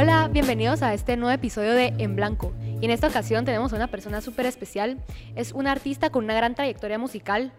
[0.00, 2.52] Hola, bienvenidos a este nuevo episodio de En Blanco.
[2.80, 5.04] Y en esta ocasión tenemos a una persona súper especial.
[5.34, 7.52] Es un artista con una gran trayectoria musical.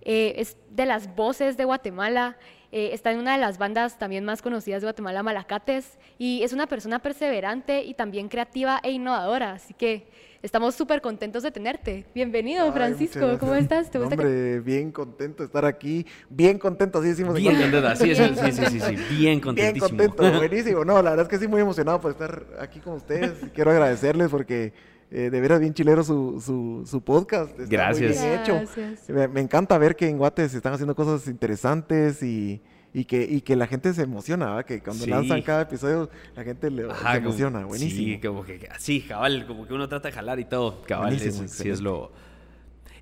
[0.00, 2.36] Eh, es de las voces de Guatemala.
[2.70, 5.98] Eh, está en una de las bandas también más conocidas de Guatemala, Malacates.
[6.18, 9.52] Y es una persona perseverante y también creativa e innovadora.
[9.52, 10.06] Así que
[10.42, 12.04] estamos súper contentos de tenerte.
[12.14, 13.38] Bienvenido, Ay, Francisco.
[13.40, 13.90] ¿Cómo estás?
[13.90, 16.06] ¿Te gusta que- hombre, bien contento de estar aquí.
[16.28, 17.80] Bien contento, así decimos en Bien Colombia.
[17.94, 19.88] contenta, sí, sí, sí, sí, sí, sí, bien Bien contentísimo.
[19.88, 20.84] contento, buenísimo.
[20.84, 23.32] No, la verdad es que sí, muy emocionado por estar aquí con ustedes.
[23.54, 24.72] Quiero agradecerles porque
[25.10, 27.50] eh, de veras bien chilero su, su, su podcast.
[27.58, 28.16] Está Gracias.
[28.18, 28.54] Muy bien hecho.
[28.54, 29.08] Gracias.
[29.08, 32.60] Me, me encanta ver que en Guate se están haciendo cosas interesantes y,
[32.92, 34.64] y que, y que la gente se emociona, ¿verdad?
[34.64, 35.10] Que cuando Sí.
[35.10, 37.64] lanzan cada episodio la gente le, Ajá, se como- emociona.
[37.64, 38.06] Buenísimo.
[38.14, 40.82] Sí, como que sí, cabal, como que uno trata de jalar y todo.
[40.82, 42.12] Cabal, Buenísimo, es, sí es lo...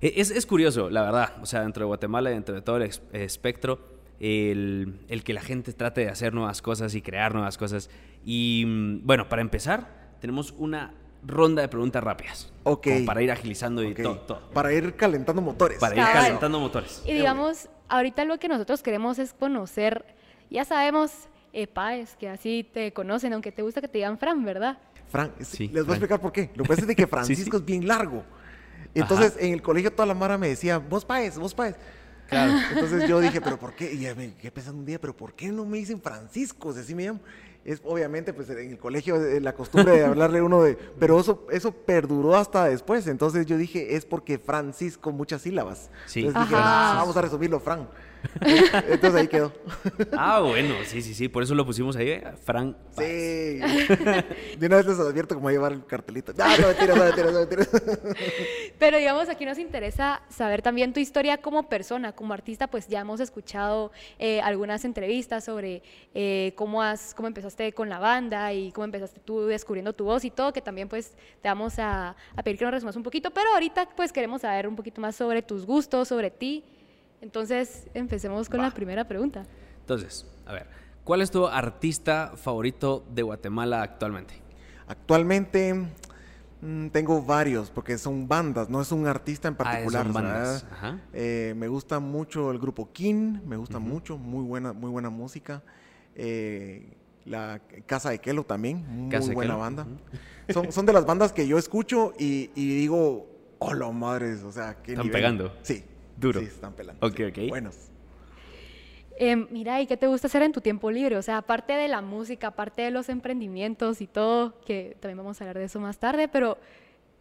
[0.01, 1.33] e- Es, es curioso, la verdad.
[1.41, 3.79] O sea, dentro de Guatemala y dentro de todo el espectro,
[4.19, 7.89] el, el que la gente trate de hacer nuevas cosas y crear nuevas cosas.
[8.25, 10.93] Y mm, bueno, para empezar, tenemos una
[11.27, 12.51] ronda de preguntas rápidas.
[12.63, 12.87] Ok.
[12.87, 14.49] Como para ir agilizando y todo, todo.
[14.51, 15.77] Para ir calentando motores.
[15.79, 16.23] Para ir Cabal.
[16.23, 17.03] calentando motores.
[17.05, 20.05] Y digamos, ahorita lo que nosotros queremos es conocer,
[20.49, 21.11] ya sabemos,
[21.53, 24.77] eh, Páez, que así te conocen, aunque te gusta que te digan Fran, ¿verdad?
[25.09, 26.49] Fran, Sí, les voy a explicar por qué.
[26.55, 28.23] Lo que pasa es de que Francisco es bien largo.
[28.93, 31.75] Entonces, en el colegio toda la mara me decía, vos paes, vos paes.
[32.27, 32.53] Claro.
[32.73, 33.93] Entonces yo dije, pero ¿por qué?
[33.93, 36.73] Y ya me quedé pensando un día, pero ¿por qué no me dicen Francisco?
[36.73, 37.19] Si así me llamo.
[37.67, 41.45] Es obviamente, pues en el colegio eh, la costumbre de hablarle uno de, pero eso,
[41.51, 43.05] eso perduró hasta después.
[43.07, 45.89] Entonces yo dije, es porque Francisco, muchas sílabas.
[46.05, 46.21] Sí.
[46.25, 46.55] Entonces dije.
[46.57, 47.89] "Ah, vamos a resumirlo, Fran.
[48.41, 49.51] Entonces ahí quedó.
[50.17, 51.27] Ah, bueno, sí, sí, sí.
[51.27, 52.75] Por eso lo pusimos ahí, eh, Fran.
[52.97, 53.03] Sí.
[53.03, 56.33] De una vez les advierto cómo llevar el cartelito.
[56.33, 57.65] No, no, mentira, no, mentira, no, mentira.
[58.79, 63.01] Pero digamos, aquí nos interesa saber también tu historia como persona, como artista, pues ya
[63.01, 65.81] hemos escuchado eh, algunas entrevistas sobre
[66.13, 70.25] eh, cómo, has, cómo empezaste con la banda y cómo empezaste tú descubriendo tu voz
[70.25, 73.31] y todo, que también pues te vamos a, a pedir que nos resumas un poquito,
[73.31, 76.63] pero ahorita pues queremos saber un poquito más sobre tus gustos, sobre ti.
[77.21, 78.65] Entonces, empecemos con Va.
[78.65, 79.45] la primera pregunta.
[79.79, 80.67] Entonces, a ver,
[81.03, 84.35] ¿cuál es tu artista favorito de Guatemala actualmente?
[84.87, 85.73] Actualmente
[86.61, 90.03] mm, tengo varios, porque son bandas, no es un artista en Ah, particular.
[90.03, 90.65] son bandas.
[90.71, 90.99] Ajá.
[91.13, 95.63] Eh, me gusta mucho el grupo King, me gusta mucho, muy buena, muy buena música.
[96.15, 96.93] Eh,
[97.25, 99.87] la Casa de Kelo también, muy Casa buena Kelo, banda.
[100.49, 103.27] son, son de las bandas que yo escucho y, y digo,
[103.59, 105.19] hola madres, o sea, qué Están nivel".
[105.21, 105.53] pegando.
[105.63, 105.83] Sí.
[106.17, 106.39] Duro.
[106.41, 107.05] Sí, están pelando.
[107.05, 107.23] Ok, sí.
[107.25, 107.49] ok.
[107.49, 107.75] Buenos.
[109.19, 111.17] Eh, mira, ¿y qué te gusta hacer en tu tiempo libre?
[111.17, 115.39] O sea, aparte de la música, aparte de los emprendimientos y todo, que también vamos
[115.41, 116.59] a hablar de eso más tarde, pero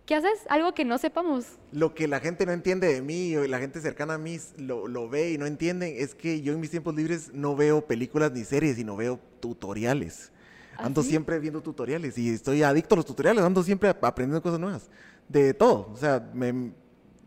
[0.04, 0.40] ¿qué haces?
[0.50, 1.46] Algo que no sepamos.
[1.72, 4.88] Lo que la gente no entiende de mí o la gente cercana a mí lo,
[4.88, 8.30] lo ve y no entienden es que yo en mis tiempos libres no veo películas
[8.32, 10.32] ni series, sino veo tutoriales.
[10.76, 11.08] ¿Ah, Ando sí?
[11.08, 14.90] siempre viendo tutoriales y estoy adicto a los tutoriales, ando siempre ap- aprendiendo cosas nuevas.
[15.30, 15.88] De todo.
[15.94, 16.72] O sea, me-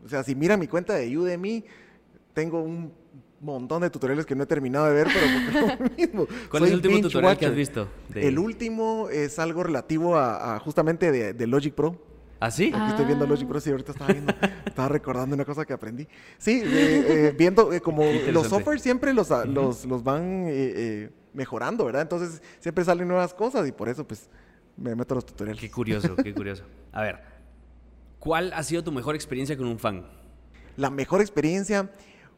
[0.04, 1.64] o sea si mira mi cuenta de Udemy,
[2.34, 2.92] tengo un
[3.42, 5.26] montón de tutoriales que no he terminado de ver, pero
[5.68, 6.28] porque lo mismo.
[6.50, 7.88] ¿Cuál Soy es el último tutorial que has visto?
[8.10, 12.08] de- El último es algo relativo a, a justamente de, de Logic Pro.
[12.42, 12.72] ¿Ah, sí?
[12.74, 12.82] Ah.
[12.84, 14.34] Aquí estoy viendo Logic Pro, sí, ahorita estaba viendo,
[14.66, 16.08] estaba recordando una cosa que aprendí.
[16.38, 20.52] Sí, eh, eh, viendo eh, como los softwares siempre los, a- los, los van eh,
[20.76, 22.02] eh, mejorando, ¿verdad?
[22.04, 24.30] Entonces siempre salen nuevas cosas y por eso pues
[24.78, 25.60] me meto a los tutoriales.
[25.62, 26.64] Qué curioso, qué curioso.
[26.94, 27.20] A ver,
[28.20, 30.06] ¿cuál ha sido tu mejor experiencia con un fan?
[30.78, 31.90] La mejor experiencia,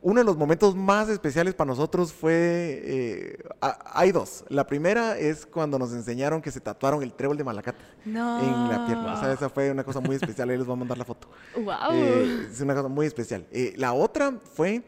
[0.02, 4.44] uno de los momentos más especiales para nosotros fue, eh, a- hay dos.
[4.50, 8.40] La primera es cuando nos enseñaron que se tatuaron el trébol de Malacate No.
[8.40, 9.14] en la pierna.
[9.14, 9.36] O sea, Wow.
[9.36, 11.28] esa fue una cosa muy especial, ahí les voy a mandar la foto.
[11.56, 11.92] ¡Wow!
[11.94, 13.46] Eh, es una cosa muy especial.
[13.52, 14.82] Eh, la otra fue,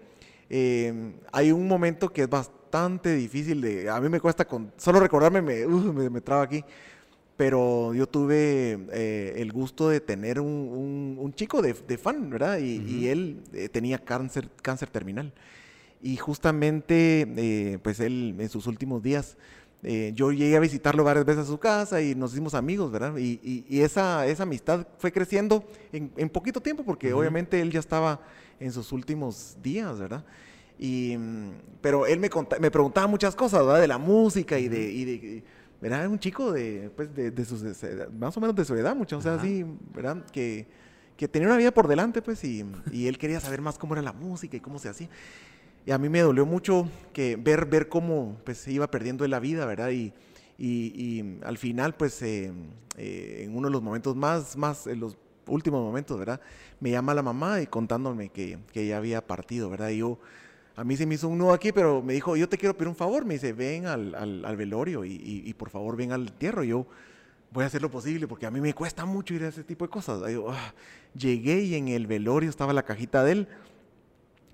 [0.50, 5.00] eh, hay un momento que es bastante difícil de, a mí me cuesta con, solo
[5.00, 6.64] recordarme me, uh, me, me traba aquí,
[7.38, 12.30] pero yo tuve eh, el gusto de tener un, un- un chico de, de fan,
[12.30, 12.60] ¿verdad?
[12.60, 15.34] Y, y él eh, tenía cáncer, cáncer terminal.
[16.02, 19.38] Y justamente, eh, pues él en sus últimos días,
[19.84, 23.18] eh, yo llegué a visitarlo varias veces a su casa y nos hicimos amigos, ¿verdad?
[23.18, 27.20] Y, y- y esa, esa amistad fue creciendo en, en poquito tiempo, porque Ujú.
[27.22, 28.22] obviamente él ya estaba
[28.60, 30.24] en sus últimos días, ¿verdad?
[30.78, 31.18] Y,
[31.82, 32.30] pero él me,
[32.60, 33.82] me preguntaba muchas cosas, ¿verdad?
[33.82, 34.92] De la música y de...
[34.92, 35.44] Y de.
[35.84, 38.96] Era un chico de, pues, de, de sus, edad, más o menos de su edad,
[38.96, 39.44] mucho, o sea, Ajá.
[39.44, 40.26] así, ¿verdad?
[40.32, 40.68] Que,
[41.18, 44.02] que tenía una vida por delante, pues, y, y él quería saber más cómo era
[44.02, 45.10] la música y cómo se hacía.
[45.86, 49.40] Y a mí me dolió mucho que ver, ver cómo pues, se iba perdiendo la
[49.40, 49.90] vida, ¿verdad?
[49.90, 50.14] Y,
[50.58, 52.52] y, y al final, pues, eh,
[52.98, 56.40] eh, en uno de los momentos más, más, en los últimos momentos, ¿verdad?
[56.80, 59.90] Me llama la mamá y contándome que, que ella había partido, ¿verdad?
[59.90, 60.20] Y yo,
[60.76, 62.88] a mí se me hizo un nudo aquí, pero me dijo, yo te quiero pedir
[62.88, 63.26] un favor.
[63.26, 66.64] Me dice, ven al, al, al velorio y, y, y, por favor ven al entierro.
[66.64, 66.88] Yo
[67.52, 69.86] voy a hacer lo posible porque a mí me cuesta mucho ir a ese tipo
[69.86, 70.32] de cosas.
[70.32, 70.74] Yo, ah,
[71.16, 73.48] llegué y en el velorio estaba la cajita de él.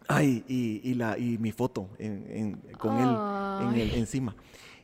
[0.07, 4.35] Ay, y, y, la, y mi foto en, en, con él en el, encima.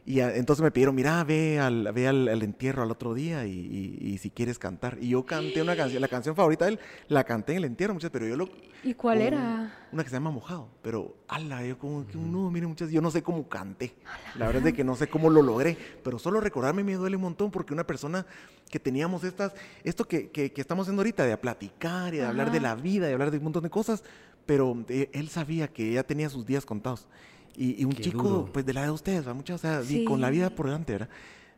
[0.07, 3.45] Y a, entonces me pidieron, mira, ve al, ve al, al entierro al otro día
[3.47, 4.99] y, y, y, si quieres cantar.
[5.01, 7.95] Y yo canté una canción, la canción favorita de él, la canté en el entierro,
[7.95, 8.47] muchas, pero yo lo...
[8.83, 9.73] ¿Y cuál era?
[9.91, 13.09] Una que se llama Mojado, pero, ala, yo como que no, miren, muchas, yo no
[13.09, 13.95] sé cómo canté.
[14.35, 17.15] La verdad es de que no sé cómo lo logré, pero solo recordarme me duele
[17.15, 18.27] un montón porque una persona
[18.69, 19.53] que teníamos estas,
[19.83, 22.29] esto que, que, que estamos haciendo ahorita, de platicar y de Ajá.
[22.29, 24.03] hablar de la vida, de hablar de un montón de cosas,
[24.45, 27.07] pero eh, él sabía que ya tenía sus días contados.
[27.57, 28.49] Y, y un Qué chico, duro.
[28.51, 30.03] pues de la edad de ustedes, muchas, o sea, sí.
[30.03, 31.09] con la vida por delante, ¿verdad?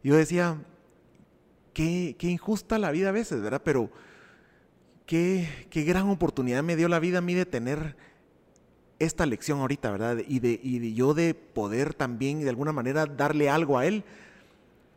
[0.04, 0.58] Yo decía,
[1.74, 3.62] qué, qué, injusta la vida a veces, ¿verdad?
[3.64, 3.90] Pero
[5.06, 7.96] qué, qué gran oportunidad me dio la vida a mí de tener
[9.00, 10.18] esta lección ahorita, ¿verdad?
[10.28, 14.04] Y de, y de yo de poder también, de alguna manera, darle algo a él.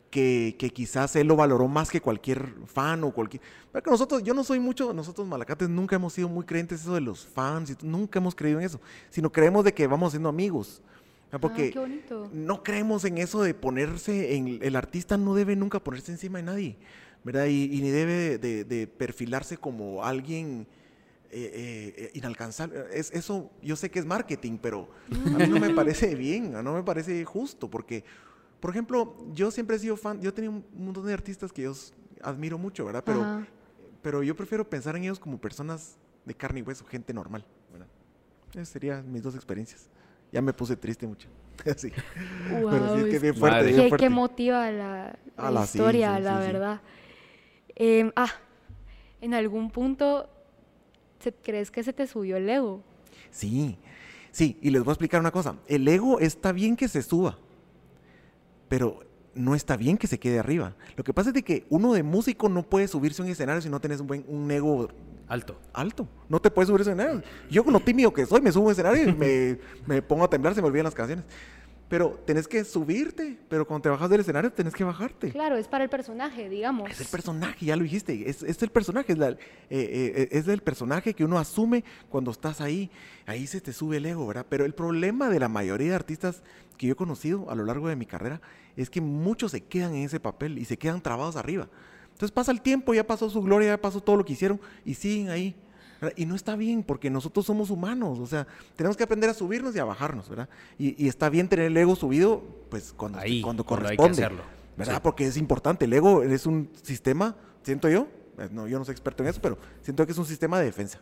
[0.09, 3.41] Que, que, quizás él lo valoró más que cualquier fan o cualquier...
[3.71, 6.99] Porque nosotros, yo no soy mucho, nosotros malacates nunca hemos sido muy creyentes eso de
[6.99, 10.81] los fans, y nunca hemos creído en eso, sino creemos de que vamos siendo amigos.
[11.39, 16.11] Porque ah, no creemos en eso de ponerse, en, el artista no debe nunca ponerse
[16.11, 16.77] encima de nadie,
[17.23, 17.45] ¿verdad?
[17.45, 20.67] Y, y ni debe de, de, perfilarse como alguien
[21.29, 22.83] eh, eh, inalcanzable.
[22.91, 26.73] Es, eso yo sé que es marketing, pero a mí no me parece bien, no
[26.73, 28.03] me parece justo, porque,
[28.59, 31.73] por ejemplo, yo siempre he sido fan, yo tenía un montón de artistas que yo
[32.21, 33.03] admiro mucho, ¿verdad?
[33.05, 33.47] Pero, Ajá.
[34.01, 35.95] pero yo prefiero pensar en ellos como personas
[36.25, 37.87] de carne y hueso, gente normal, ¿verdad?
[38.51, 39.89] Esas serían mis dos experiencias
[40.31, 41.27] ya me puse triste mucho.
[41.77, 41.91] sí.
[42.49, 43.97] Wow, Pero sí es que bien fuerte, bien fuerte.
[43.97, 46.81] ¿Qué, motiva la, la, la historia, sí, sí, la verdad?
[47.75, 48.31] Eh, ah,
[49.21, 50.29] en algún punto,
[51.43, 52.83] ¿crees que se te subió el ego?
[53.29, 53.77] Sí,
[54.31, 55.55] sí, y les voy a explicar una cosa.
[55.67, 57.37] El ego está bien que se suba,
[58.67, 59.01] pero
[59.33, 60.75] no está bien que se quede arriba.
[60.95, 63.61] Lo que pasa es de que uno de músico no puede subirse a un escenario
[63.61, 64.89] si no tienes un, buen, un ego
[65.31, 65.57] Alto.
[65.71, 66.09] Alto.
[66.27, 67.23] No te puedes subir a escenario.
[67.49, 69.57] Yo con lo tímido que soy, me subo a escenario y me,
[69.87, 71.23] me, pongo a temblar, se me olvidan las canciones.
[71.87, 75.31] Pero tenés que subirte, pero cuando te bajas del escenario tenés que bajarte.
[75.31, 76.91] Claro, es para el personaje, digamos.
[76.91, 78.29] Es el personaje, ya lo dijiste.
[78.29, 79.37] Es, es el personaje, es, la, eh,
[79.69, 82.91] eh, es el personaje que uno asume cuando estás ahí.
[83.25, 84.45] Ahí se te sube el ego, ¿verdad?
[84.49, 86.43] Pero el problema de la mayoría de artistas
[86.77, 88.41] que yo he conocido a lo largo de mi carrera
[88.75, 91.69] es que muchos se quedan en ese papel y se quedan trabados arriba.
[92.21, 94.93] Entonces pasa el tiempo, ya pasó su gloria, ya pasó todo lo que hicieron y
[94.93, 95.55] siguen ahí.
[95.99, 96.15] ¿verdad?
[96.15, 98.45] Y no está bien porque nosotros somos humanos, o sea,
[98.75, 100.47] tenemos que aprender a subirnos y a bajarnos, ¿verdad?
[100.77, 103.95] Y, y está bien tener el ego subido, pues cuando, ahí, cuando corresponde.
[103.97, 104.43] Cuando hay que hacerlo.
[104.77, 104.95] ¿Verdad?
[104.97, 104.99] Sí.
[105.01, 108.07] Porque es importante, el ego es un sistema, siento yo,
[108.37, 110.65] eh, no, yo no soy experto en eso, pero siento que es un sistema de
[110.65, 110.99] defensa.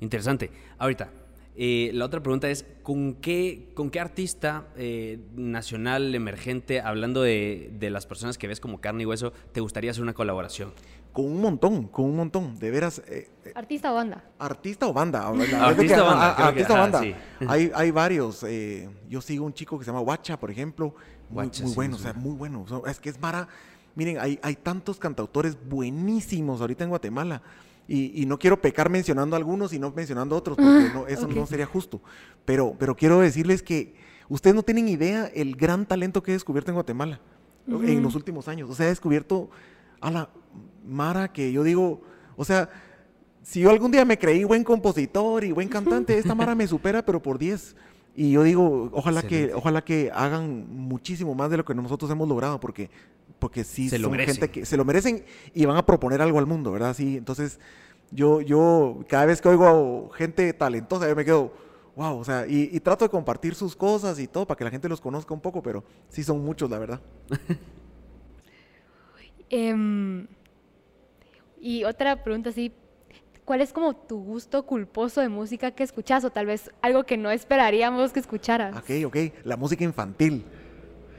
[0.00, 0.50] Interesante.
[0.78, 1.10] Ahorita,
[1.56, 7.70] eh, la otra pregunta es, ¿con qué, con qué artista eh, nacional, emergente, hablando de,
[7.78, 10.72] de, las personas que ves como carne y hueso, te gustaría hacer una colaboración?
[11.14, 13.00] Con un montón, con un montón, de veras.
[13.06, 14.24] Eh, ¿Artista o banda?
[14.36, 15.28] Artista o banda.
[15.28, 16.32] artista o banda.
[16.32, 17.00] A, artista o banda.
[17.00, 17.14] Sí.
[17.46, 18.42] Hay, hay varios.
[18.42, 20.96] Eh, yo sigo un chico que se llama Guacha, por ejemplo.
[21.28, 22.00] Muy, Guacha, muy sí, bueno, sí.
[22.00, 22.66] o sea, muy bueno.
[22.88, 23.46] Es que es Mara.
[23.94, 27.42] Miren, hay, hay tantos cantautores buenísimos ahorita en Guatemala.
[27.86, 31.36] Y, y, no quiero pecar mencionando algunos y no mencionando otros, porque no, eso okay.
[31.36, 32.00] no sería justo.
[32.46, 33.94] Pero, pero quiero decirles que
[34.28, 37.20] ustedes no tienen idea el gran talento que he descubierto en Guatemala
[37.66, 37.88] uh -huh.
[37.88, 38.70] en los últimos años.
[38.70, 39.50] O sea, he descubierto
[40.00, 40.30] a la
[40.86, 42.02] Mara que yo digo,
[42.36, 42.68] o sea,
[43.42, 47.04] si yo algún día me creí buen compositor y buen cantante, esta Mara me supera,
[47.04, 47.76] pero por 10.
[48.16, 52.28] Y yo digo, ojalá que, ojalá que hagan muchísimo más de lo que nosotros hemos
[52.28, 52.88] logrado, porque,
[53.44, 54.36] porque sí se son lo merecen.
[54.36, 55.22] gente que se lo merecen
[55.52, 56.94] y van a proponer algo al mundo, ¿verdad?
[56.94, 57.60] Sí, entonces
[58.10, 61.52] yo, yo cada vez que oigo gente talentosa, yo me quedo,
[61.94, 64.70] wow, o sea, y, y, trato de compartir sus cosas y todo para que la
[64.70, 67.02] gente los conozca un poco, pero sí son muchos, la verdad.
[69.52, 70.26] um,
[71.60, 72.72] y otra pregunta así,
[73.44, 77.18] ¿cuál es como tu gusto culposo de música que escuchas o tal vez algo que
[77.18, 78.74] no esperaríamos que escucharas?
[78.74, 80.46] Ok, ok, la música infantil.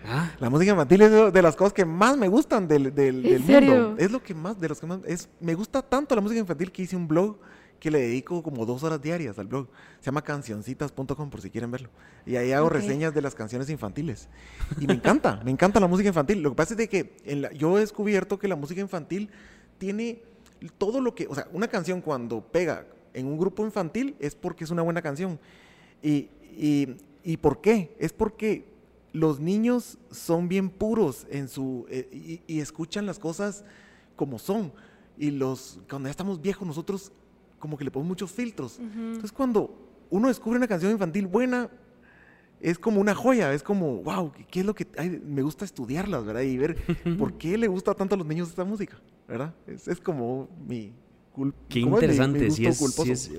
[0.07, 0.31] ¿Ah?
[0.39, 3.95] La música infantil es de las cosas que más me gustan del, del, del mundo.
[3.97, 6.71] Es lo que más, de los que más, es, me gusta tanto la música infantil
[6.71, 7.37] que hice un blog
[7.79, 9.67] que le dedico como dos horas diarias al blog.
[9.99, 11.89] Se llama cancioncitas.com por si quieren verlo.
[12.25, 12.81] Y ahí hago okay.
[12.81, 14.29] reseñas de las canciones infantiles.
[14.79, 16.41] Y me encanta, me encanta la música infantil.
[16.41, 19.29] Lo que pasa es de que la, yo he descubierto que la música infantil
[19.77, 20.21] tiene
[20.77, 24.63] todo lo que, o sea, una canción cuando pega en un grupo infantil es porque
[24.63, 25.39] es una buena canción.
[26.01, 27.95] Y, y, y ¿por qué?
[27.99, 28.65] Es porque
[29.15, 33.63] los niños son bien puros en su, eh, y, y, escuchan las cosas
[34.17, 34.73] como son.
[35.17, 37.11] Y los, cuando ya estamos viejos, nosotros
[37.57, 38.77] como que le ponemos muchos filtros.
[38.77, 39.05] Uh -huh.
[39.07, 39.73] Entonces cuando
[40.09, 41.69] uno descubre una canción infantil buena,
[42.59, 45.09] es como una joya, es como, wow, ¿qué es lo que hay?
[45.25, 46.41] me gusta estudiarlas, ¿verdad?
[46.41, 46.75] Y ver
[47.17, 49.53] por qué le gusta tanto a los niños esta música, ¿verdad?
[49.65, 50.91] Es, es como mi
[51.31, 51.57] culpa.
[51.69, 53.31] Qué interesante, si es, si es,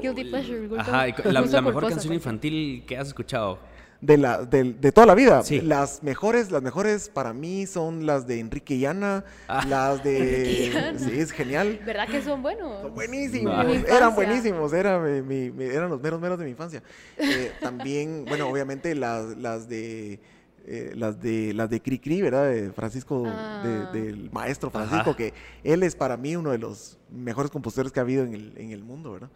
[0.00, 0.66] Guilty pleasure.
[0.68, 3.58] gusto- Ajá, la, gusto la mejor culposo, canción infantil que has escuchado.
[4.00, 5.42] De, la, de, de toda la vida.
[5.42, 5.60] Sí.
[5.60, 9.64] Las mejores, las mejores para mí son las de Enrique y Ana, Ah.
[9.68, 10.94] las de...
[10.98, 11.80] Sí, es genial.
[11.84, 12.82] ¿Verdad que son buenos?
[12.82, 13.70] Son buenísimos, No.
[13.72, 16.82] Eran buenísimos, era mi- mi- mi- eran los meros meros de mi infancia.
[17.18, 20.20] Eh, también, bueno, obviamente las, las de
[20.66, 22.50] eh, las de las de Cri Cri, ¿verdad?
[22.50, 23.62] De Francisco, Ah.
[23.92, 25.16] de- del maestro Francisco, Ajá.
[25.16, 25.32] que
[25.64, 28.70] él es para mí uno de los mejores compositores que ha habido en el, en
[28.70, 29.30] el mundo, ¿verdad?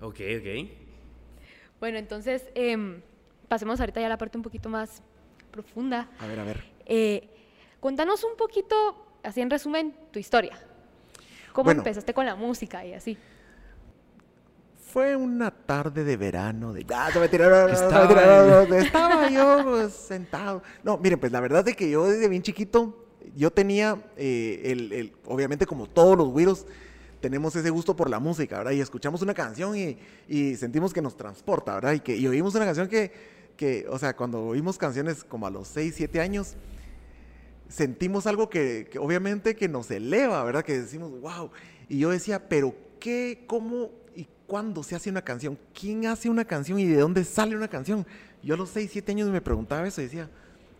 [0.00, 0.70] Ok, ok.
[1.80, 3.00] Bueno, entonces em,
[3.48, 5.02] pasemos ahorita ya a la parte un poquito más
[5.50, 6.08] profunda.
[6.20, 6.64] A ver, a ver.
[6.86, 7.28] Eh,
[7.80, 8.74] contanos un poquito,
[9.22, 10.58] así en resumen, tu historia.
[11.52, 11.80] ¿Cómo Bueno.
[11.80, 13.16] empezaste con la música y así?
[14.92, 16.72] Fue una tarde de verano.
[16.72, 16.84] De...
[16.94, 20.62] Ah, se me tiraron, se me Estaba tiraron, estaba yo pues, sentado.
[20.82, 24.92] No, miren, pues la verdad es que yo desde bien chiquito, yo tenía, eh, el,
[24.92, 26.66] el- obviamente como todos los güiros,
[27.20, 28.70] tenemos ese gusto por la música, ¿verdad?
[28.72, 31.92] Y escuchamos una canción y, y sentimos que nos transporta, ¿verdad?
[31.92, 33.12] Y, que, y oímos una canción que,
[33.58, 36.54] que, o sea, cuando oímos canciones como a los 6, 7 años,
[37.68, 40.64] sentimos algo que, que obviamente que nos eleva, ¿verdad?
[40.64, 41.50] Que decimos, wow.
[41.88, 45.58] Y yo decía, pero ¿qué, cómo y cuándo se hace una canción?
[45.78, 48.06] ¿Quién hace una canción y de dónde sale una canción?
[48.44, 50.30] Yo a los 6, 7 años me preguntaba eso y decía,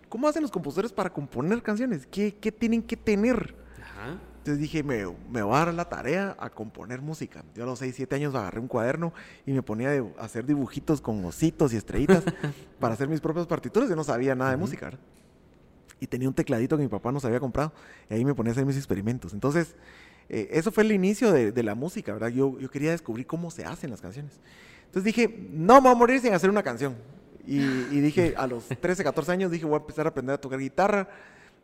[0.09, 2.07] ¿cómo hacen los compositores para componer canciones?
[2.07, 3.57] ¿Qué, qué tienen que tener?
[4.49, 7.45] Entonces dije, me, me voy a dar la tarea a componer música.
[7.55, 9.12] Yo a los 6, 7 años agarré un cuaderno
[9.45, 12.25] y me ponía a hacer dibujitos con ositos y estrellitas
[12.81, 13.90] para hacer mis propias partituras.
[13.90, 14.64] Yo no sabía nada de Ujú.
[14.64, 15.00] música, ¿verdad?
[16.00, 17.75] Y tenía un tecladito que mi papá nos había comprado.
[18.09, 19.35] Y ahí me ponía a hacer mis experimentos.
[19.35, 19.76] Entonces,
[20.31, 22.28] eh, eso fue el inicio de, de la música, ¿verdad?
[22.28, 24.40] Yo, yo quería descubrir cómo se hacen las canciones.
[24.87, 26.95] Entonces dije, no me voy a morir sin hacer una canción.
[27.47, 27.57] Y,
[27.90, 30.59] y dije, a los 13, 14 años, dije, voy a empezar a aprender a tocar
[30.59, 31.07] guitarra.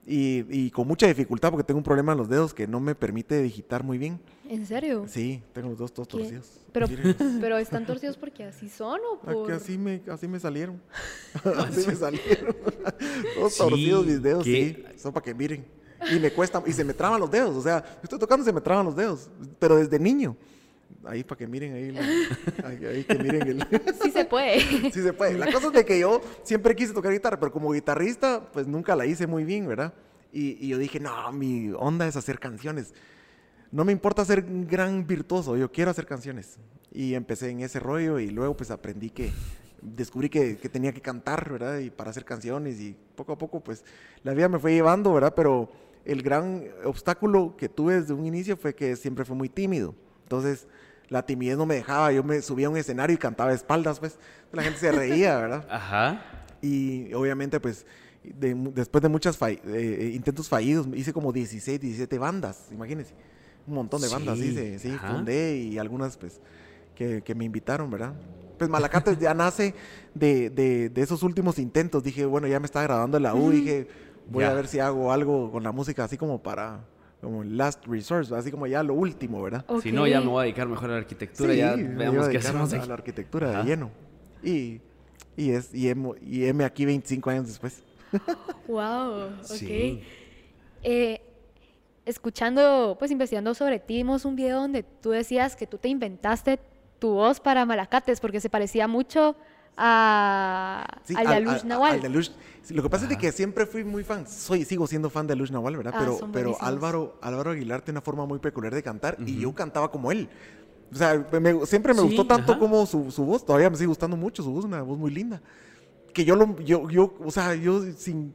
[0.07, 2.95] Y, y con mucha dificultad, porque tengo un problema en los dedos que no me
[2.95, 4.21] permite digitar muy bien.
[4.49, 5.07] ¿En serio?
[5.09, 6.19] Sí, tengo los dedos todos ¿Qué?
[6.19, 6.61] torcidos.
[6.73, 6.87] Pero,
[7.41, 9.47] pero están torcidos porque así son o Ah, por...
[9.47, 10.79] que así me, así me salieron.
[11.59, 12.55] así me salieron.
[13.35, 14.75] Todos Sí, torcidos mis dedos, ¿qué?
[14.89, 14.95] sí.
[14.95, 15.65] Eso para que miren.
[16.15, 17.57] Y me cuesta, y se me traban los dedos.
[17.57, 19.31] O sea, estoy tocando y se me traban los dedos.
[19.59, 20.37] Pero desde niño.
[21.05, 21.91] Ahí para que miren ahí.
[21.93, 23.67] la- ahí, ahí que miren el.
[24.03, 24.61] Sí se puede.
[24.93, 25.37] sí se puede.
[25.39, 28.97] La cosa es de que yo siempre quise tocar guitarra, pero como guitarrista, pues nunca
[28.97, 29.93] la hice muy bien, ¿verdad?
[30.33, 32.95] Y, y yo dije, no, mi onda es hacer canciones.
[33.71, 36.59] No me importa ser un gran virtuoso, yo quiero hacer canciones.
[36.93, 39.33] Y empecé en ese rollo y luego pues aprendí que,
[39.83, 41.79] descubrí que, que tenía que cantar, ¿verdad?
[41.79, 43.85] Y para hacer canciones y poco a poco pues
[44.23, 45.35] la vida me fue llevando, ¿verdad?
[45.37, 45.71] Pero
[46.05, 49.95] el gran obstáculo que tuve desde un inicio fue que siempre fue muy tímido.
[50.23, 50.67] Entonces
[51.09, 54.01] la timidez no me dejaba, yo me subía a un escenario y cantaba de espaldas,
[54.01, 54.19] pues
[54.53, 55.67] la gente se reía, ¿verdad?
[55.71, 56.23] Ajá.
[56.63, 57.85] Y obviamente, pues,
[58.23, 59.39] de después de muchos
[60.13, 63.13] intentos fallidos, hice como 16, 17 bandas, imagínense.
[63.67, 65.13] Un montón de bandas, hice, sí, ajá.
[65.13, 66.41] fundé y algunas, pues,
[66.95, 68.13] que, que me invitaron, ¿verdad?
[68.59, 69.75] Pues Malacates ya nace
[70.15, 72.03] de, de- de esos últimos intentos.
[72.05, 73.89] Dije, bueno, ya me está graduando en la U, dije,
[74.31, 76.81] voy a ver si hago algo con la música, así como para,
[77.25, 79.65] como last resource, así como ya lo último, ¿verdad?
[79.83, 81.53] Si no, ya me voy a dedicar mejor a la arquitectura.
[81.53, 82.85] Sí, ya veamos a qué hacemos a, aquí.
[82.85, 83.63] a la arquitectura Ajá.
[83.63, 83.91] de lleno.
[84.43, 84.81] Y,
[85.37, 87.83] y, es, y, hemo- y heme aquí 25 años después.
[88.69, 89.45] Wow, ok.
[89.45, 90.03] Sí.
[90.83, 91.21] Eh,
[92.07, 96.59] escuchando, pues investigando sobre ti, vimos un video donde tú decías que tú te inventaste
[96.99, 99.37] tu voz para Malacates porque se parecía mucho
[99.77, 101.93] a, Sí, al de Alush al- Nahual.
[101.95, 102.31] al de Alush.
[102.63, 103.21] Sí, Lo que pasa es de Ajá.
[103.23, 105.93] que siempre fui muy fan, soy, sigo siendo fan de Alush Nahual, ¿verdad?
[105.97, 106.57] Ah, pero pero.
[106.63, 110.29] Álvaro, Álvaro Aguilar tiene una forma muy peculiar de cantar y yo cantaba como él.
[110.93, 112.59] O sea, me- siempre me Sí, gustó tanto ajá.
[112.61, 115.43] como su, su voz, todavía me sigue gustando mucho su voz, una voz muy linda.
[116.13, 118.33] Que yo, lo, yo, yo, o sea, yo sin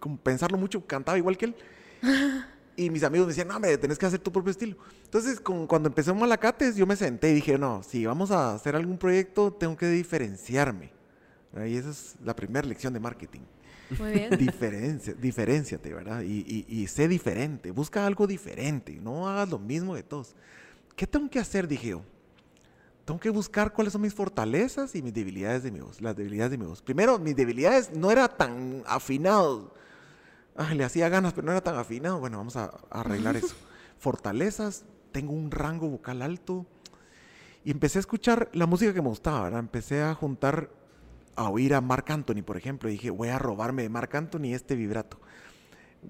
[0.00, 1.54] como pensarlo mucho, cantaba igual que él.
[2.74, 4.76] Y mis amigos me decían, no, me tenés que hacer tu propio estilo.
[5.12, 8.74] Entonces, con- cuando empecé Malacates, yo me senté y dije, no, si vamos a hacer
[8.74, 10.90] algún proyecto, tengo que diferenciarme.
[11.66, 13.42] Y esa es la primera lección de marketing.
[13.98, 14.30] Muy bien.
[14.38, 16.22] Diferencia, diferenciate, ¿verdad?
[16.22, 20.34] Y, y- y sé diferente, busca algo diferente, no hagas lo mismo de todos.
[20.96, 21.68] ¿Qué tengo que hacer?
[21.68, 22.02] Dije yo.
[23.04, 26.52] Tengo que buscar cuáles son mis fortalezas y mis debilidades de mi voz, las debilidades
[26.52, 26.80] de mi voz.
[26.80, 29.74] Primero, mis debilidades no era tan afinado.
[30.56, 32.18] Ay, le hacía ganas, pero no era tan afinado.
[32.18, 33.54] Bueno, vamos a, a arreglar eso.
[33.98, 36.66] Fortalezas, tengo un rango vocal alto.
[37.64, 39.60] Y empecé a escuchar la música que me gustaba, ¿verdad?
[39.60, 40.70] Empecé a juntar,
[41.36, 42.88] a oír a Marc Anthony, por ejemplo.
[42.88, 45.18] Y dije, voy a robarme de Marc Anthony este vibrato.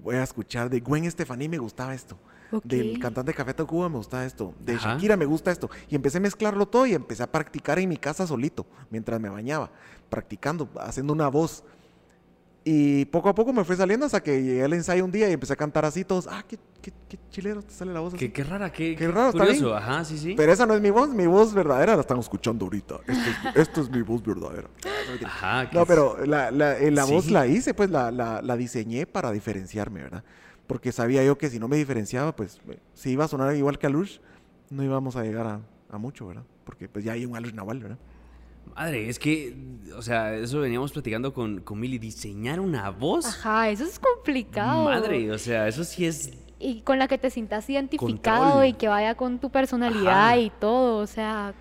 [0.01, 2.17] Voy a escuchar de Gwen Stefani, me gustaba esto.
[2.51, 2.65] Ok.
[2.65, 4.93] del cantante de Café Tacuba me gusta esto, de Ajá.
[4.93, 5.71] Shakira me gusta esto.
[5.89, 9.29] Y empecé a mezclarlo todo y empecé a practicar en mi casa solito, mientras me
[9.29, 9.71] bañaba,
[10.09, 11.63] practicando, haciendo una voz.
[12.65, 15.33] Y poco a poco me fue saliendo hasta que llegué al ensayo un día y
[15.33, 18.19] empecé a cantar así todos, ah, qué, qué, qué chilero te sale la voz así.
[18.25, 19.65] Qué, qué rara, qué, Qué raro, está curioso.
[19.65, 19.77] bien.
[19.77, 20.33] Ajá, sí, sí.
[20.37, 22.99] Pero esa no es mi voz, mi voz verdadera la están escuchando ahorita.
[23.05, 23.11] Esto
[23.49, 24.69] es, esto es mi voz verdadera.
[25.25, 25.69] Ajá.
[25.73, 27.31] No, pero la, la, eh, la voz Sí.
[27.31, 30.23] la hice, pues la, la, la diseñé para diferenciarme, ¿verdad?
[30.65, 33.77] Porque sabía yo que si no me diferenciaba, pues eh, si iba a sonar igual
[33.77, 34.19] que Alush,
[34.69, 36.43] no íbamos a llegar a, a mucho, ¿verdad?
[36.63, 37.97] Porque pues ya hay un Alush Naval, ¿verdad?
[38.75, 39.55] Madre, es que,
[39.95, 41.97] o sea, eso veníamos platicando con, con Mili.
[41.99, 43.25] Diseñar una voz.
[43.25, 44.85] Ajá, eso es complicado.
[44.85, 46.31] Madre, o sea, eso sí es.
[46.59, 48.65] Y con la que te sientas identificado Control.
[48.67, 50.37] y que vaya con tu personalidad Ajá.
[50.37, 51.53] y todo, o sea,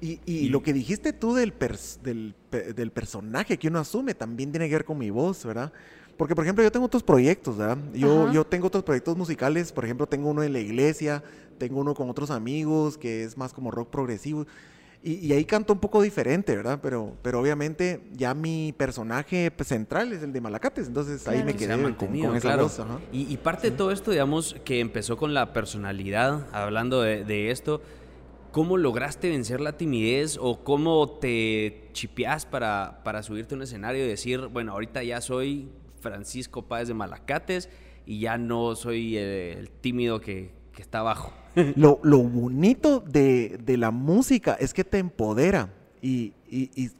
[0.00, 2.34] Y, y Y- lo que dijiste tú del, pers- del,
[2.74, 5.72] del personaje que uno asume también tiene que ver con mi voz, ¿verdad?
[6.16, 7.78] Porque, por ejemplo, yo tengo otros proyectos, ¿verdad?
[7.94, 8.32] Yo, Ajá.
[8.32, 11.22] yo tengo otros proyectos musicales, por ejemplo, tengo uno en la iglesia,
[11.58, 14.46] tengo uno con otros amigos, que es más como rock progresivo.
[15.02, 16.80] Y, y ahí canto un poco diferente, ¿verdad?
[16.82, 21.80] Pero, pero obviamente ya mi personaje central es el de Malacates, entonces ahí me quedé
[21.80, 22.64] con, con esa claro.
[22.64, 22.80] voz.
[22.80, 22.98] ajá.
[23.12, 27.52] Y, y parte de todo esto, digamos, que empezó con la personalidad, hablando de, de
[27.52, 27.80] esto,
[28.50, 34.04] ¿cómo lograste vencer la timidez o cómo te chipeás para, para subirte a un escenario
[34.04, 35.68] y decir, bueno, ahorita ya soy
[36.00, 37.68] Francisco Páez de Malacates
[38.04, 41.32] y ya no soy eh, el tímido que, que está abajo?
[41.74, 46.92] Lo, lo bonito de, de la música es que te empodera y, y- y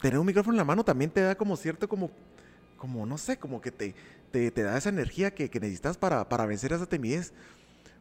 [0.00, 2.10] tener un micrófono en la mano también te da como cierto, como,
[2.76, 3.94] como no sé, como que te,
[4.32, 7.32] te, te da esa energía que, que necesitas para, para vencer esa timidez.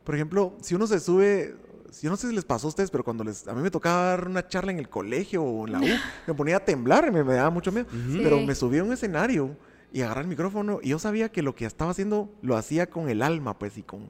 [0.03, 1.55] Por ejemplo, si uno se sube,
[2.01, 4.05] yo no sé si les pasó a ustedes, pero cuando les, a mí me tocaba
[4.05, 5.85] dar una charla en el colegio o en la U,
[6.25, 7.85] me ponía a temblar, me, me daba mucho miedo,
[8.23, 8.45] pero Sí.
[8.47, 9.55] me subí a un escenario
[9.93, 13.07] y agarré el micrófono y yo sabía que lo que estaba haciendo lo hacía con
[13.07, 14.09] el alma, pues, y con...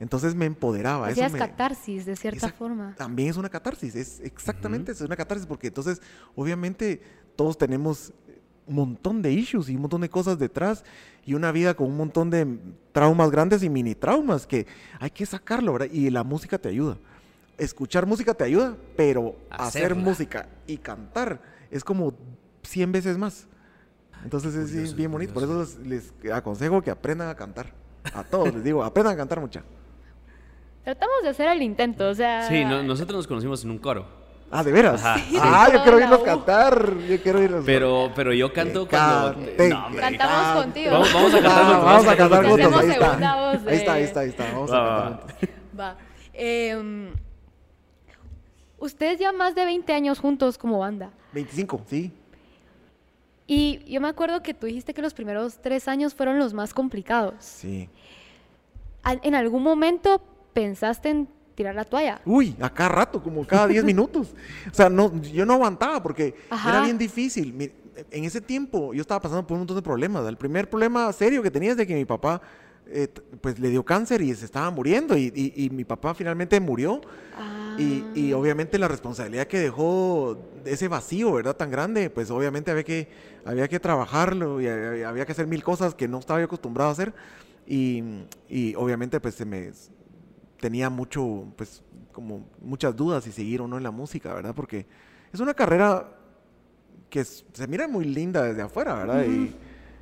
[0.00, 1.06] Entonces me empoderaba.
[1.10, 2.94] eso hacías me- catarsis de cierta forma.
[2.96, 6.00] También es una catarsis, es exactamente, es una catarsis porque entonces
[6.34, 7.00] obviamente
[7.36, 8.12] todos tenemos
[8.66, 10.84] un montón de issues y un montón de cosas detrás
[11.26, 12.58] y una vida con un montón de
[12.92, 14.66] traumas grandes y mini traumas que
[14.98, 15.88] hay que sacarlo, ¿verdad?
[15.92, 16.96] Y la música te ayuda.
[17.58, 22.14] Escuchar música te ayuda, pero hacer música y cantar es como
[22.62, 23.46] 100 veces más.
[24.24, 27.74] Entonces es Curioso, bien bonito, por eso les, les aconsejo que aprendan a cantar.
[28.14, 29.62] A todos les digo, aprendan a cantar mucha.
[30.90, 32.48] Tratamos de hacer el intento, o sea...
[32.48, 34.06] Sí, no- nosotros nos conocimos en un coro.
[34.50, 35.00] Ah, ¿de veras?
[35.04, 35.36] Ajá, sí.
[35.40, 36.24] Ah, yo quiero irlos U.
[36.24, 36.98] cantar.
[37.08, 39.34] Yo quiero irlos Pero, pero yo canto cuando...
[39.68, 40.00] No, hombre.
[40.00, 40.62] Cantamos cante.
[40.64, 40.90] contigo.
[40.90, 42.58] Vamos, vamos a cantar juntos, vamos a cantar juntos.
[42.58, 43.06] ahí Hacemos está.
[43.06, 44.44] segunda voz Ahí está, ahí está, ahí está.
[44.52, 45.38] Vamos Va, a cantar va.
[45.38, 45.48] juntos.
[45.78, 45.96] Va.
[46.32, 47.12] Em,
[48.80, 51.10] ustedes ya más de 20 años juntos como banda.
[51.32, 52.10] 25, sí.
[53.46, 56.74] Y yo me acuerdo que tú dijiste que los primeros tres años fueron los más
[56.74, 57.34] complicados.
[57.38, 57.88] Sí.
[59.22, 60.20] ¿En algún momento
[60.52, 62.20] pensaste en tirar la toalla?
[62.24, 64.34] Uy, a cada rato, como cada 10 minutos.
[64.70, 66.70] O sea, no, yo no aguantaba porque Ajá.
[66.70, 67.72] era bien difícil.
[68.10, 70.26] En ese tiempo yo estaba pasando por un montón de problemas.
[70.26, 72.40] El primer problema serio que tenía es de que mi papá
[72.86, 73.08] eh,
[73.40, 77.00] pues le dio cáncer y se estaba muriendo y, y- y mi papá finalmente murió.
[77.36, 81.56] Ah, Y, y obviamente la responsabilidad que dejó ese vacío, ¿verdad?
[81.56, 83.08] Tan grande, pues obviamente había que,
[83.44, 86.88] había que trabajarlo y había, había que hacer mil cosas que no estaba yo acostumbrado
[86.90, 87.12] a hacer.
[87.66, 88.02] Y,
[88.48, 89.70] y obviamente pues se me
[90.60, 94.54] tenía mucho, pues como muchas dudas si seguir o no en la música, ¿verdad?
[94.54, 94.86] Porque
[95.32, 96.08] es una carrera
[97.08, 99.24] que es- se mira muy linda desde afuera, ¿verdad?
[99.24, 99.54] Y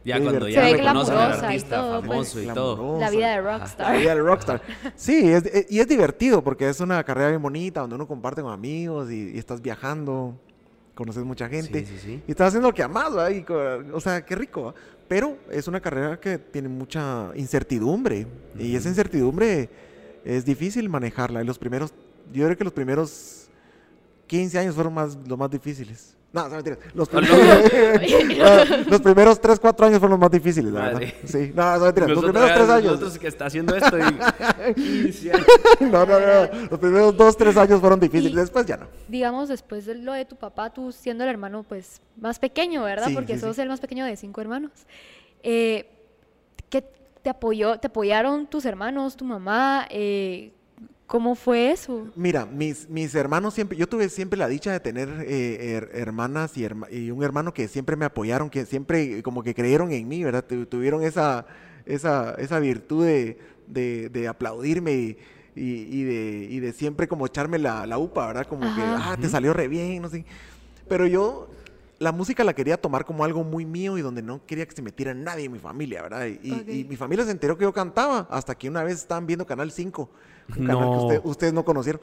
[0.05, 2.09] Ya y cuando ya Se ve reconocen al glamurosa y artista todo, pues.
[2.09, 3.01] famoso y todo.
[3.01, 3.99] La vida de La rockstar.
[3.99, 4.63] vida del rockstar.
[4.95, 8.41] Sí, es- eh, y es divertido porque es una carrera bien bonita donde uno comparte
[8.41, 10.39] con amigos y, y estás viajando,
[10.95, 12.23] conoces mucha gente Sí, sí, sí.
[12.27, 13.31] y estás haciendo lo que amas, ¿verdad?
[13.31, 14.63] Y o sea, qué rico.
[14.65, 14.75] ¿va?
[15.09, 18.27] Pero es una carrera que tiene mucha incertidumbre
[18.59, 19.69] y esa incertidumbre
[20.37, 21.43] es difícil manejarla.
[21.43, 21.93] Y los primeros,
[22.33, 23.49] yo creo que los primeros
[24.27, 26.15] 15 años fueron más, los más difíciles.
[26.31, 26.79] No, son mentiras.
[26.93, 27.27] Los Ah, no.
[27.27, 30.93] primeros, los primeros 3, 4 años fueron los más difíciles, la verdad.
[31.01, 31.15] Madre.
[31.25, 32.11] Sí, no, son mentiras.
[32.11, 32.85] Los primeros 3 años.
[32.85, 34.75] Nosotros que está haciendo esto y...
[34.75, 35.47] 15 años.
[35.81, 36.69] No, no, no.
[36.71, 38.33] Los primeros dos, tres años fueron difíciles.
[38.33, 38.87] Y- Después ya no.
[39.09, 43.07] Digamos, después de lo de tu papá, tú siendo el hermano pues más pequeño, ¿verdad?
[43.07, 43.63] Sí, Porque sí, sos sí.
[43.63, 44.73] el más pequeño de cinco hermanos.
[45.43, 45.98] Eh, ¿Qué
[47.29, 47.79] te apoyó?
[47.79, 49.87] ¿Te apoyaron tus hermanos, tu mamá?
[49.91, 50.51] Eh,
[51.07, 52.09] ¿Cómo fue eso?
[52.17, 56.57] Mira, mis, mis hermanos siempre, yo tuve siempre la dicha de tener eh, her- hermanas
[56.57, 60.09] y, herma- y un hermano que siempre me apoyaron, que siempre como que creyeron en
[60.09, 60.43] mí, ¿verdad?
[60.43, 61.45] Tu- tuvieron esa,
[61.85, 65.19] esa, esa virtud de, de- de aplaudirme y,
[65.55, 68.47] y- y de, y de siempre como echarme la, la upa, ¿verdad?
[68.47, 70.25] Como que, ah, te salió re bien, no sé.
[70.89, 71.51] Pero yo,
[71.99, 74.83] la música la quería tomar como algo muy mío y donde no quería que se
[74.83, 76.27] metiera nadie en mi familia, ¿verdad?
[76.27, 79.73] Y, mi familia se enteró que yo cantaba hasta que una vez estaban viendo Canal
[79.73, 80.11] 5,
[80.51, 80.93] un canal No.
[80.93, 82.01] que usted- ustedes no conocieron.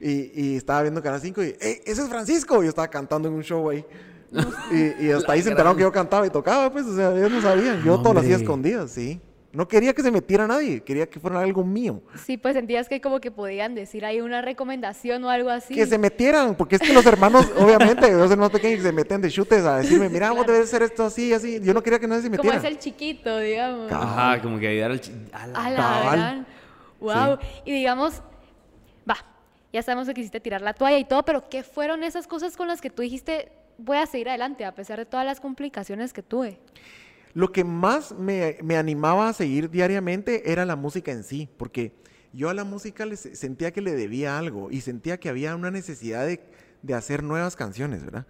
[0.00, 2.62] Y, y estaba viendo Canal 5 y, ¡Ey, ese es Francisco!
[2.62, 3.84] Y yo estaba cantando en un show ahí.
[4.72, 7.30] Y, y hasta ahí se enteraron que yo cantaba y tocaba, pues, o sea, ellos
[7.30, 7.82] no sabían.
[7.84, 8.44] Yo todo lo hacía Hombre.
[8.44, 9.20] escondidas, sí.
[9.54, 12.02] No quería que se metiera nadie, quería que fuera algo mío.
[12.26, 15.74] Sí, pues sentías que como que podían decir ahí una recomendación o algo así.
[15.74, 19.20] Que se metieran, porque es que los hermanos, obviamente, los hermanos pequeños que se meten
[19.20, 21.60] de chutes a decirme, mira, vos debes hacer esto así, así.
[21.62, 22.56] Yo no quería que nadie se como metiera.
[22.58, 23.92] es el chiquito, digamos.
[23.92, 25.00] Ajá, como que ayudar al...
[25.00, 26.18] chi- a la- A la Cabal.
[26.18, 26.46] gran.
[27.00, 27.38] Wow.
[27.64, 28.22] Y digamos,
[29.08, 29.16] va,
[29.72, 32.66] ya sabemos que quisiste tirar la toalla y todo, pero ¿qué fueron esas cosas con
[32.66, 36.22] las que tú dijiste, voy a seguir adelante a pesar de todas las complicaciones que
[36.22, 36.58] tuve?
[37.34, 41.92] Lo que más me, me animaba a seguir diariamente era la música en sí, porque
[42.32, 46.26] yo a la música sentía que le debía algo y sentía que había una necesidad
[46.26, 46.40] de,
[46.82, 48.26] de hacer nuevas canciones, ¿verdad?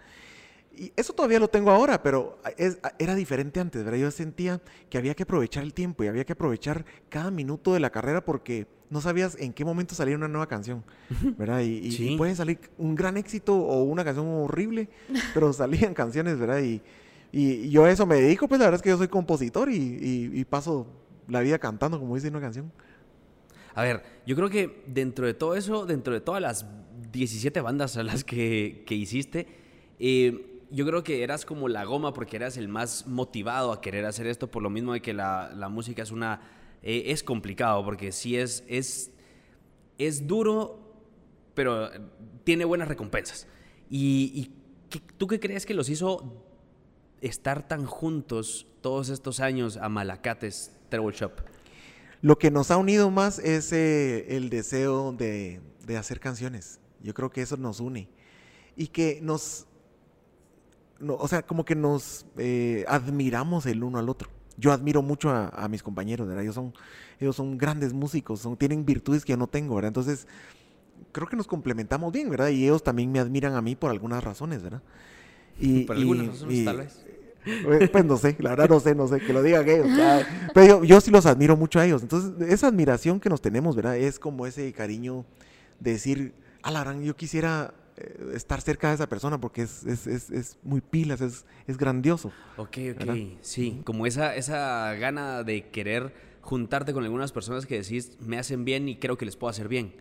[0.77, 3.99] Y eso todavía lo tengo ahora, pero es- era diferente antes, ¿verdad?
[4.01, 7.81] Yo sentía que había que aprovechar el tiempo y había que aprovechar cada minuto de
[7.81, 10.83] la carrera porque no sabías en qué momento salía una nueva canción,
[11.38, 11.61] ¿verdad?
[11.61, 12.14] Y, y- y Sí.
[12.17, 14.88] puede salir un gran éxito o una canción horrible,
[15.33, 16.61] pero salían canciones, ¿verdad?
[16.61, 16.83] Y,
[17.37, 20.44] y yo a eso me dedico, pues la verdad es que yo soy compositor y,
[20.49, 20.87] paso
[21.27, 22.70] la vida cantando, como dice una canción.
[23.75, 26.64] A ver, yo creo que dentro de todo eso, dentro de todas las
[27.11, 29.49] 17 bandas a las que, que hiciste,
[29.99, 34.05] eh, yo creo que eras como la goma porque eras el más motivado a querer
[34.07, 36.40] hacer esto, por lo mismo de que la, la música es una...
[36.85, 39.11] eh, es complicado porque sí es, es,
[39.99, 40.79] es duro,
[41.55, 41.90] pero
[42.44, 43.49] tiene buenas recompensas.
[43.90, 44.53] ¿Y,
[45.16, 46.43] tú qué crees que los hizo
[47.20, 51.33] estar tan juntos todos estos años a Malacates Treble Shop?
[52.20, 56.81] Lo que nos ha unido más es eh, el deseo de, de hacer canciones.
[57.03, 58.09] Yo creo que eso nos une.
[58.77, 59.66] Y que nos,
[60.98, 64.31] no, o sea, como que nos eh, admiramos el uno al otro.
[64.57, 66.44] Yo admiro mucho a, a mis compañeros, ¿verdad?
[66.44, 66.72] Ellos son,
[67.20, 69.88] ellos son grandes músicos, son, tienen virtudes que yo no tengo, ¿verdad?
[69.88, 70.27] Entonces,
[71.12, 72.48] creo que nos complementamos bien, ¿verdad?
[72.48, 74.83] Y ellos también me admiran a mí por algunas razones, ¿verdad?
[75.59, 77.05] Y, Por y- algunas razones, y- tal vez.
[77.47, 79.88] eh, Pues no sé, la verdad no sé, no sé, que lo digan ellos.
[80.55, 82.03] Pero yo, yo sí los admiro mucho a ellos.
[82.03, 83.97] Entonces, esa admiración que nos tenemos, ¿verdad?
[83.97, 85.25] Es como ese cariño
[85.81, 89.85] de decir, a la gran, yo quisiera eh, estar cerca de esa persona porque es,
[89.85, 92.33] es, es, es muy pilas, es, es grandioso.
[92.57, 93.17] Ok, ok, ¿verdad?
[93.43, 98.64] sí, como esa, esa gana de querer juntarte con algunas personas que decís me hacen
[98.64, 99.93] bien y creo que les puedo hacer bien.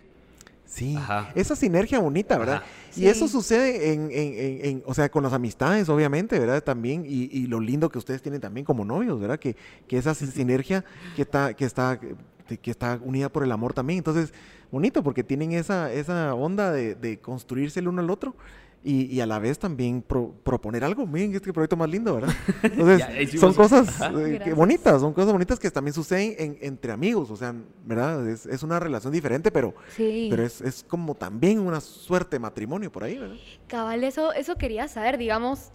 [0.74, 1.30] Sí, Ajá.
[1.36, 2.56] esa sinergia bonita, ¿verdad?
[2.58, 2.66] Ajá.
[2.96, 3.08] Y Sí.
[3.08, 6.64] eso sucede en, en- en- en- o sea, con las amistades, obviamente, ¿verdad?
[6.64, 9.38] También, y, y lo lindo que ustedes tienen también como novios, ¿verdad?
[9.40, 9.56] Que,
[9.88, 10.84] que esa sin- sinergia
[11.16, 12.00] que está, que está,
[12.48, 14.00] que- que está unida por el amor también.
[14.00, 14.34] Entonces,
[14.72, 18.36] bonito, porque tienen esa, esa onda de, de construirse el uno al otro.
[18.86, 21.08] Y, y a la vez también pro- proponer algo.
[21.08, 22.34] Miren, este proyecto más lindo, ¿verdad?
[22.64, 26.92] Entonces, Ya son cosas eh, que bonitas, son cosas bonitas que también suceden en- entre
[26.92, 28.28] amigos, o sea, ¿verdad?
[28.28, 30.28] Es, es una relación diferente, pero, Sí.
[30.30, 33.38] pero es, es como también una suerte de matrimonio por ahí, ¿verdad?
[33.68, 35.72] Cabal, eso, eso quería saber, digamos.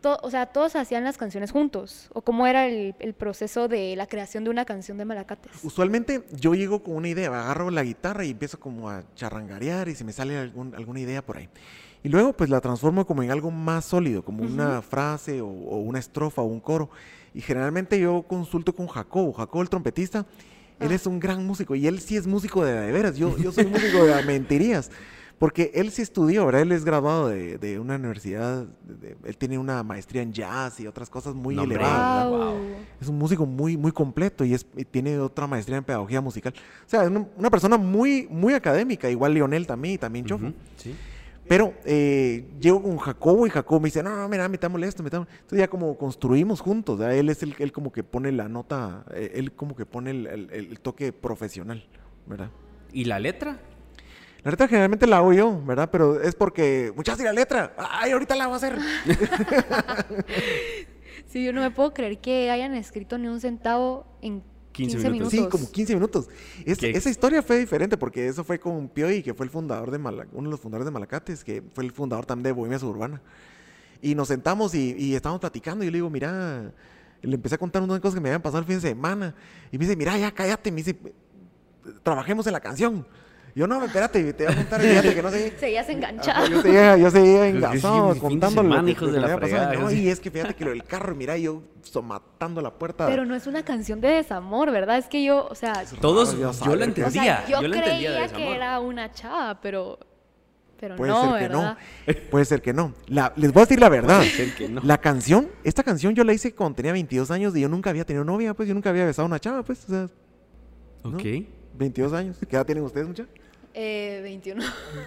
[0.00, 2.08] To- o sea, todos hacían las canciones juntos.
[2.12, 5.52] ¿O cómo era el, el proceso de la creación de una canción de Malacates?
[5.62, 9.94] Usualmente yo llego con una idea, agarro la guitarra y empiezo como a charrangarear y
[9.94, 11.48] se me sale algún- alguna idea por ahí.
[12.02, 15.76] Y luego pues la transformo como en algo más sólido, como una frase o, o
[15.78, 16.88] una estrofa o un coro.
[17.34, 20.26] Y generalmente yo consulto con Jacobo, Jacobo el trompetista.
[20.80, 20.94] Él Ah.
[20.94, 23.16] es un gran músico y él sí es músico de, de veras.
[23.18, 24.90] Yo, yo soy músico de mentirías.
[25.40, 26.60] Porque él sí estudió, ¿verdad?
[26.60, 30.78] Él es graduado de, de una universidad, de- de- él tiene una maestría en jazz
[30.80, 32.28] y otras cosas muy No, elevadas.
[32.28, 32.58] Guau.
[33.00, 36.52] Es un músico muy, muy completo y, es, y tiene otra maestría en pedagogía musical.
[36.86, 40.44] O sea, es una, una persona muy, muy académica, igual Lionel también y también Chofo.
[40.44, 40.94] Ujú, sí.
[41.48, 45.32] Pero eh, llego con Jacobo y Jacobo me dice, no, no, mira, metámosle esto, metámosle.
[45.36, 47.16] Entonces ya como construimos juntos, ¿verdad?
[47.16, 50.26] él es el, él como que pone la nota, eh, él como que pone el,
[50.26, 51.82] el- el toque profesional,
[52.26, 52.50] ¿verdad?
[52.92, 53.58] ¿Y la letra?
[54.42, 55.88] La letra generalmente la hago yo, ¿verdad?
[55.92, 57.74] Pero es porque, muchachos, ¿y la letra?
[57.76, 58.78] Ay, ahorita la voy a hacer.
[61.26, 65.10] Sí, yo no me puedo creer que hayan escrito ni un centavo en 15 15,
[65.10, 65.32] minutos.
[65.32, 65.32] minutos.
[65.32, 66.28] Sí, como 15 minutos.
[66.66, 70.26] Esa historia fue diferente porque eso fue con Pioy, que fue el fundador de Mala-
[70.32, 73.20] uno de los fundadores de Malacates, que fue el fundador también de Bohemia Suburbana.
[74.02, 75.84] Y nos sentamos y, y estábamos platicando.
[75.84, 76.72] Y yo le digo, mira,
[77.22, 79.32] le empecé a contar unas cosas que me habían pasado el fin de semana.
[79.70, 80.72] Y me dice, mira, ya cállate.
[80.72, 80.96] Me dice,
[82.02, 83.06] trabajemos en la canción.
[83.60, 85.52] Yo, no, espérate, te voy a contar, fíjate que no sé.
[85.60, 86.46] Seguías enganchado.
[86.46, 89.80] yo seguía, yo seguía engasado contándole lo semana, que, hijos lo de la pasado.
[89.80, 93.06] No, y es que fíjate que lo del carro, mira, yo so, matando la puerta.
[93.06, 94.96] Pero no es una canción de desamor, ¿verdad?
[94.96, 97.22] Es que yo, o sea, Todos, yo sabe la que- o entendía.
[97.22, 99.98] sea, yo, yo la entendía de creía que era una chava, pero
[100.78, 101.76] pero Puede no, ser que ¿verdad?
[102.06, 102.14] no.
[102.30, 102.94] Puede ser que no.
[103.08, 104.22] La- les voy a decir la verdad.
[104.22, 104.80] ser que no.
[104.82, 108.06] La canción, esta canción yo la hice cuando tenía 22 años y yo nunca había
[108.06, 110.08] tenido novia, pues yo nunca había besado a una chava, pues, o sea,
[111.04, 111.16] ¿no?
[111.18, 111.24] Ok.
[111.74, 112.36] 22 años.
[112.48, 113.26] ¿Qué edad tienen ustedes, mucha?
[113.74, 114.62] Eh, 21.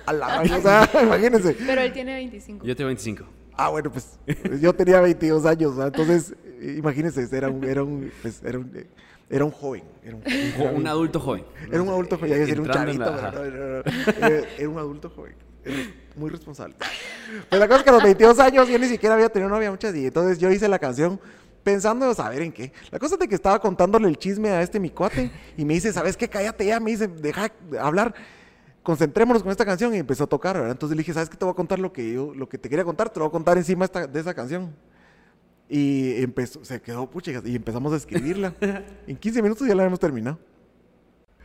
[0.06, 1.56] A la vaina, o sea, imagínense.
[1.66, 2.66] pero él tiene 25.
[2.66, 3.26] Yo tengo 25.
[3.56, 4.18] Ah, bueno, pues
[4.62, 6.34] yo tenía 22 años, entonces
[6.76, 8.86] imagínense, era un, era un, pues, era un,
[9.30, 10.24] era un joven, era un,
[10.58, 11.44] Jo- Un adulto joven.
[11.72, 14.26] era un adulto joven, ya iba a decir un chavito, la- pero no, no, no,
[14.28, 15.76] era, era un adulto joven, era
[16.16, 16.76] muy responsable.
[17.50, 19.70] Pues la cosa es que a los 22 años yo ni siquiera había tenido novia
[19.70, 21.20] muchas y entonces yo hice la canción
[21.64, 22.72] pensando en saber en qué.
[22.92, 25.76] La cosa es de que estaba contándole el chisme a este mi cuate y me
[25.76, 26.28] dice, ¿sabes qué?
[26.28, 28.14] Cállate ya, me dice, deja de hablar.
[28.84, 30.72] Concentrémonos con esta canción y empezó a tocar, ¿verdad?
[30.72, 31.38] Entonces le dije, ¿sabes qué?
[31.38, 33.30] Te voy a contar lo que yo, lo que te quería contar, te lo voy
[33.30, 34.76] a contar encima esta- de esa canción.
[35.70, 38.54] Y empezó, se quedó, pucha, y empezamos a escribirla.
[39.08, 40.38] en 15 minutos ya la habíamos terminado.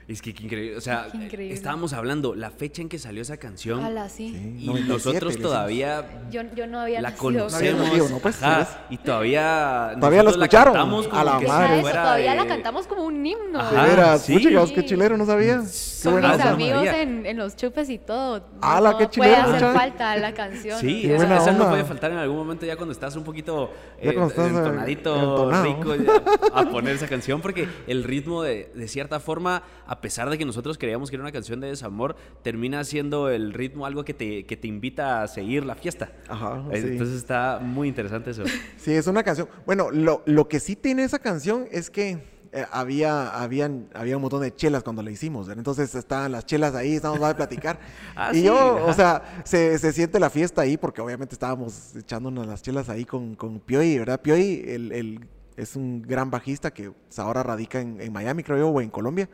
[0.08, 0.74] Es que qué increíble.
[0.76, 1.54] O sea, increíble.
[1.54, 3.80] estábamos hablando la fecha en que salió esa canción.
[3.80, 4.30] Ojalá, sí.
[4.30, 7.10] Sí, Y 97 le nosotros todavía Yo, yo no había la.
[7.10, 7.84] No conocemos.
[7.86, 8.18] nacido, ¿no?
[8.18, 8.40] Pues,
[8.88, 9.92] y todavía.
[10.00, 10.76] Todavía la nosotros escucharon.
[11.12, 11.80] A la madre.
[11.80, 13.60] eso, todavía la cantamos como un himno.
[13.60, 13.82] Ajá.
[13.84, 14.48] De veras, sí.
[14.74, 15.62] qué chilero, no sabía.
[16.04, 16.50] Buena mis onda.
[16.50, 18.46] amigos en, en los chupes y todo.
[18.62, 19.72] ¡Hala, no qué puede chilero, hacer mucha!
[19.74, 20.80] falta la canción.
[20.80, 23.72] Sí, Qué esa, esa no puede faltar en algún momento ya cuando estás un poquito
[24.00, 25.64] eh, estás, eh, entonadito, entonado.
[25.64, 26.22] rico, ya,
[26.54, 29.62] a poner esa canción porque el ritmo de, de cierta forma,
[29.98, 33.52] a pesar de que nosotros creíamos que era una canción de desamor, termina siendo el
[33.52, 36.12] ritmo algo que te, que te invita a seguir la fiesta.
[36.28, 36.88] Ajá, Eh, sí.
[36.92, 38.44] Entonces está muy interesante eso.
[38.78, 39.48] Sí, es una canción.
[39.66, 44.22] Bueno, lo, lo que sí tiene esa canción es que eh, había, habían, había un
[44.22, 45.48] montón de chelas cuando la hicimos.
[45.48, 47.80] Entonces estaban las chelas ahí, estábamos a platicar.
[48.14, 51.96] Ah, y sí, yo, o sea, se, se siente la fiesta ahí porque obviamente estábamos
[51.96, 54.20] echándonos las chelas ahí con, con Pioy, ¿verdad?
[54.22, 58.68] Pioy el, el- es un gran bajista que ahora radica en, en Miami, creo yo,
[58.68, 59.28] o en Colombia.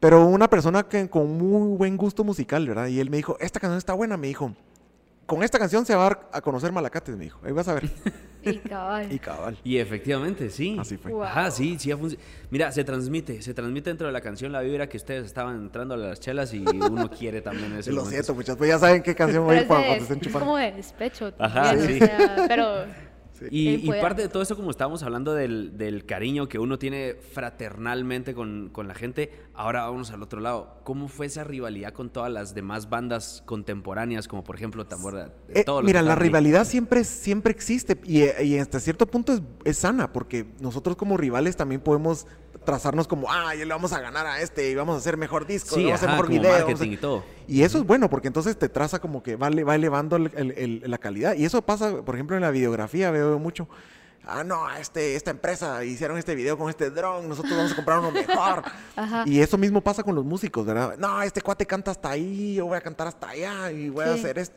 [0.00, 2.86] Pero una persona que, con muy buen gusto musical, ¿verdad?
[2.86, 4.54] Y él me dijo, esta canción está buena, me dijo.
[5.26, 7.38] Con esta canción se va a dar a conocer Malacates, me dijo.
[7.44, 7.90] Ahí vas a ver.
[8.42, 9.12] Y cabal.
[9.12, 9.58] y cabal.
[9.62, 10.74] Y efectivamente, sí.
[10.80, 11.12] Así fue.
[11.12, 11.24] Wow.
[11.24, 11.98] Ajá, sí, sí ha
[12.50, 15.92] Mira, se transmite, se transmite dentro de la canción la vibra que ustedes estaban entrando
[15.92, 19.14] a las chelas y uno quiere también ese Lo siento, muchachos, pues ya saben qué
[19.14, 20.46] canción voy a ir es, cuando, estén es chupando.
[20.46, 21.34] como de despecho.
[21.38, 22.00] Ajá, sí.
[22.00, 22.86] o sea, pero
[23.50, 27.14] Y, y parte de todo esto, como estábamos hablando del, del cariño que uno tiene
[27.14, 29.30] fraternalmente con, con la gente,
[29.60, 30.80] ahora vamos al otro lado.
[30.84, 35.32] ¿Cómo fue esa rivalidad con todas las demás bandas contemporáneas, como por ejemplo Tambora?
[35.48, 39.76] Eh, mira, la rivalidad siempre, siempre existe y, eh, y hasta cierto punto es, es
[39.78, 42.26] sana, porque nosotros como rivales también podemos
[42.64, 45.46] trazarnos como, ah, ya le vamos a ganar a este y vamos a hacer mejor
[45.46, 46.78] disco, y vamos a hacer ajá, mejor como video.
[46.82, 47.24] a- y todo.
[47.46, 50.52] Y eso es bueno, porque entonces te traza como que va, va elevando el- el-
[50.52, 51.34] el- la calidad.
[51.36, 53.68] Y eso pasa, por ejemplo, en la videografía, veo mucho.
[54.26, 57.98] Ah, no, este, esta empresa hicieron este video con este dron, nosotros vamos a comprar
[58.00, 58.62] uno mejor.
[58.96, 59.24] Ajá.
[59.26, 60.96] Y eso mismo pasa con los músicos, ¿verdad?
[60.98, 64.12] No, este cuate canta hasta ahí, yo voy a cantar hasta allá y voy a
[64.14, 64.18] Sí.
[64.20, 64.56] hacer esto.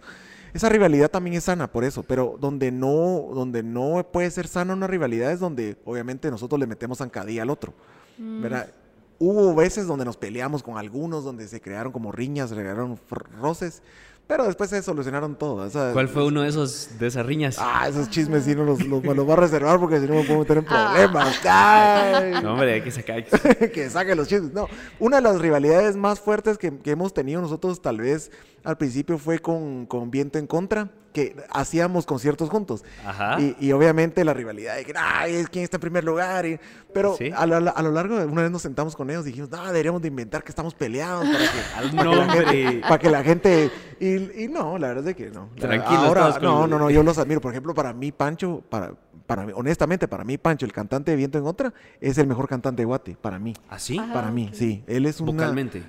[0.53, 4.73] Esa rivalidad también es sana por eso, pero donde no, donde no puede ser sana
[4.73, 7.73] una rivalidad es donde obviamente nosotros le metemos zancadilla al otro,
[8.17, 8.69] ¿verdad?
[9.17, 12.99] Hubo veces donde nos peleamos con algunos, donde se crearon como riñas, se crearon
[13.41, 13.81] roces,
[14.27, 15.69] pero después se solucionaron todo.
[15.93, 17.57] ¿Cuál fue uno de esos de esas riñas?
[17.59, 20.15] Ah, esos chismes sí no los, los, me los voy a reservar porque si no
[20.15, 20.91] me puedo meter en Ah.
[20.93, 21.39] problemas.
[21.45, 22.43] Ay.
[22.43, 23.23] No, hombre, hay que sacar.
[23.73, 24.53] que saque los chismes.
[24.53, 24.67] No,
[24.99, 28.31] una de las rivalidades más fuertes que, que hemos tenido nosotros tal vez
[28.63, 32.83] al principio fue con, con Viento en Contra, que hacíamos conciertos juntos.
[33.05, 33.39] Ajá.
[33.39, 36.45] Y, y obviamente la rivalidad de que, ay, es quién está en primer lugar.
[36.45, 36.59] y-
[36.93, 37.31] pero Sí.
[37.35, 39.63] a, lo, a lo largo de una vez nos sentamos con ellos y dijimos, no,
[39.65, 42.81] deberíamos de inventar que estamos peleados para que, Al para que la gente, nombre.
[42.81, 43.71] para que la gente...
[43.99, 45.49] Y, y no, la verdad es que no.
[45.55, 47.39] Tranquilos Ahora, con- no, no, no, yo los admiro.
[47.41, 48.93] Por ejemplo, para mí, Pancho, para,
[49.27, 52.47] para mí, honestamente, para mí, Pancho, el cantante de Viento en Contra, es el mejor
[52.47, 53.53] cantante de Guate, para mí.
[53.69, 53.97] ¿Así?
[53.97, 54.13] Ajá.
[54.13, 54.83] Para mí, sí.
[54.87, 55.31] Él es una...
[55.31, 55.83] Vocalmente.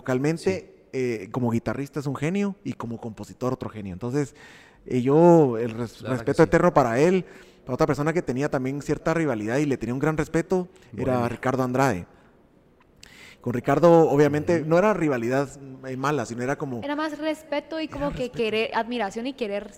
[0.00, 3.92] Vocalmente, eh, como guitarrista es un genio y como compositor otro genio.
[3.92, 4.34] Entonces,
[4.86, 6.46] eh, yo el res- La respeto sí.
[6.48, 7.24] eterno para él.
[7.64, 11.28] Para otra persona que tenía también cierta rivalidad y le tenía un gran respeto era.
[11.28, 12.06] Ricardo Andrade.
[13.40, 15.48] Con Ricardo, obviamente, no era rivalidad
[15.86, 16.82] eh, mala, sino era como...
[16.82, 19.70] Era más respeto y como que querer, admiración y querer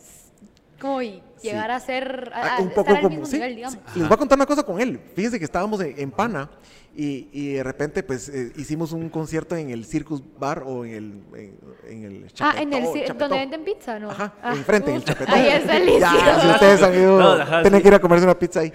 [0.80, 1.48] como y Sí.
[1.48, 3.78] llegar a ser, a, Ah, a un estar poco al como mismo sí, nivel, digamos.
[3.92, 3.98] sí.
[4.00, 5.00] Les voy a contar una cosa con él.
[5.14, 6.50] Fíjense que estábamos en, en Pana
[6.96, 10.94] y, y de repente pues eh, hicimos un concierto en el Circus Bar o en
[10.94, 13.18] el en, en el Ah, en el Chapetó, Chapetó.
[13.28, 14.10] donde venden pizza, ¿no?
[14.10, 15.32] Ajá, Ah, enfrente, en el uf, Chapetó.
[15.32, 16.16] Ahí es delicioso.
[16.26, 17.82] Ya, si ustedes han ido, No, ajá, tienen sí.
[17.82, 18.72] que ir a comerse una pizza ahí.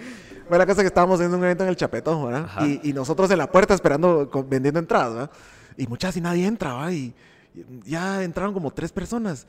[0.48, 2.48] Bueno, la cosa es que estábamos haciendo un evento en el Chapetón, ¿verdad?
[2.66, 5.32] Y, y nosotros en la puerta esperando, con- vendiendo entradas, ¿verdad?
[5.78, 6.92] Y muchas y nadie entra, ¿verdad?
[6.92, 7.14] Y,
[7.56, 9.48] y ya entraron como tres personas.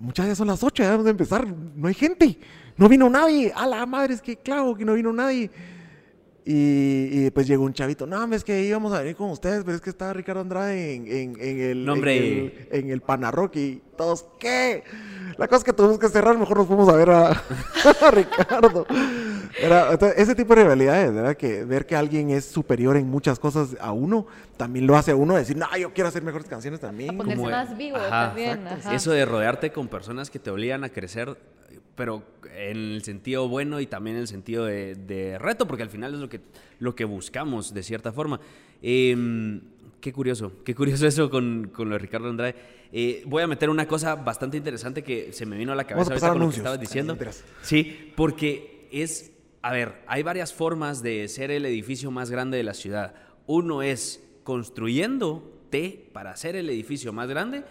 [0.00, 1.46] Muchas ya son las ocho, ya debemos de empezar.
[1.46, 2.38] No hay gente.
[2.76, 3.52] No vino nadie.
[3.54, 5.50] A la madre, es que claro que no vino nadie.
[6.44, 9.76] Y, y pues llegó un chavito, no, es que íbamos a venir con ustedes, pero
[9.76, 13.54] es que está Ricardo Andrade en, en, en el, No, en el, en el Panarrock
[13.56, 14.82] y todos, ¿qué?
[15.36, 17.28] La cosa es que tuvimos que cerrar, mejor nos fuimos a ver a,
[18.00, 18.86] a Ricardo.
[19.60, 21.36] Era- entonces, ese tipo de rivalidades, ¿verdad?
[21.36, 24.26] Que ver que alguien es superior en muchas cosas a uno,
[24.56, 27.10] también lo hace a uno decir, no, yo quiero hacer mejores canciones también.
[27.14, 28.60] A ponerse Como- más vivo Ajá, también.
[28.60, 28.94] exacto, ajá.
[28.94, 31.36] Eso de rodearte con personas que te obligan a crecer,
[32.00, 32.22] pero
[32.56, 36.14] en el sentido bueno y también en el sentido de, de reto, porque al final
[36.14, 36.40] es lo que,
[36.78, 38.40] lo que buscamos de cierta forma.
[38.80, 39.60] Eh,
[40.00, 42.54] qué curioso, qué curioso eso con, con lo de Ricardo Andrade.
[42.90, 46.08] Eh, voy a meter una cosa bastante interesante que se me vino a la cabeza
[46.08, 47.18] a ahorita con lo que estabas diciendo.
[47.60, 52.62] Sí, porque es, a ver, hay varias formas de ser el edificio más grande de
[52.62, 53.14] la ciudad.
[53.46, 57.62] Uno es construyéndote para ser el edificio más grande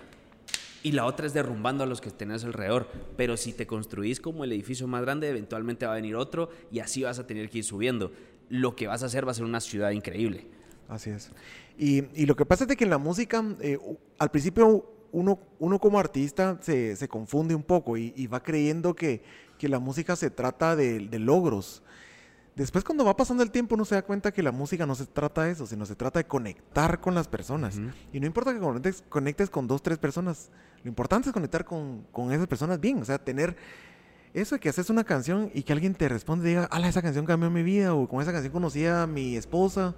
[0.84, 2.88] y la otra es derrumbando a los que tenés alrededor.
[3.18, 6.80] Pero si te construís como el edificio más grande, eventualmente va a venir otro y
[6.80, 8.12] así vas a tener que ir subiendo.
[8.50, 10.48] Lo que vas a hacer va a ser una ciudad increíble.
[10.88, 11.32] Así es.
[11.78, 13.78] Y, y lo que pasa es que en la música, eh,
[14.18, 18.96] al principio uno, uno como artista se, se confunde un poco y, y va creyendo
[18.96, 19.22] que,
[19.58, 21.84] que la música se trata de, de logros.
[22.60, 25.06] Después cuando va pasando el tiempo uno se da cuenta que la música no se
[25.06, 27.80] trata de eso, sino se trata de conectar con las personas.
[28.12, 30.50] Y no importa que conectes, conectes con dos, tres personas,
[30.84, 33.56] lo importante es conectar con, con esas personas bien, o sea, tener
[34.34, 37.02] eso de que haces una canción y que alguien te responde y diga, ala, esa
[37.02, 39.96] canción cambió mi vida, o con esa canción conocí a mi esposa,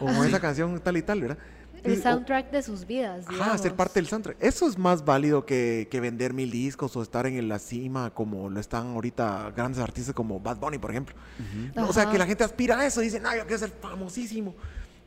[0.00, 1.38] o con esa canción tal y tal, ¿verdad?
[1.84, 3.26] El soundtrack de sus vidas.
[3.28, 3.72] Ajá, ser digamos.
[3.76, 4.36] parte del soundtrack.
[4.40, 8.48] Eso es más válido que, que vender mil discos o estar en la cima como
[8.48, 11.14] lo están ahorita grandes artistas como Bad Bunny, por ejemplo.
[11.74, 13.70] No, O sea, que la gente aspira a eso y dice, no, yo quiero ser
[13.70, 14.54] famosísimo.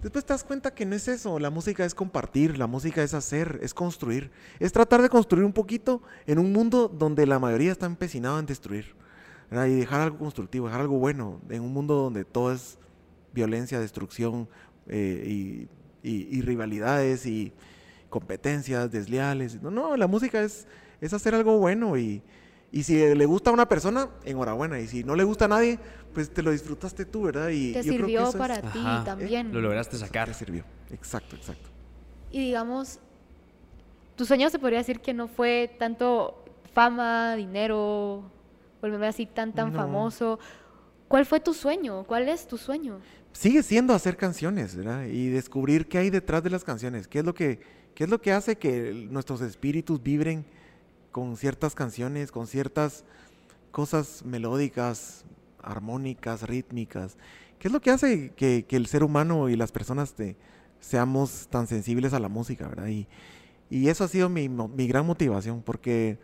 [0.01, 1.39] Después te das cuenta que no es eso.
[1.39, 4.31] La música es compartir, la música es hacer, es construir.
[4.59, 8.45] Es tratar de construir un poquito en un mundo donde la mayoría está empecinado en
[8.45, 8.95] destruir.
[9.49, 9.65] ¿verdad?
[9.65, 11.41] Y dejar algo constructivo, dejar algo bueno.
[11.49, 12.77] En un mundo donde todo es
[13.33, 14.47] violencia, destrucción
[14.87, 15.67] eh, y,
[16.03, 17.51] y- y rivalidades y
[18.09, 19.61] competencias desleales.
[19.61, 20.67] No, no, la música es,
[21.01, 22.21] es hacer algo bueno y,
[22.71, 24.79] y si le gusta a una persona, enhorabuena.
[24.79, 25.79] Y si no le gusta a nadie,
[26.13, 27.49] pues te lo disfrutaste tú, ¿verdad?
[27.49, 29.03] Y Te yo creo que sirvió eso es- para ti Ajá.
[29.03, 29.53] también.
[29.53, 30.27] Lo lograste sacar.
[30.29, 30.63] te sirvió.
[30.91, 31.69] Exacto, exacto.
[32.31, 32.99] Y digamos,
[34.15, 38.23] tu sueño se podría decir que no fue tanto fama, dinero,
[38.81, 39.79] volverme así tan, tan No.
[39.79, 40.39] famoso.
[41.07, 42.03] ¿Cuál fue tu sueño?
[42.05, 42.99] ¿Cuál es tu sueño?
[43.37, 45.05] Sigue siendo hacer canciones, ¿verdad?
[45.05, 47.59] Y descubrir qué hay detrás de las canciones, qué es lo que,
[47.93, 50.43] qué es lo que hace que nuestros espíritus vibren
[51.11, 53.05] con ciertas canciones, con ciertas
[53.71, 55.23] cosas melódicas,
[55.61, 57.15] armónicas, rítmicas.
[57.59, 60.35] ¿Qué es lo que hace que, que el ser humano y las personas te-
[60.79, 62.87] seamos tan sensibles a la música, ¿verdad?
[62.87, 63.07] Y,
[63.69, 66.17] y eso ha sido mi, mi gran motivación, porque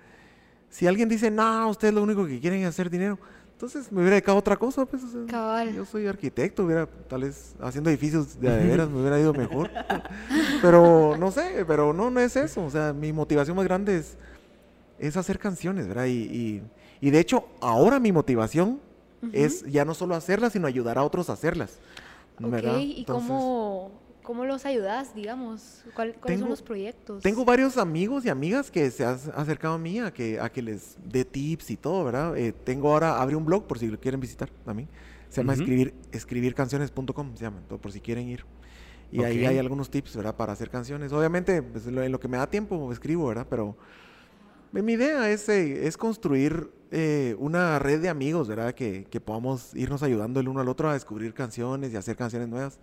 [0.72, 3.20] si alguien dice, no, ustedes lo único que quieren es hacer dinero,
[3.64, 5.04] entonces me hubiera dedicado a otra cosa, pues.
[5.06, 5.74] o sea, Cabal.
[5.74, 9.70] yo soy arquitecto, hubiera tal vez haciendo edificios de veras me hubiera ido mejor.
[10.62, 12.66] pero no sé, pero no, no es eso.
[12.66, 14.18] O sea, mi motivación más grande es,
[15.00, 16.08] es hacer canciones, ¿verdad?
[16.08, 16.62] Y, y,
[17.00, 18.82] y de hecho, ahora mi motivación
[19.32, 21.78] es ya no solo hacerlas, sino ayudar a otros a hacerlas.
[22.44, 22.80] Ok, ¿verdad?
[22.80, 23.92] ¿y Entonces, cómo,
[24.24, 25.84] cómo los ayudas, digamos?
[25.94, 27.22] ¿Cuál- ¿Cuáles Tengo- son los proyectos?
[27.24, 30.62] Tengo varios amigos y amigas que se han acercado a mí a que, a que
[30.62, 32.36] les dé tips y todo, ¿verdad?
[32.38, 34.90] Eh, tengo ahora, abre un blog por si lo quieren visitar también.
[35.30, 35.62] Se llama Ujú.
[35.64, 38.46] escribir, escribircanciones.com, se llama, todo por si quieren ir.
[39.12, 39.50] Y ahí Ok.
[39.50, 40.36] hay algunos tips, ¿verdad?
[40.36, 41.12] Para hacer canciones.
[41.14, 43.46] Obviamente, pues, lo- en lo que me da tiempo escribo, ¿verdad?
[43.50, 43.78] Pero
[44.76, 48.74] eh, mi idea es, eh, es construir eh, una red de amigos, ¿verdad?
[48.76, 52.48] Que, que podamos irnos ayudando el uno al otro a descubrir canciones y hacer canciones
[52.50, 52.80] nuevas.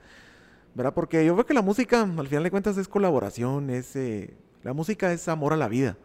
[0.75, 0.95] ¿Verdad?
[0.95, 4.73] Porque yo veo que la música, al final de cuentas, es colaboración, es, eh, la
[4.73, 5.97] música es amor a la vida,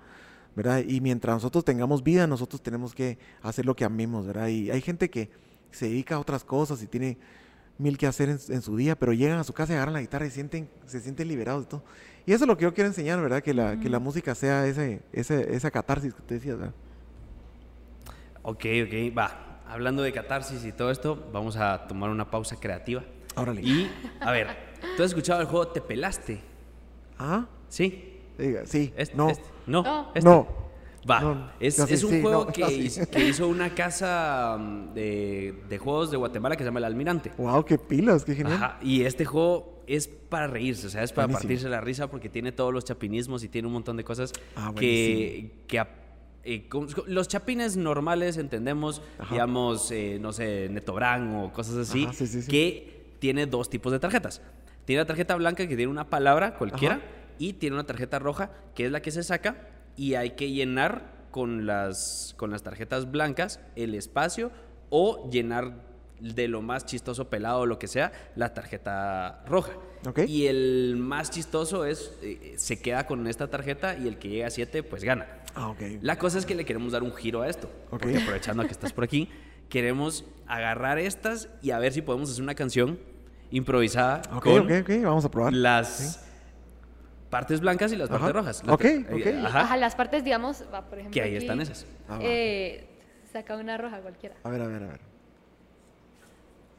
[0.56, 0.84] ¿verdad?
[0.86, 4.48] Y mientras nosotros tengamos vida, nosotros tenemos que hacer lo que amemos, ¿verdad?
[4.48, 5.30] Y hay gente que
[5.72, 7.18] se dedica a otras cosas y tiene
[7.78, 10.02] mil que hacer en, en su día, pero llegan a su casa y agarran la
[10.02, 11.84] guitarra y sienten, se sienten liberados de todo.
[12.26, 13.44] Y eso es lo que yo quiero enseñar, ¿verdad?
[13.44, 16.74] Que la, que la música sea ese, ese, esa catarsis que te decías, ¿verdad?
[18.42, 19.62] Ok, ok, va.
[19.68, 23.04] Hablando de catarsis y todo esto, vamos a tomar una pausa creativa.
[23.36, 23.62] Órale.
[23.62, 24.48] Y, a ver,
[24.98, 26.42] ¿tú has escuchado el juego Te Pelaste?
[27.18, 28.14] Ah, ¿Sí?
[28.38, 29.44] diga, sí, Este- no, este.
[29.68, 29.84] No.
[29.84, 30.12] No.
[30.14, 30.30] este.
[30.30, 30.66] no.
[31.10, 34.58] Va, No, es, casi es un sí, juego no, que, hizo, que hizo una casa
[34.60, 37.32] mm, de, de juegos de Guatemala que se llama El Almirante.
[37.38, 38.56] Wow, qué pilas, qué genial.
[38.56, 41.42] Ajá, y este juego es para reírse, o sea, es para Buenísimo.
[41.48, 44.74] partirse la risa porque tiene todos los chapinismos y tiene un montón de cosas Ah,
[44.76, 45.86] que, que
[46.44, 46.68] eh,
[47.06, 49.32] los chapines normales entendemos, Ajá.
[49.32, 52.50] digamos, eh, no sé, Netobran o cosas así, Ajá, sí, sí, sí.
[52.50, 54.42] que tiene dos tipos de tarjetas.
[54.86, 57.06] Tiene la tarjeta blanca que tiene una palabra cualquiera Ajá.
[57.40, 61.14] y tiene una tarjeta roja que es la que se saca y hay que llenar
[61.32, 64.52] con las, con las tarjetas blancas el espacio
[64.90, 65.74] o llenar
[66.20, 69.74] de lo más chistoso pelado o lo que sea, la tarjeta roja.
[70.08, 70.20] Ok.
[70.28, 74.48] Y el más chistoso es, eh, se queda con esta tarjeta y el que llega
[74.48, 75.28] a 7 pues gana.
[75.56, 75.82] Ah, ok.
[76.02, 77.68] La cosa es que le queremos dar un giro a esto.
[77.90, 78.02] Ok.
[78.04, 79.30] Porque aprovechando que estás por aquí,
[79.70, 83.00] queremos agarrar estas y a ver si podemos hacer una canción
[83.52, 85.54] improvisada Ok, con ok, ok, vamos a probar.
[85.54, 86.22] las
[87.30, 88.20] partes blancas y las Ajá.
[88.20, 88.64] partes rojas.
[88.66, 89.26] Las Ok, ok.
[89.26, 89.62] eh, Ajá.
[89.62, 89.78] Ajá.
[89.78, 91.14] las partes, digamos, va, por ejemplo.
[91.14, 91.86] Que ahí aquí, están esas.
[92.08, 92.88] Ah, eh,
[93.32, 94.36] saca una roja cualquiera.
[94.44, 95.00] A ver, a ver, a ver.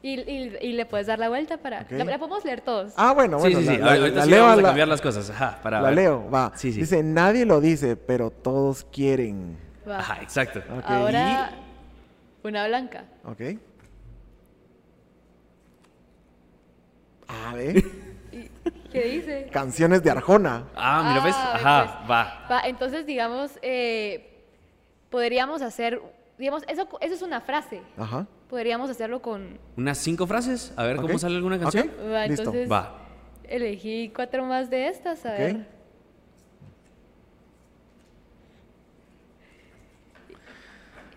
[0.03, 1.85] Y, y- y le puedes dar la vuelta para.
[1.89, 2.93] La, la podemos leer todos.
[2.95, 3.59] Ah, bueno, Sí, bueno.
[3.59, 3.77] sí, sí.
[3.77, 5.29] la- la- Ahorita la sí leo vamos a cambiar las cosas.
[5.31, 5.95] Ajá, para La ver.
[5.97, 6.51] leo, va.
[6.55, 6.79] Sí, sí.
[6.81, 9.57] Dice, nadie lo dice, pero todos quieren.
[9.89, 9.99] Va.
[9.99, 10.59] Ajá, exacto.
[10.77, 10.83] Ok.
[10.85, 11.51] Ahora,
[12.43, 13.05] una blanca.
[13.25, 13.41] Ok.
[17.27, 17.77] A ver.
[18.31, 18.49] ¿Y
[18.91, 19.49] ¿Qué dice?
[19.51, 20.65] Canciones de Arjona.
[20.75, 21.35] Ah, mira, ¿ves?
[21.37, 22.11] Ah, Ajá, pues.
[22.11, 22.47] va.
[22.49, 24.43] Va, entonces, digamos, eh,
[25.09, 26.01] podríamos hacer.
[26.37, 27.81] Digamos, eso, eso es una frase.
[27.97, 28.27] Ajá.
[28.49, 29.59] Podríamos hacerlo con.
[29.75, 31.89] Unas cinco frases, a ver cómo sale alguna canción.
[32.11, 32.43] Va, Listo.
[32.43, 32.71] entonces.
[32.71, 33.03] Va.
[33.43, 35.67] Elegí cuatro más de estas, a ver.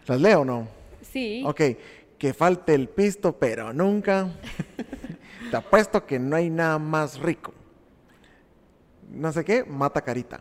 [0.06, 0.79] ¿Las leo o no?
[1.12, 1.42] Sí.
[1.46, 1.60] Ok.
[2.18, 4.28] Que falte el pisto, pero nunca.
[5.50, 7.54] Te apuesto que no hay nada más rico.
[9.10, 10.40] No sé qué, mata carita.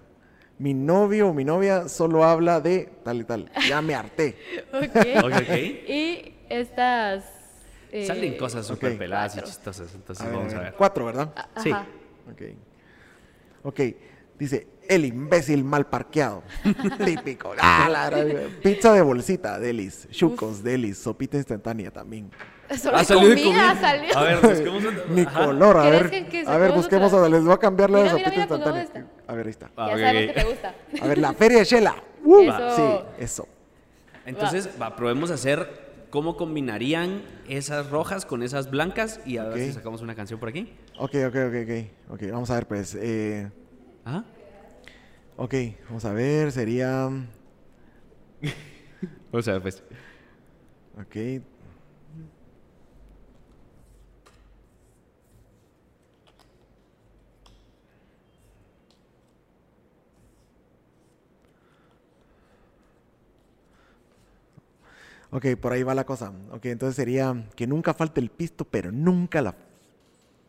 [0.57, 3.49] Mi novio o mi novia solo habla de tal y tal.
[3.67, 4.35] Ya me harté.
[4.73, 5.23] Ok.
[5.23, 5.55] Ok, ok.
[5.87, 7.23] Y estas.
[7.91, 8.97] eh, Salen cosas súper ok.
[8.99, 9.51] peladas y Cuatro.
[9.53, 10.69] chistosas, entonces A vamos a a ver.
[10.71, 10.75] ver.
[10.77, 11.33] Cuatro, ¿verdad?
[11.35, 11.71] a- Sí.
[11.71, 11.87] ajá.
[12.31, 12.41] Ok.
[13.63, 13.79] Ok.
[14.37, 16.43] Dice, el imbécil mal parqueado.
[17.05, 17.53] Típico.
[17.59, 20.07] Ah, la gran- Pizza de bolsita, delis.
[20.11, 20.97] Chucos, delis.
[20.97, 22.29] Sopita instantánea también.
[22.77, 23.81] Solo Ah, hay salió de comida, comida.
[23.81, 24.17] salió.
[24.17, 24.83] A ver, busquemos
[25.27, 25.45] ajá.
[25.45, 26.09] color, a ¿Querés ver.
[26.09, 27.29] que- que a ver, busquemos otra?
[27.29, 28.87] Les voy a cambiar la de sopita mira, instantánea.
[29.27, 29.71] A ver, ahí está.
[29.77, 30.35] Ah, ya ok, sabemos ok.
[30.35, 30.75] que te gusta.
[31.01, 31.95] A ver, la feria de Shela.
[32.23, 32.75] Uh, Eso.
[32.75, 33.47] Sí, eso.
[34.25, 39.59] Entonces, va, probemos a hacer cómo combinarían esas rojas con esas blancas y a ver
[39.59, 40.73] si sacamos una canción por aquí.
[40.97, 42.13] Ok, ok, ok, ok.
[42.13, 42.95] Ok, vamos a ver, pues.
[42.99, 43.49] eh,
[44.05, 44.25] Ajá.
[45.39, 45.55] Ok,
[45.87, 46.51] vamos a ver.
[46.51, 47.09] Sería.
[49.31, 49.83] O sea, pues.
[50.99, 51.15] Ok.
[65.31, 66.33] Ok, por ahí va la cosa.
[66.51, 69.55] Ok, entonces sería que nunca falte el pisto, pero nunca la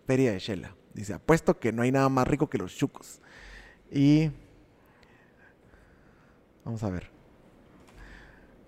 [0.07, 0.75] feria de Shela.
[0.95, 3.21] Dice, apuesto que no hay nada más rico que los chucos.
[3.93, 4.31] Y...
[6.65, 7.09] Vamos a ver.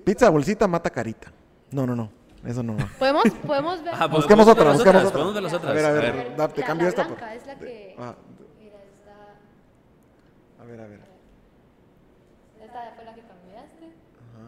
[0.05, 1.30] Pizza bolsita mata carita.
[1.70, 2.11] No, no, no.
[2.45, 2.88] Eso no va.
[2.99, 3.95] ¿Podemos, podemos ver.
[3.95, 5.12] Ajá, pues, Busquemos otra, las busquemos otras, otra.
[5.12, 5.70] podemos ver las otras.
[5.70, 6.36] A ver, a A ver.
[6.36, 7.95] da- te La- cambio la esta por- es la que.
[7.99, 8.14] Ah,
[8.61, 10.62] Mira, esta.
[10.62, 11.01] a ver, a ver.
[12.64, 13.93] Esta fue la que cambiaste.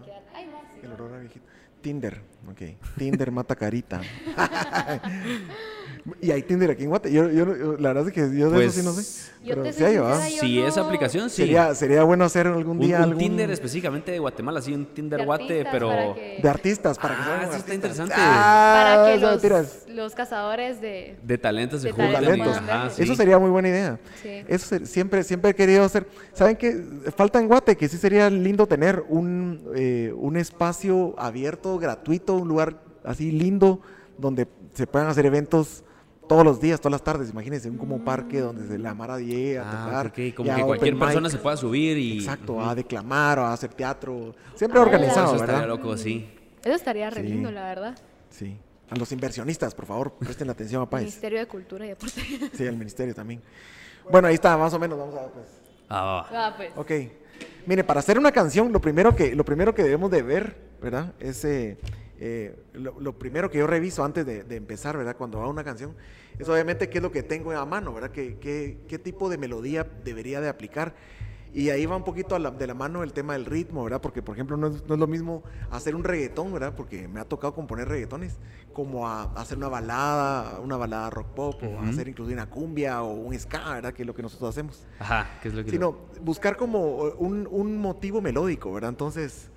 [0.05, 0.81] Queda- Ay, sí.
[0.83, 1.47] El olor a viejito.
[1.81, 2.21] Tinder,
[2.51, 2.63] ok.
[2.99, 4.01] Tinder mata carita.
[6.21, 7.11] y hay Tinder aquí en Guate.
[7.11, 9.33] Yo, yo, yo- la verdad es que yo de Pues, eso sí no sé.
[9.43, 11.37] yo Pero te sí hay, yo Si no- esa aplicación, sí.
[11.37, 13.19] Sería, sería bueno hacer algún día un algún...
[13.19, 16.15] Tinder específicamente de Guatemala, sí, un Tinder De guate, pero...
[16.15, 18.15] que- De artistas, para que Ah, sean eso está interesante.
[18.17, 21.17] Ah, Para que los, los cazadores de.
[21.23, 22.57] De talentos se De y- talentos.
[22.59, 23.03] ajá, sí.
[23.03, 23.99] Eso sería muy buena idea.
[24.23, 24.45] Sí.
[24.47, 26.07] Eso ser- siempre, siempre he querido hacer.
[26.35, 26.85] ¿Saben qué?
[27.17, 32.49] Falta en Guate que sí sería lindo tener un, eh, un espacio abierto, gratuito, un
[32.49, 33.81] lugar así lindo
[34.19, 35.83] donde se puedan hacer eventos
[36.29, 37.31] todos los días, todas las tardes.
[37.31, 40.07] Imagínense, un como parque donde se la Mara llegue a Ah, tocar.
[40.09, 41.31] ok, como que cualquier persona mic.
[41.33, 42.19] se pueda subir y...
[42.19, 44.35] Exacto, a declamar o a hacer teatro.
[44.55, 45.69] Siempre Ah, organizado, Eso estaría ¿verdad?
[45.69, 46.29] loco, sí.
[46.65, 47.29] Eso estaría re Sí.
[47.29, 47.99] lindo, la verdad.
[48.31, 48.57] Sí.
[48.91, 51.05] A los inversionistas, por favor, presten atención a País.
[51.07, 52.21] Ministerio de Cultura y Deporte.
[52.53, 53.41] Sí, al ministerio también.
[54.11, 54.99] Bueno, ahí está, más o menos.
[54.99, 55.47] Vamos a ver, pues.
[55.89, 56.47] Ah, va, va.
[56.49, 56.71] Ah, pues.
[56.77, 56.91] Ok.
[57.67, 61.13] Mire, para hacer una canción, lo primero que, lo primero que debemos de ver, ¿verdad?
[61.19, 61.79] Es eh,
[62.27, 65.15] eh, lo, lo primero que yo reviso antes de, de empezar, ¿verdad?
[65.15, 65.95] Cuando hago una canción,
[66.39, 68.13] es obviamente qué es lo que tengo a mano, ¿verdad?
[68.13, 70.95] ¿Qué, qué, qué tipo de melodía debería de aplicar?
[71.53, 74.01] Y ahí va un poquito a la- de la mano el tema del ritmo, ¿verdad?
[74.01, 76.75] Porque, por ejemplo, no es, no es lo mismo hacer un reggaetón, ¿verdad?
[76.75, 78.39] Porque me ha tocado componer reggaetones,
[78.73, 81.85] como a, hacer una balada, una balada rock pop, o Ujú.
[81.85, 83.93] hacer incluso una cumbia o un ska, ¿verdad?
[83.93, 85.71] Que es lo que nosotros hacemos Ajá, ¿qué es lo que...
[85.71, 88.89] sino buscar como eh, un, un motivo melódico, ¿verdad?
[88.91, 89.51] Entonces,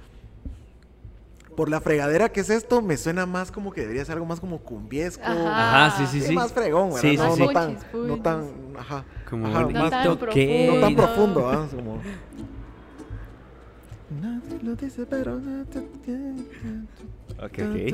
[1.58, 4.40] por la fregadera que es esto, me suena más como que debería ser algo más
[4.40, 5.24] como cumbiesco.
[5.26, 5.88] Ajá.
[5.88, 6.34] Ajá, sí, sí, Sí, sí.
[6.36, 7.02] más fregón, ¿verdad?
[7.02, 7.54] Sí, no, sí, no sí.
[7.56, 8.46] tan, Punchis, no tan,
[8.78, 10.18] ajá, Como ajá, bonito más- tan que...
[10.20, 10.74] profundo.
[10.76, 10.98] no tan No.
[10.98, 11.68] profundo, ¿ah?
[11.76, 12.02] Como...
[14.22, 15.34] Nadie lo dice, pero...
[17.40, 17.94] Ok, ok.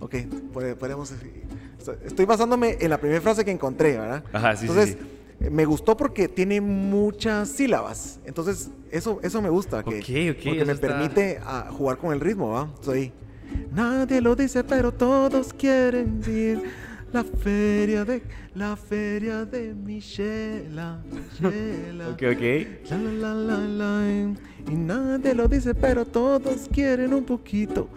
[0.00, 0.14] Ok,
[0.54, 1.12] pode- podemos...
[2.06, 4.24] Estoy basándome en la primera frase que encontré, ¿verdad?
[4.32, 5.04] Ajá, sí, sí, Entonces, sí.
[5.04, 8.20] eh, me gustó porque tiene muchas sílabas.
[8.24, 9.82] Entonces, eso, eso me gusta.
[9.82, 12.68] Que, Ok, ok, Porque me está- permite ah, jugar con el ritmo, ¿va?
[12.80, 13.12] Soy...
[13.72, 16.62] Nadie lo dice, pero todos quieren ir.
[17.12, 18.22] La feria de,
[18.56, 21.00] la feria de Michela,
[21.40, 22.08] Michela.
[22.08, 22.90] Ok, ok.
[22.90, 24.34] La, la, la, la, la,
[24.68, 27.88] y nadie lo dice, pero todos quieren un poquito.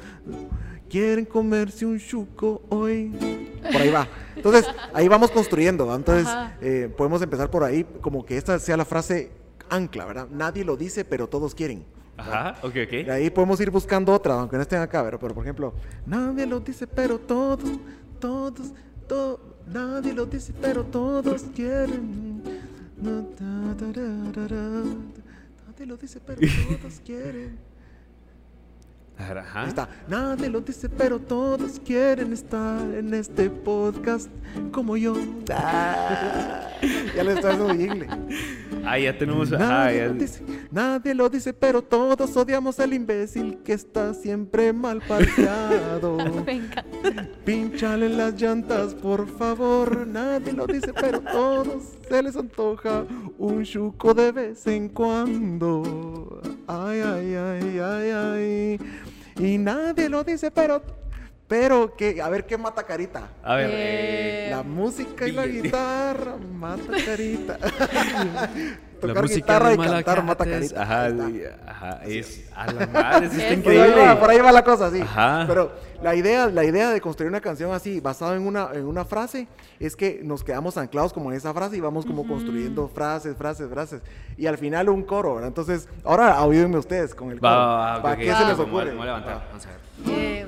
[0.90, 3.10] Quieren comerse un chuco hoy.
[3.72, 4.08] Por ahí va.
[4.36, 5.94] Entonces, ahí vamos construyendo.
[5.94, 6.28] Entonces,
[6.62, 9.32] eh, podemos empezar por ahí, como que esta sea la frase
[9.70, 10.28] ancla, ¿verdad?
[10.32, 11.84] Nadie lo dice, pero todos quieren.
[12.16, 13.10] Ajá, ok, Y ok.
[13.10, 15.74] ahí podemos ir buscando otra, aunque no estén acá, pero, pero por ejemplo,
[16.06, 17.70] nadie lo dice, pero todos,
[18.20, 18.72] todos,
[19.08, 22.42] to- nadie lo dice, pero todos quieren.
[25.68, 26.40] Nadie lo dice, pero
[26.82, 27.58] todos quieren.
[29.20, 29.62] Ajá.
[29.64, 29.90] Ahí está.
[30.08, 34.30] Nadie lo dice, pero todos quieren estar en este podcast
[34.72, 35.16] como yo.
[35.52, 36.68] Ah,
[37.16, 38.08] ya le haciendo jingle.
[38.86, 39.50] Ah, ya tenemos.
[39.50, 44.72] Nadie ya- lo dice, nadie lo dice, pero todos odiamos al imbécil que está siempre
[44.72, 46.18] mal parqueado.
[47.46, 50.06] Pínchale las llantas, por favor.
[50.08, 53.06] Nadie lo dice, pero todos se les antoja
[53.38, 56.42] un chuco de vez en cuando.
[56.68, 58.80] Ay, ay, ay, ay, ay.
[59.40, 60.82] Y nadie lo dice, pero.
[61.48, 63.30] Pero que, a ver qué mata carita.
[63.44, 63.70] A ver.
[63.72, 67.58] Eh, La música y la guitarra mata carita.
[69.02, 70.82] la Tocar música guitarra y cantar mata carita.
[70.82, 71.08] Ajá,
[71.68, 72.02] ajá.
[72.04, 72.44] Es.
[72.54, 73.62] A la madre, eso está Eso.
[73.64, 73.96] Por ahí, increíble.
[74.02, 75.00] va, por ahí va la cosa, sí.
[75.02, 75.46] Ajá.
[75.48, 75.72] Pero
[76.02, 79.48] la idea, la idea de construir una canción así, basada en una, en una frase,
[79.80, 83.70] es que nos quedamos anclados como en esa frase y vamos como construyendo frases, frases,
[83.70, 84.02] frases.
[84.36, 85.50] Y al final un coro, ¿verdad?
[85.50, 87.52] Entonces, ahora ayúdenme ustedes con el coro.
[87.52, 88.86] Va, va, va, ¿Para qué se les ocurre?
[88.92, 89.36] me voy a levantar.
[89.36, 89.46] Va.
[89.50, 89.78] Vamos a ver.
[90.20, 90.47] eh,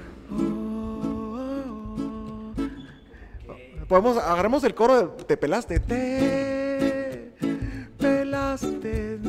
[3.90, 5.80] Podemos, agarremos el coro de Te pelaste.
[5.80, 7.34] Te
[7.98, 9.20] pelaste.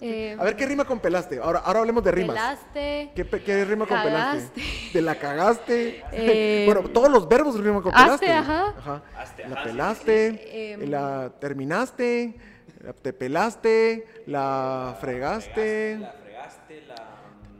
[0.00, 1.38] Eh, A ver qué rima con pelaste.
[1.38, 2.34] Ahora, ahora hablemos de rimas.
[2.36, 3.12] pelaste.
[3.14, 4.50] ¿Qué, qué rima con Cagaste.
[4.60, 4.62] pelaste?
[4.92, 6.04] Te la cagaste.
[6.12, 8.30] Eh, bueno, todos los verbos riman con pelaste.
[8.32, 9.02] ajá.
[9.48, 10.90] La pelaste, Em.
[10.90, 12.34] la terminaste,
[12.82, 15.98] la- te pelaste, la fregaste.
[16.00, 17.06] La fregaste, la.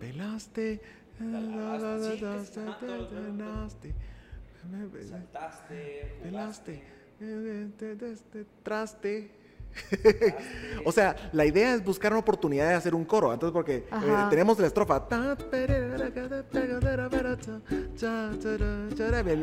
[0.01, 0.81] pelaste.
[1.21, 2.19] La, la, la, la, te eh,
[3.81, 3.95] te-
[7.97, 9.31] te- te- Traste.
[10.85, 13.33] o sea, la idea es buscar una oportunidad de hacer un coro.
[13.33, 15.05] Entonces, porque eh, tenemos la estrofa.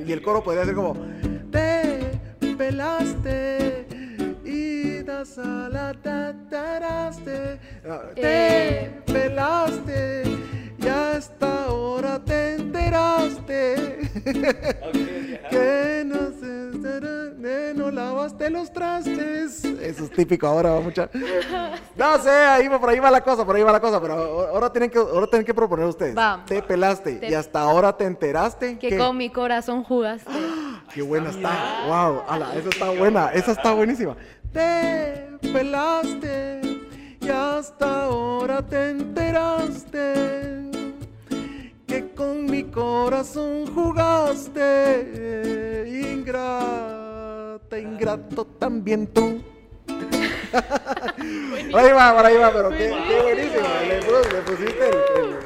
[0.08, 0.96] Y el- coro podría ser como:
[1.52, 2.20] Te
[2.58, 3.88] pelaste
[4.46, 7.60] y das a la tataraste.
[7.88, 8.22] Ah, Te
[8.86, 9.02] Eh.
[9.06, 10.24] pelaste
[10.82, 14.00] y hasta ahora te enteraste.
[15.50, 16.62] Que no se
[17.74, 19.64] no lavaste los trastes.
[19.66, 21.10] Eso es típico ahora, va mucha.
[21.96, 24.14] No sé, ahí va, por ahí va la cosa, por ahí va la cosa, pero
[24.50, 26.18] ahora tienen que, ahora tienen que proponer ustedes.
[26.18, 26.44] Va.
[26.46, 28.78] Te pelaste Te- y hasta ahora te enteraste.
[28.78, 30.32] Que con mi corazón jugaste.
[30.94, 31.86] Qué buena está.
[31.88, 34.16] Wow, ala, esa está buena, esa está buenísima.
[34.52, 36.71] Te pelaste
[37.32, 40.70] hasta ahora te enteraste
[41.88, 44.64] que con mi corazón jugaste.
[46.14, 49.42] Ingrata, ingrato también tú.
[51.74, 53.68] ahí va, por ahí va, pero qué, qué buenísimo.
[53.88, 55.41] Le pusiste el, el-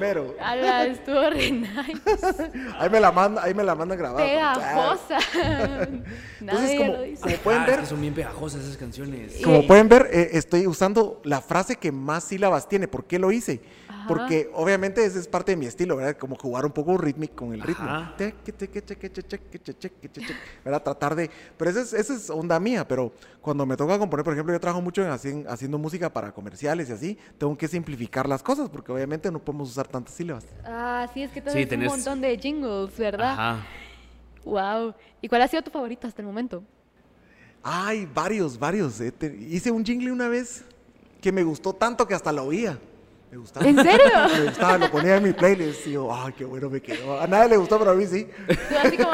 [0.00, 0.34] el- el mero.
[0.40, 2.50] Ala, estuvo re nice.
[2.78, 4.24] Ahí me la manda, ahí me la mandan grabada.
[4.26, 5.18] Pegajosa.
[6.40, 7.22] Entonces, Nadie como, lo dice.
[7.22, 9.32] como pueden Ah, ver, es que son bien pegajosas esas canciones.
[9.34, 9.42] Sí.
[9.42, 12.88] como pueden ver, eh, estoy usando la frase que más sílabas tiene.
[12.88, 13.60] ¿Por qué lo hice?
[14.10, 14.18] Ajá.
[14.20, 16.16] Porque obviamente ese es parte de mi estilo, ¿verdad?
[16.16, 17.86] Como jugar un poco rítmico con el ritmo.
[20.64, 20.82] ¿Verdad?
[20.82, 21.30] Tratar de...
[21.56, 24.60] Pero esa es, esa es onda mía, pero cuando me toca componer, por ejemplo, yo
[24.60, 28.68] trabajo mucho en haci- haciendo música para comerciales y así, tengo que simplificar las cosas
[28.68, 30.44] porque obviamente no podemos usar tantas sílabas.
[30.64, 33.32] Ah, sí, es que Sí, haces un tenés- montón de jingles, ¿verdad?
[33.32, 33.66] Ajá.
[34.44, 34.94] Wow.
[35.20, 36.62] ¿Y cuál ha sido tu favorito hasta el momento?
[37.62, 39.00] Ay, varios, varios.
[39.00, 40.64] eh, te- hice un jingle una vez
[41.20, 42.78] que me gustó tanto que hasta lo oía.
[43.30, 43.66] Me gustaba.
[43.66, 44.06] ¿En serio?
[44.38, 47.20] me gustaba, lo ponía en mi playlist y yo, ay, qué bueno me quedó.
[47.20, 48.28] A nadie le gustó, pero a mí sí.
[48.46, 48.54] Tú
[48.84, 49.12] así como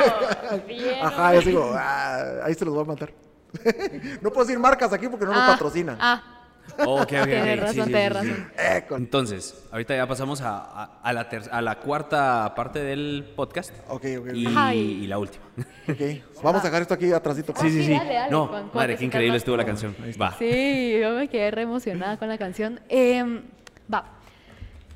[0.67, 0.95] bien.
[1.05, 3.13] Ajá, yo digo, ah, ahí se los voy a matar.
[4.23, 5.97] no puedo decir marcas aquí porque no nos Ah, patrocinan.
[6.01, 6.33] Ah,
[6.81, 7.25] Oh, ok, ok, ok.
[7.27, 8.29] Tienes Sí, razón, sí, sí, tienes sí.
[8.29, 8.53] razón.
[8.59, 12.81] Eh, con- Entonces, ahorita ya pasamos a, a- a la ter- a la cuarta parte
[12.81, 13.71] del podcast.
[13.89, 14.33] Ok, ok, ok.
[14.35, 15.45] Y, y- la última.
[15.89, 17.53] Ok, Vamos a dejar esto aquí atrásito.
[17.61, 17.93] Sí, sí, sí, sí.
[17.93, 19.95] dale, dale, no, Juan, ¿cómo madre, qué increíble estuvo la canción.
[20.21, 20.35] Va.
[20.37, 22.81] Sí, yo me quedé re emocionada con la canción.
[22.89, 23.43] Em,
[23.93, 24.05] va.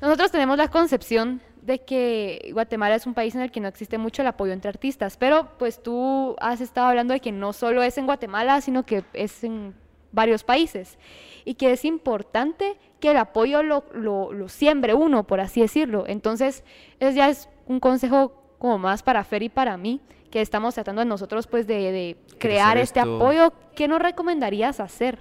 [0.01, 3.97] Nosotros tenemos la concepción de que Guatemala es un país en el que no existe
[3.97, 7.83] mucho el apoyo entre artistas, pero pues tú has estado hablando de que no solo
[7.83, 9.75] es en Guatemala, sino que es en
[10.11, 10.97] varios países
[11.45, 16.05] y que es importante que el apoyo lo, lo, lo siembre uno, por así decirlo.
[16.07, 16.63] Entonces,
[16.99, 21.03] es ya es un consejo como más para Fer y para mí, que estamos tratando
[21.03, 23.15] nosotros pues de, de crear este esto.
[23.15, 23.53] apoyo.
[23.75, 25.19] ¿Qué nos recomendarías hacer?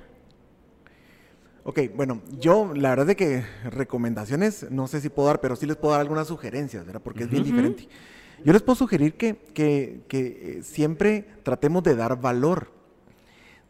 [1.62, 5.66] Ok, bueno, yo la verdad de que recomendaciones no sé si puedo dar, pero sí
[5.66, 7.02] les puedo dar algunas sugerencias, ¿verdad?
[7.02, 7.88] Porque es bien diferente.
[8.44, 12.72] Yo les puedo sugerir que, que- que, eh, siempre tratemos de dar valor.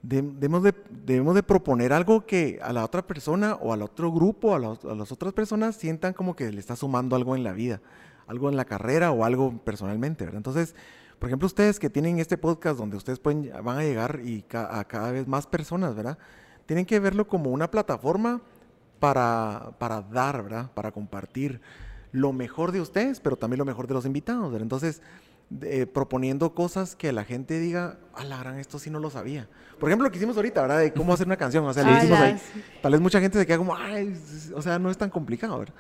[0.03, 0.73] De- debemos, de,
[1.05, 4.85] debemos de proponer algo que a la otra persona o al otro grupo, a, las-
[4.85, 7.81] a las otras personas sientan como que le está sumando algo en la vida,
[8.29, 10.39] algo en la carrera o algo personalmente, ¿verdad?
[10.39, 10.77] Entonces,
[11.19, 14.79] por ejemplo, ustedes que tienen este podcast donde ustedes pueden, van a llegar y ca-
[14.79, 16.17] a cada vez más personas, ¿verdad?
[16.71, 18.41] Tienen que verlo como una plataforma
[19.01, 20.71] para, para dar, ¿verdad?
[20.73, 21.61] Para compartir
[22.13, 24.63] lo mejor de ustedes, pero también lo mejor de los invitados, ¿verdad?
[24.63, 25.03] Entonces,
[25.49, 29.49] de- proponiendo cosas que la gente diga, a la gran, esto sí no lo sabía.
[29.81, 30.79] Por ejemplo, lo que hicimos ahorita, ¿verdad?
[30.79, 32.39] De cómo hacer una canción, o sea, le Ah, hicimos ahí.
[32.39, 32.63] sí.
[32.81, 34.17] Tal vez mucha gente se queda como, ay,
[34.55, 35.75] o sea, no es tan complicado, ¿verdad?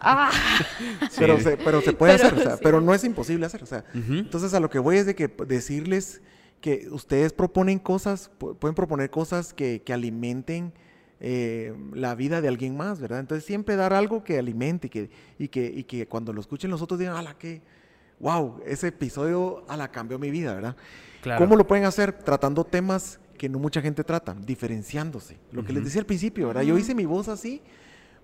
[0.00, 0.28] Ah,
[1.18, 2.60] Pero, se, pero se puede Pero hacer, o sea, sí.
[2.64, 3.84] pero no es imposible hacer, o sea.
[3.94, 4.14] Ujú.
[4.14, 6.20] Entonces, a lo que voy es de que decirles
[6.62, 10.72] que ustedes proponen cosas, pu- pueden proponer cosas que, que alimenten
[11.20, 13.20] eh, la vida de alguien más, ¿verdad?
[13.20, 16.80] Entonces, siempre dar algo que alimente que, y, que, y que cuando lo escuchen los
[16.80, 17.60] otros digan, ala, que,
[18.20, 20.76] wow, ese episodio, ala, cambió mi vida, ¿verdad?
[21.20, 21.44] Claro.
[21.44, 22.12] ¿Cómo lo pueden hacer?
[22.12, 25.36] Tratando temas que no mucha gente trata, diferenciándose.
[25.52, 26.62] Lo que les decía al principio, ¿verdad?
[26.62, 27.60] Yo hice mi voz así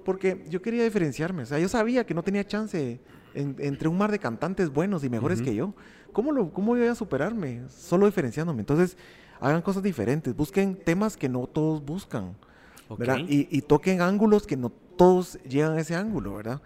[0.04, 1.42] porque yo quería diferenciarme.
[1.42, 3.00] O sea, yo sabía que no tenía chance
[3.34, 5.48] en- entre un mar de cantantes buenos y mejores Ujú.
[5.48, 5.74] que yo.
[6.12, 7.62] ¿Cómo, lo, ¿Cómo iba a superarme?
[7.68, 8.60] Solo diferenciándome.
[8.60, 8.96] Entonces,
[9.40, 10.34] hagan cosas diferentes.
[10.34, 12.36] Busquen temas que no todos buscan.
[12.88, 12.98] Ok.
[12.98, 13.18] ¿verdad?
[13.28, 16.60] Y, y toquen ángulos que no todos llegan a ese ángulo, ¿verdad?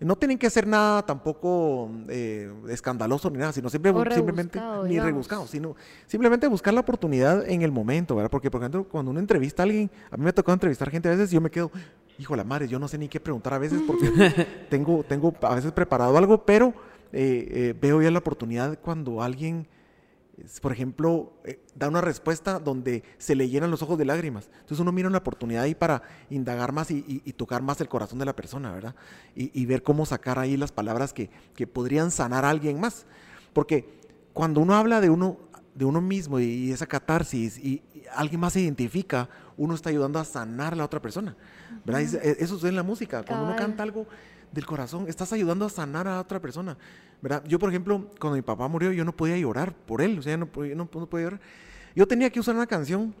[0.00, 5.46] No tienen que hacer nada tampoco eh, escandaloso ni nada, sino siempre, simplemente ni rebuscado,
[5.48, 5.74] sino
[6.06, 8.30] simplemente buscar la oportunidad en el momento, ¿verdad?
[8.30, 11.08] Porque, por ejemplo, cuando uno entrevista a alguien, a mí me ha tocado entrevistar gente
[11.08, 11.72] a veces y yo me quedo,
[12.16, 15.34] hijo de la madre, yo no sé ni qué preguntar a veces porque tengo, tengo
[15.42, 16.72] a veces preparado algo, pero
[17.12, 19.68] eh, eh, veo ya la oportunidad cuando alguien
[20.62, 24.48] por ejemplo, eh, da una respuesta donde se le llenan los ojos de lágrimas.
[24.52, 27.88] Entonces uno mira una oportunidad ahí para indagar más y, y- y tocar más el
[27.88, 28.94] corazón de la persona, ¿verdad?
[29.34, 33.04] Y, y ver cómo sacar ahí las palabras que, que podrían sanar a alguien más.
[33.52, 33.88] Porque
[34.32, 35.38] cuando uno habla de uno,
[35.74, 37.82] de uno mismo y, esa catarsis y,
[38.14, 41.36] alguien más se identifica, uno está ayudando a sanar a la otra persona.
[41.84, 42.02] ¿verdad?
[42.02, 43.24] E- Eso es en la música.
[43.24, 44.06] Cuando uno canta algo
[44.52, 46.76] del corazón, estás ayudando a sanar a otra persona.
[47.20, 47.42] ¿verdad?
[47.48, 50.36] Yo, por ejemplo, cuando mi papá murió, yo no podía llorar por él, o sea,
[50.36, 51.40] no, podía- no, no podía llorar.
[51.96, 53.12] Yo tenía que usar una canción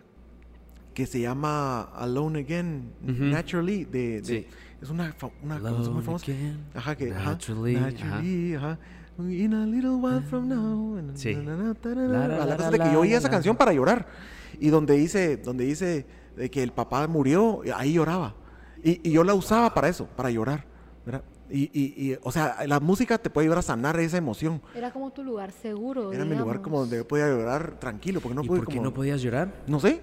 [0.94, 3.24] que se llama Alone Again, Ujú.
[3.24, 4.46] Naturally, de, de- Sí.
[4.80, 6.24] es una, una canción muy famosa.
[6.30, 7.90] again, Ajá, que, ajá, naturally, ajá.
[7.90, 8.78] naturally, ajá.
[9.18, 10.96] In a little while from now.
[11.14, 11.34] Sí.
[11.34, 14.06] La, cosa de que yo oí la, esa canción para llorar.
[14.60, 16.06] Y donde dice, donde dice
[16.36, 18.36] de que el papá murió, ahí lloraba.
[18.84, 20.64] Y, y yo la usaba para eso, para llorar.
[21.08, 21.22] ¿Verdad?
[21.50, 24.60] Y, y, y, o sea, la música te puede ayudar a sanar esa emoción.
[24.74, 26.12] era como tu lugar seguro.
[26.12, 28.76] Era mi lugar como donde yo podía llorar tranquilo, porque no ¿Y pude por qué
[28.76, 29.50] como- no podías llorar?
[29.66, 30.02] No sé,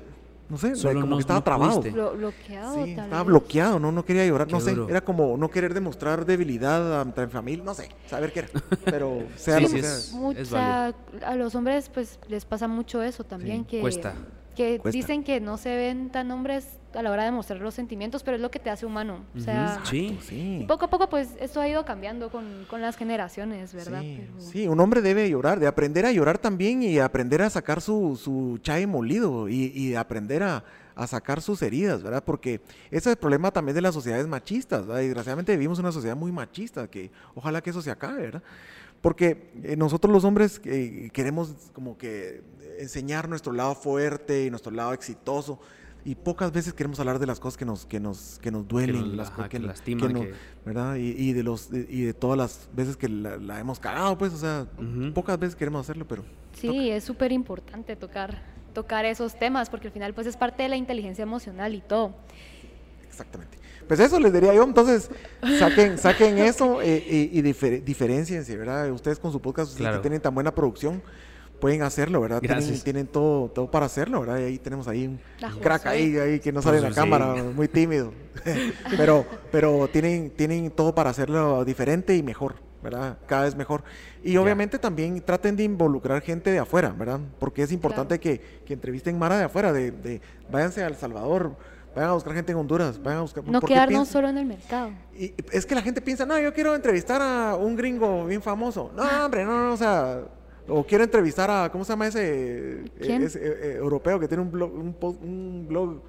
[0.50, 1.84] no sé, Solo como no- que estaba no trabado.
[1.84, 2.74] Blo- bloqueado.
[2.84, 3.26] Sí, estaba vez.
[3.28, 4.90] bloqueado, no, no quería llorar, no sé, duro.
[4.90, 8.50] era como no querer demostrar debilidad ante la familia, no sé, saber qué era,
[8.86, 10.20] pero sea Sí, lo sí que es- sea.
[10.20, 13.82] Mu- Es o sea, a los hombres pues les pasa mucho eso también Sí, que
[13.82, 14.16] cuesta.
[14.56, 14.98] Que Cuesta.
[14.98, 18.36] dicen que no se ven tan hombres a la hora de mostrar los sentimientos, pero
[18.36, 19.26] es lo que te hace humano.
[19.36, 20.18] O sea, sí.
[20.24, 20.66] Sí.
[20.68, 24.02] poco a poco pues esto ha ido cambiando con, con las generaciones, ¿verdad?
[24.02, 27.50] Sí, Pero- sí, un hombre debe llorar, de aprender a llorar también y aprender a
[27.50, 30.64] sacar su, su chai molido y, y de aprender a,
[30.96, 32.24] a sacar sus heridas, ¿verdad?
[32.24, 35.02] Porque ese es el problema también de las sociedades machistas, ¿verdad?
[35.02, 38.44] Desgraciadamente vivimos en una sociedad muy machista, que ojalá que eso se acabe, ¿verdad?
[39.02, 42.42] Porque eh, nosotros los hombres eh, queremos como que
[42.80, 45.60] enseñar nuestro lado fuerte y nuestro lado exitoso
[46.04, 49.00] y pocas veces queremos hablar de las cosas que nos, que nos, que nos duelen,
[49.02, 50.34] nos- las cosas que nos- lastiman, nos- que-
[50.66, 50.96] ¿verdad?
[50.98, 54.32] Y, y de los y de todas las veces que la, la hemos cagado, pues,
[54.34, 54.68] o sea,
[55.14, 56.24] pocas veces queremos hacerlo, pero
[56.54, 58.42] Sí, es súper importante tocar,
[58.74, 62.14] tocar esos temas porque al final pues es parte de la inteligencia emocional y todo.
[63.08, 63.58] exactamente.
[63.88, 65.10] Pues eso les diría yo, entonces
[65.60, 68.92] saquen, saquen eso eh, y, y difer- diferenciense, ¿verdad?
[68.92, 69.98] Ustedes con su podcast, Claro.
[69.98, 71.02] que tienen tan buena producción,
[71.60, 72.40] pueden hacerlo, ¿verdad?
[72.40, 72.84] Tienen, Gracias.
[72.84, 74.40] tienen todo, todo para hacerlo, ¿verdad?
[74.40, 75.20] Y ahí tenemos ahí un
[75.62, 77.42] crack ahí, ahí que no sale en la Pues, cámara, sí.
[77.56, 78.12] muy tímido.
[78.98, 83.18] pero pero tienen, tienen todo para hacerlo diferente y mejor, ¿verdad?
[83.26, 83.84] Cada vez mejor.
[84.24, 87.20] Y obviamente también traten de involucrar gente de afuera, ¿verdad?
[87.40, 91.56] Porque es importante que, que entrevisten Mara de afuera, de, de váyanse a El Salvador,
[91.96, 93.44] vayan a buscar gente en Honduras, vayan a buscar...
[93.48, 94.90] No quedarnos piensa- solo en el mercado.
[95.18, 98.92] y es que la gente piensa, no, yo quiero entrevistar a un gringo bien famoso.
[98.96, 100.24] No, hombre, no, no, o sea,
[100.68, 103.24] o quiero entrevistar a, ¿cómo se llama ese, ¿Quién?
[103.24, 106.02] ese, eh, eh, europeo que tiene un blog, un, po- un blog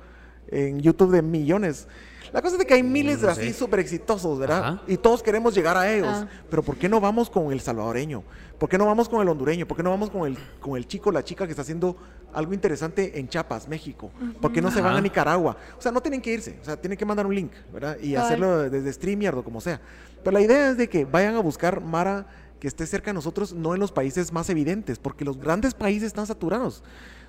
[0.49, 1.89] en YouTube de millones.
[2.33, 4.59] La cosa es de que hay miles de no así súper exitosos, ¿verdad?
[4.59, 4.83] Ajá.
[4.89, 6.09] Y todos queremos llegar a ellos.
[6.11, 6.29] Ah.
[6.51, 8.25] Pero ¿por qué no vamos con el salvadoreño?
[8.59, 9.67] ¿Por qué no vamos con el hondureño?
[9.67, 11.97] ¿Por qué no vamos con el, con el chico, la chica que está haciendo
[12.33, 14.11] algo interesante en Chiapas, México?
[14.41, 15.57] ¿Por qué no se van a Nicaragua?
[15.79, 16.59] O sea, no tienen que irse.
[16.61, 17.97] O sea, tienen que mandar un link, ¿verdad?
[18.01, 19.81] Y hacerlo desde StreamYard o como sea.
[20.25, 22.27] Pero la idea es de que vayan a buscar Mara
[22.61, 26.07] que esté cerca de nosotros, no en los países más evidentes, porque los grandes países
[26.09, 26.83] están saturados.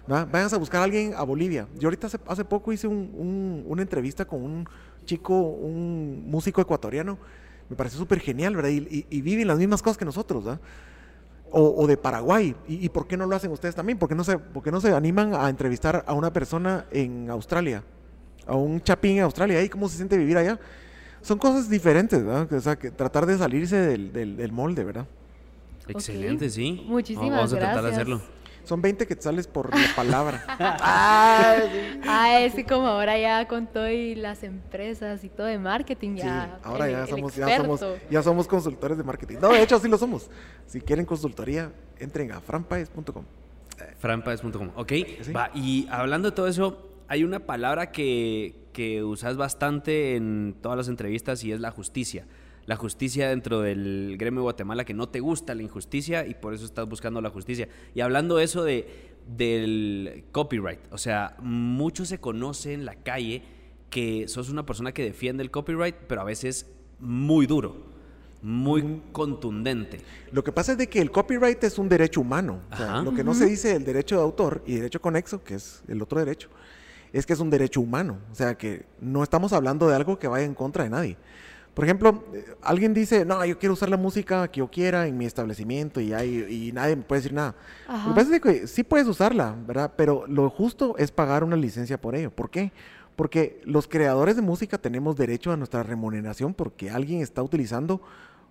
[0.08, 0.28] ¿verdad?
[0.32, 1.68] Vayan a buscar a alguien a Bolivia.
[1.78, 4.68] Yo ahorita hace, hace poco hice un- un- una entrevista con un
[5.06, 7.18] chico, un músico ecuatoriano.
[7.70, 8.70] Me pareció súper genial, ¿verdad?
[8.70, 10.62] Y, y- y viven las mismas cosas que nosotros, ¿verdad?
[11.52, 12.56] O, o de Paraguay.
[12.70, 13.98] ¿Y, y por qué no lo hacen ustedes también?
[13.98, 17.30] ¿Por qué, no se, ¿Por qué no se animan a entrevistar a una persona en
[17.30, 17.84] Australia?
[18.46, 19.62] A un chapín en Australia.
[19.62, 20.58] ¿Y cómo se siente vivir allá?
[21.28, 22.52] Son cosas diferentes, ¿verdad?
[22.54, 25.06] O sea, que tratar de salirse del, del- del molde, ¿verdad?
[25.88, 26.86] Excelente, sí.
[26.88, 27.94] Muchísimas Vamos a tratar de gracias.
[28.02, 28.22] hacerlo.
[28.64, 30.44] Son 20 quetzales por la palabra.
[30.48, 32.00] ah, sí.
[32.08, 36.12] Ah, es que como ahora ya con todo y las empresas y todo de marketing
[36.16, 36.60] Sí, ya.
[36.64, 39.38] ahora el- ya somos, ya somos, ya somos consultores de marketing.
[39.42, 40.30] No, de hecho, sí lo somos.
[40.66, 43.24] Si quieren consultoría, entren a franpaes.com.
[44.00, 44.70] Franpaes.com.
[44.76, 45.32] Ok, Sí.
[45.32, 45.50] va.
[45.54, 50.88] Y hablando de todo eso, hay una palabra que, que usas bastante en todas las
[50.88, 52.26] entrevistas y es la justicia.
[52.66, 56.54] La justicia dentro del gremio de Guatemala, que no te gusta la injusticia y por
[56.54, 57.70] eso estás buscando la justicia.
[57.96, 63.44] Y hablando de eso de, del copyright, o sea, mucho se conoce en la calle
[63.90, 67.88] que sos una persona que defiende el copyright, pero a veces muy duro,
[68.42, 70.02] muy contundente.
[70.32, 72.62] Lo que pasa es de que el copyright es un derecho humano.
[72.72, 73.02] O sea, Ajá.
[73.02, 76.02] lo que no se dice del derecho de autor y derecho conexo, que es el
[76.02, 76.50] otro derecho,
[77.14, 78.18] es que es un derecho humano.
[78.32, 81.18] O sea, que no estamos hablando de algo que vaya en contra de nadie.
[81.74, 85.16] Por ejemplo, eh, alguien dice, no, yo quiero usar la música que yo quiera en
[85.18, 87.54] mi establecimiento y, hay, y nadie me puede decir nada.
[87.88, 88.08] Ajá.
[88.10, 89.94] Lo que pasa es que sí puedes usarla, ¿verdad?
[89.96, 92.32] Pero lo justo es pagar una licencia por ello.
[92.32, 92.72] ¿Por qué?
[93.16, 98.02] Porque los creadores de música tenemos derecho a nuestra remuneración porque alguien está utilizando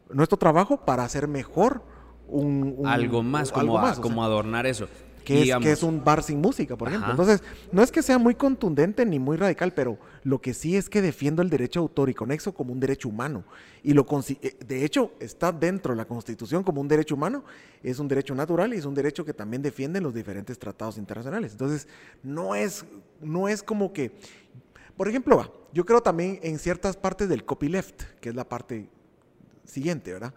[0.09, 1.83] nuestro trabajo para hacer mejor
[2.29, 4.89] un, un- algo más, como, algo a- más, o sea, como adornar eso.
[5.27, 7.13] Que, es, Digamos, que es un bar sin música, por ejemplo.
[7.13, 7.21] Ajá.
[7.21, 10.89] Entonces, no es que sea muy contundente ni muy radical, pero lo que sí es
[10.89, 13.45] que defiendo el derecho de autor y conexo como un derecho humano.
[13.83, 17.45] Y lo eh, de hecho, está dentro de la Constitución como un derecho humano,
[17.83, 21.51] es un derecho natural y es un derecho que también defienden los diferentes tratados internacionales.
[21.51, 21.89] Entonces,
[22.23, 22.85] no es,
[23.21, 24.13] no es como que,
[24.97, 28.89] por ejemplo, yo creo también en ciertas partes del copyleft, que es la parte
[29.65, 30.33] siguiente, ¿verdad?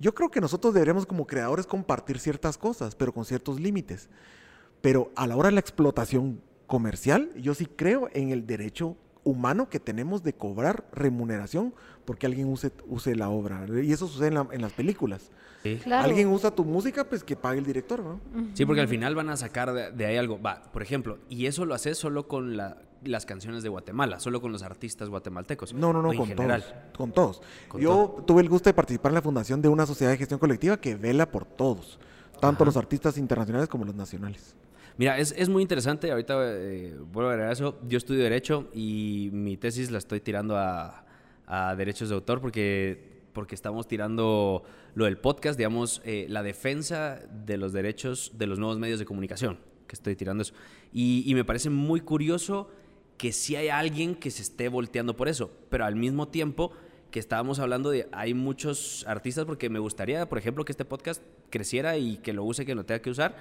[0.00, 4.08] Yo creo que nosotros deberíamos como creadores compartir ciertas cosas, pero con ciertos límites.
[4.80, 9.68] Pero a la hora de la explotación comercial, yo sí creo en el derecho humano
[9.68, 11.74] que tenemos de cobrar remuneración
[12.04, 13.66] porque alguien use, use la obra.
[13.82, 15.30] Y eso sucede en, la- en las películas.
[15.64, 15.78] Sí.
[15.82, 16.06] Claro.
[16.06, 18.20] Alguien usa tu música, pues que pague el director, ¿no?
[18.54, 20.40] Sí, porque al final van a sacar de, de ahí algo.
[20.40, 24.40] Va, por ejemplo, y eso lo haces solo con la- las canciones de Guatemala, solo
[24.40, 25.72] con los artistas guatemaltecos.
[25.74, 26.62] No, no, no, con general.
[26.62, 26.96] todos.
[26.96, 27.42] Con todos.
[27.68, 30.40] Con Yo tuve el gusto de participar en la fundación de una sociedad de gestión
[30.40, 31.98] colectiva que vela por todos,
[32.40, 32.66] tanto Ajá.
[32.66, 34.54] los artistas internacionales como los nacionales.
[34.96, 36.10] Mira, es, es muy interesante.
[36.10, 37.78] Ahorita eh, vuelvo a agregar eso.
[37.86, 41.04] Yo estudio Derecho y mi tesis la estoy tirando a,
[41.46, 47.20] a derechos de autor porque, porque estamos tirando lo del podcast, digamos, eh, la defensa
[47.44, 50.54] de los derechos de los nuevos medios de comunicación, que estoy tirando eso.
[50.92, 52.68] Y, y me parece muy curioso
[53.18, 56.72] que sí hay alguien que se esté volteando por eso, pero al mismo tiempo
[57.10, 61.22] que estábamos hablando de hay muchos artistas porque me gustaría, por ejemplo, que este podcast
[61.50, 63.34] creciera y que lo use, que lo tenga que usar,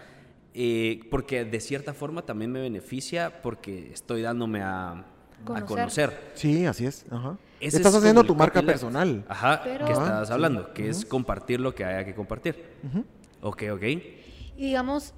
[0.53, 5.05] eh, porque de cierta forma también me beneficia porque estoy dándome a
[5.39, 5.67] a Conocer.
[5.67, 6.19] conocer.
[6.33, 7.05] Sí, así es.
[7.11, 7.37] Ajá.
[7.59, 9.23] Ese Estás es haciendo tu marca personal.
[9.29, 10.01] Ajá, Pero- que sí.
[10.31, 12.55] hablando, que es compartir lo que haya que compartir.
[12.83, 13.05] Ujú.
[13.41, 13.83] Ok, ok.
[13.83, 14.01] Y
[14.57, 15.13] digamos,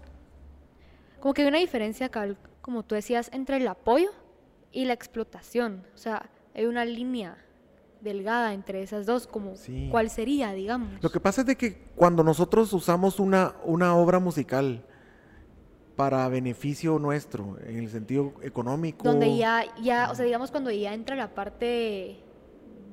[1.22, 4.10] como que hay una diferencia, Cal, como tú decías, entre el apoyo
[4.72, 5.84] y la explotación.
[5.96, 7.38] O sea, hay una línea
[8.02, 9.90] delgada entre esas dos, como Sí.
[9.92, 10.90] cuál sería, digamos.
[11.02, 14.84] Lo que pasa es de que cuando nosotros usamos una, una obra musical
[15.96, 20.94] para beneficio nuestro, en el sentido económico, Donde ya, ya, o sea, digamos cuando ya
[20.94, 22.18] entra la parte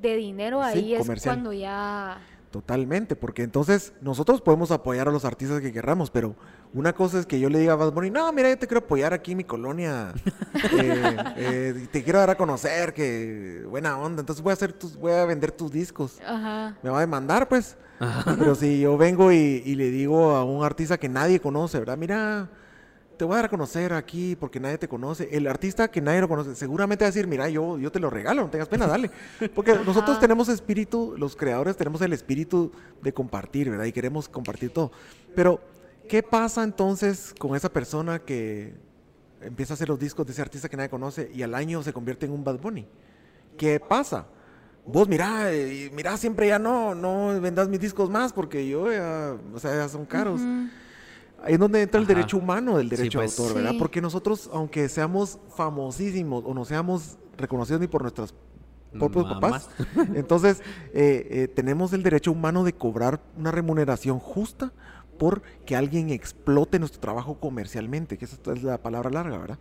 [0.02, 1.34] de dinero, Sí, ahí es comercial.
[1.36, 2.18] cuando ya...
[2.50, 6.34] Totalmente, porque entonces nosotros podemos apoyar a los artistas que querramos, pero
[6.74, 8.84] una cosa es que yo le diga a Bad Bunny, no, mira, yo te quiero
[8.84, 10.12] apoyar aquí en mi colonia,
[10.78, 14.96] eh, eh, te quiero dar a conocer, que buena onda, entonces voy a hacer tus,
[14.96, 16.76] voy a vender tus discos, Ajá.
[16.82, 17.76] me va a demandar, pues.
[18.38, 21.96] Pero si yo vengo y, y le digo a un artista que nadie conoce, ¿verdad?
[21.96, 22.50] Mira,
[23.16, 25.28] te voy a dar a conocer aquí porque nadie te conoce.
[25.32, 28.10] El artista que nadie lo conoce, seguramente va a decir, mira, yo, yo te lo
[28.10, 29.10] regalo, no tengas pena, dale.
[29.54, 30.20] Porque nosotros Ajá.
[30.20, 32.70] tenemos espíritu, los creadores tenemos el espíritu
[33.02, 33.86] de compartir, ¿verdad?
[33.86, 34.92] Y queremos compartir todo.
[35.34, 35.60] Pero,
[36.08, 38.74] ¿qué pasa entonces con esa persona que
[39.40, 41.92] empieza a hacer los discos de ese artista que nadie conoce y al año se
[41.92, 42.86] convierte en un Bad Bunny.
[43.56, 44.26] ¿Qué pasa?
[44.86, 49.36] Vos mirá, eh, mirá, siempre ya no, no vendas mis discos más porque yo ya,
[49.54, 50.40] o sea, ya son caros.
[51.42, 52.14] Ahí es donde entra el Ajá.
[52.14, 53.36] derecho humano del Sí, derecho pues.
[53.36, 53.72] de autor, ¿verdad?
[53.72, 53.78] Sí.
[53.78, 58.34] Porque nosotros, aunque seamos famosísimos o no seamos reconocidos ni por nuestros
[58.98, 59.64] propios Mamás.
[59.68, 59.68] papás,
[60.14, 60.62] entonces
[60.94, 64.72] eh, eh, tenemos el derecho humano de cobrar una remuneración justa
[65.16, 69.58] por que alguien explote nuestro trabajo comercialmente, que esa es la palabra larga, ¿verdad?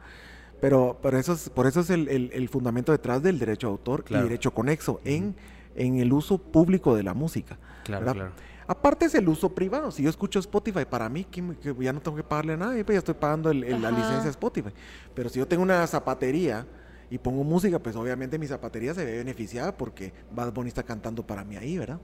[0.62, 3.72] Pero, pero eso es, por eso es el, el- el fundamento detrás del derecho de
[3.72, 4.26] autor Claro.
[4.26, 5.36] y derecho conexo en,
[5.76, 7.58] en el uso público de la música.
[7.84, 8.14] Claro, ¿verdad?
[8.16, 8.32] claro.
[8.68, 9.92] Aparte es el uso privado.
[9.92, 11.44] Si yo escucho Spotify, para mí que,
[11.80, 14.24] ya no tengo que pagarle a nadie, pues ya estoy pagando el- el- la licencia
[14.24, 14.70] de Spotify.
[15.14, 16.66] Pero si yo tengo una zapatería
[17.12, 21.22] y pongo música, pues obviamente mi zapatería se ve beneficiada porque Bad Bunny está cantando
[21.28, 22.00] para mí ahí, ¿verdad?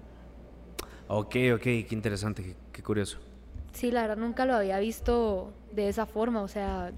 [1.07, 3.17] Ok, ok, qué interesante, qué, qué curioso.
[3.73, 6.91] Sí, la verdad nunca lo había visto de esa forma, o sea,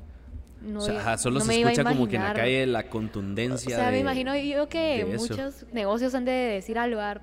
[0.62, 2.34] no, o sea, ajá, solo no se me iba a escucha como que en la
[2.34, 3.76] calle la O contundencia.
[3.76, 7.22] sea, me imagino yo que muchos negocios han de decir al dar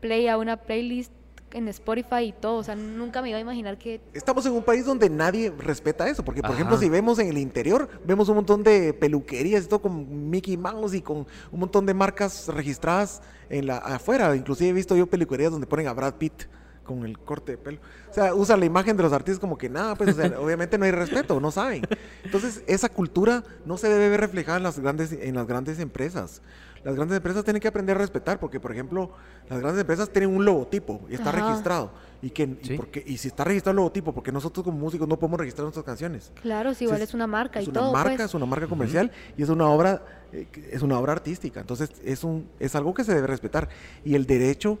[0.00, 1.12] play a una playlist
[1.52, 4.62] en Spotify y todo, o sea, nunca me iba a imaginar que Estamos en un
[4.62, 6.58] país donde nadie respeta eso, porque por Ajá.
[6.60, 10.94] ejemplo si vemos en el interior, vemos un montón de peluquerías todo con Mickey Mouse
[10.94, 15.52] y con un montón de marcas registradas en la afuera, inclusive he visto yo peluquerías
[15.52, 16.44] donde ponen a Brad Pitt
[16.84, 17.78] con el corte de pelo.
[18.10, 20.76] O sea, usan la imagen de los artistas como que nada, pues o sea, obviamente
[20.78, 21.82] no hay respeto, no saben.
[22.24, 26.42] Entonces, esa cultura no se debe ver reflejada en las grandes en las grandes empresas.
[26.84, 29.12] Las grandes empresas tienen que aprender a respetar porque por ejemplo,
[29.48, 31.46] las grandes empresas tienen un logotipo y está Ajá.
[31.46, 32.74] registrado y que y Sí.
[32.76, 35.84] porque y si está registrado el logotipo, porque nosotros como músicos no podemos registrar nuestras
[35.86, 36.32] canciones.
[36.42, 38.24] claro, sí, igual Entonces, es una marca es y una todo, marca, pues.
[38.30, 40.02] es una marca comercial y es una obra
[40.32, 41.60] eh, es una obra artística.
[41.60, 43.68] Entonces, es un es algo que se debe respetar
[44.04, 44.80] y el derecho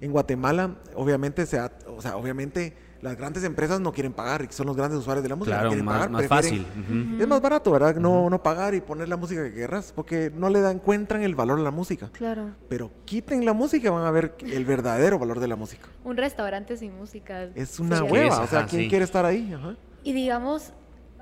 [0.00, 4.52] en Guatemala obviamente se ha- o sea, obviamente las grandes empresas no quieren pagar, y
[4.52, 5.56] son los grandes usuarios de la música.
[5.56, 6.82] Claro, quieren más, pagar, más prefieren- fácil.
[7.16, 7.22] ujú.
[7.22, 7.96] Es más barato, ¿verdad?
[7.96, 11.34] No, no pagar y poner la música que querrás, porque no le dan, encuentran el
[11.34, 12.10] valor a la música.
[12.12, 12.50] Claro.
[12.68, 15.88] Pero quiten la música y van a ver el verdadero valor de la música.
[16.04, 17.44] Un restaurante sin música.
[17.54, 18.40] Es una sería- ¿Qué hueva, es?
[18.40, 18.88] o sea, Ajá, ¿quién sí.
[18.90, 19.50] quiere estar ahí?
[19.54, 19.76] Ajá.
[20.04, 20.74] Y digamos,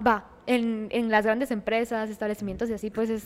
[0.04, 3.22] va, en, en las grandes empresas, establecimientos y así, pues es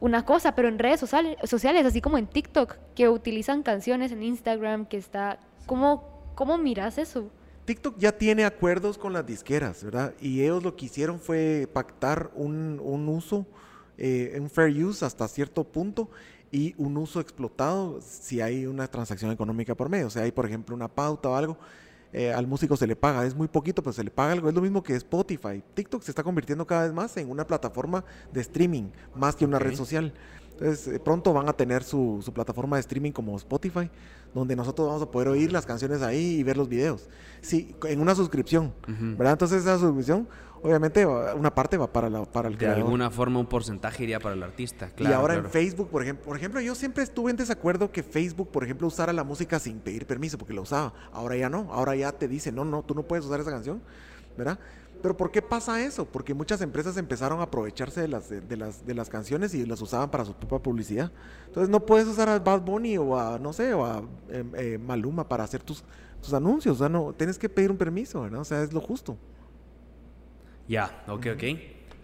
[0.00, 4.86] una cosa, pero en redes sociales, así como en TikTok, que utilizan canciones en Instagram,
[4.86, 5.38] que está...
[5.66, 7.30] ¿Cómo, cómo miras eso?
[7.64, 10.14] TikTok ya tiene acuerdos con las disqueras, ¿verdad?
[10.20, 13.46] Y ellos lo que hicieron fue pactar un, un uso,
[13.98, 16.08] eh, un fair use hasta cierto punto
[16.52, 20.06] y un uso explotado si hay una transacción económica por medio.
[20.06, 21.58] O sea, hay, por ejemplo, una pauta o algo,
[22.16, 23.26] eh, al músico se le paga.
[23.26, 24.48] Es muy poquito, pero se le paga algo.
[24.48, 25.62] Es lo mismo que Spotify.
[25.74, 29.58] TikTok se está convirtiendo cada vez más en una plataforma de streaming, más que una
[29.58, 30.14] red social.
[30.52, 33.90] Entonces, eh, pronto van a tener su, su plataforma de streaming como Spotify,
[34.32, 37.10] donde nosotros vamos a poder oír las canciones ahí y ver los videos.
[37.42, 38.72] Sí, en una suscripción.
[38.86, 39.34] ¿verdad?
[39.34, 40.26] Entonces, esa suscripción,
[40.66, 42.78] obviamente, una parte va para, la, para el De creador.
[42.82, 44.90] alguna forma un porcentaje iría para el artista.
[44.90, 45.46] Claro, y ahora claro.
[45.48, 48.86] en Facebook, por ejemplo, por ejemplo, yo siempre estuve en desacuerdo que Facebook, por ejemplo,
[48.86, 50.92] usara la música sin pedir permiso, porque la usaba.
[51.12, 53.80] Ahora ya no, ahora ya te dice, no, no, tú no puedes usar esa canción,
[54.36, 54.58] ¿verdad?
[55.02, 56.06] Pero ¿por qué pasa eso?
[56.06, 59.64] Porque muchas empresas empezaron a aprovecharse de las, de, de las, de las canciones y
[59.66, 61.12] las usaban para su propia publicidad.
[61.46, 64.78] Entonces no puedes usar a Bad Bunny o a, no sé, o a eh, eh,
[64.78, 65.84] Maluma para hacer tus,
[66.22, 66.76] tus anuncios.
[66.76, 68.40] O sea, no, tienes que pedir un permiso, ¿verdad?
[68.40, 69.16] O sea, es lo justo.
[70.68, 71.42] Ya, ok, ok.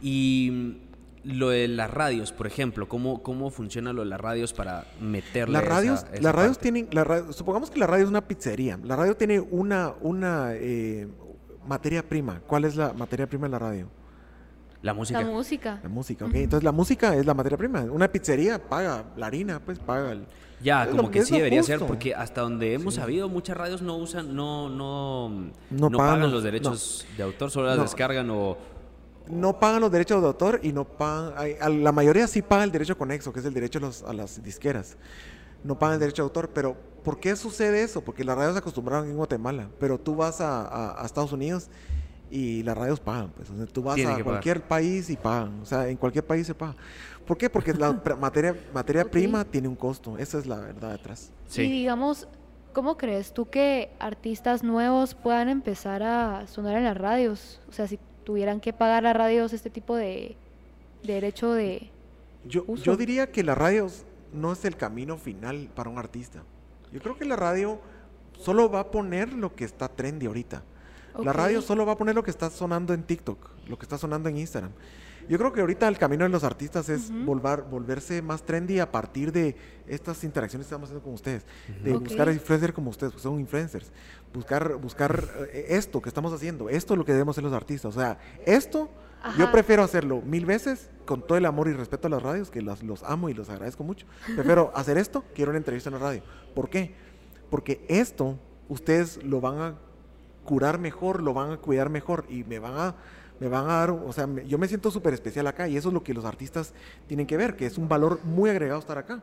[0.02, 0.78] Y
[1.24, 5.52] lo de las radios, por ejemplo, ¿cómo, cómo funciona lo de las radios para meterle
[5.54, 6.72] Las radios, esa las radios parte?
[6.72, 8.78] tienen, la ra- supongamos que la radio es una pizzería.
[8.82, 11.06] La radio tiene una, una eh,
[11.66, 12.40] materia prima.
[12.46, 13.88] ¿Cuál es la materia prima de la radio?
[14.83, 15.20] La música.
[15.20, 15.80] La música.
[15.83, 16.35] La música, ¿ok?
[16.35, 17.83] Entonces la música es la materia prima.
[17.83, 20.26] Una pizzería paga la harina, pues paga el...
[20.61, 23.01] Ya, Es como que sí debería ser, porque hasta donde hemos Sí.
[23.01, 25.28] sabido, muchas radios no usan, no, no,
[25.70, 27.83] No no, pagan pagan, los- derechos de autor, solo las No.
[27.85, 28.57] descargan o...
[29.28, 31.33] No pagan los derechos de autor y no pagan...
[31.61, 34.12] a la mayoría sí paga el derecho conexo, que es el derecho a, los- a
[34.12, 34.97] las disqueras.
[35.64, 38.01] No pagan el derecho de autor, pero ¿por qué sucede eso?
[38.01, 41.70] Porque las radios se acostumbraron en Guatemala, pero tú vas a, a- a Estados Unidos
[42.33, 43.30] y las radios pagan.
[43.30, 43.51] Pues.
[43.51, 44.24] O sea, tú vas Tienen a pagar.
[44.33, 45.61] cualquier país y pagan.
[45.61, 46.74] O sea, en cualquier país se paga.
[47.26, 47.51] ¿Por qué?
[47.51, 50.16] Porque la materia, prima tiene un costo.
[50.16, 51.30] Esa es la verdad detrás.
[51.55, 52.26] Y digamos,
[52.72, 57.61] ¿cómo crees tú que artistas nuevos puedan empezar a sonar en las radios?
[57.68, 60.35] O sea, si tuvieran que pagar a radios este tipo de,
[61.03, 61.91] de derecho de...
[62.47, 62.83] Yo, uso.
[62.83, 63.89] yo diría que la radio
[64.33, 66.43] no es el camino final para un artista.
[66.93, 67.78] Yo creo que la radio
[68.39, 70.62] solo va a poner lo que está trendy ahorita.
[71.14, 71.36] La Ok.
[71.36, 73.38] radio solo va a poner lo que está sonando en TikTok,
[73.68, 74.72] lo que está sonando en Instagram.
[75.28, 77.24] Yo creo que ahorita el camino de los artistas es Ujú.
[77.24, 79.54] volver, volverse más trendy a partir de
[79.86, 81.46] estas interacciones que estamos haciendo con ustedes,
[81.82, 82.02] de Ok.
[82.02, 83.92] buscar influencers como ustedes, porque son influencers,
[84.34, 87.96] buscar, buscar eh, esto que estamos haciendo, esto es lo que debemos hacer los artistas,
[87.96, 88.90] o sea, esto
[89.38, 89.52] Yo Ajá.
[89.52, 92.82] prefiero hacerlo mil veces con todo el amor y respeto a las radios, que los,
[92.82, 94.04] los amo y los agradezco mucho.
[94.34, 96.22] Prefiero hacer esto a una entrevista en la radio.
[96.56, 96.92] ¿Por qué?
[97.48, 98.36] Porque esto
[98.68, 99.74] ustedes lo van a
[100.45, 102.95] curar mejor, lo van a cuidar mejor y me van a,
[103.40, 105.88] me van a dar, o sea, me- yo me siento súper especial acá y eso
[105.88, 106.72] es lo que los artistas
[107.07, 109.22] tienen que ver, que es un valor muy agregado estar acá.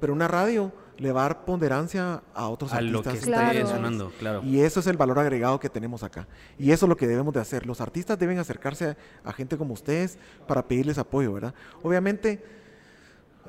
[0.00, 3.28] Pero una radio le va a dar ponderancia a otros A lo que artistas.
[3.38, 3.66] esté Claro.
[3.68, 4.42] sonando, claro.
[4.42, 6.26] Y eso es el valor agregado que tenemos acá.
[6.58, 7.66] Y eso es lo que debemos de hacer.
[7.66, 11.52] Los artistas deben acercarse a, a gente como ustedes para pedirles apoyo, ¿verdad?
[11.82, 12.42] Obviamente,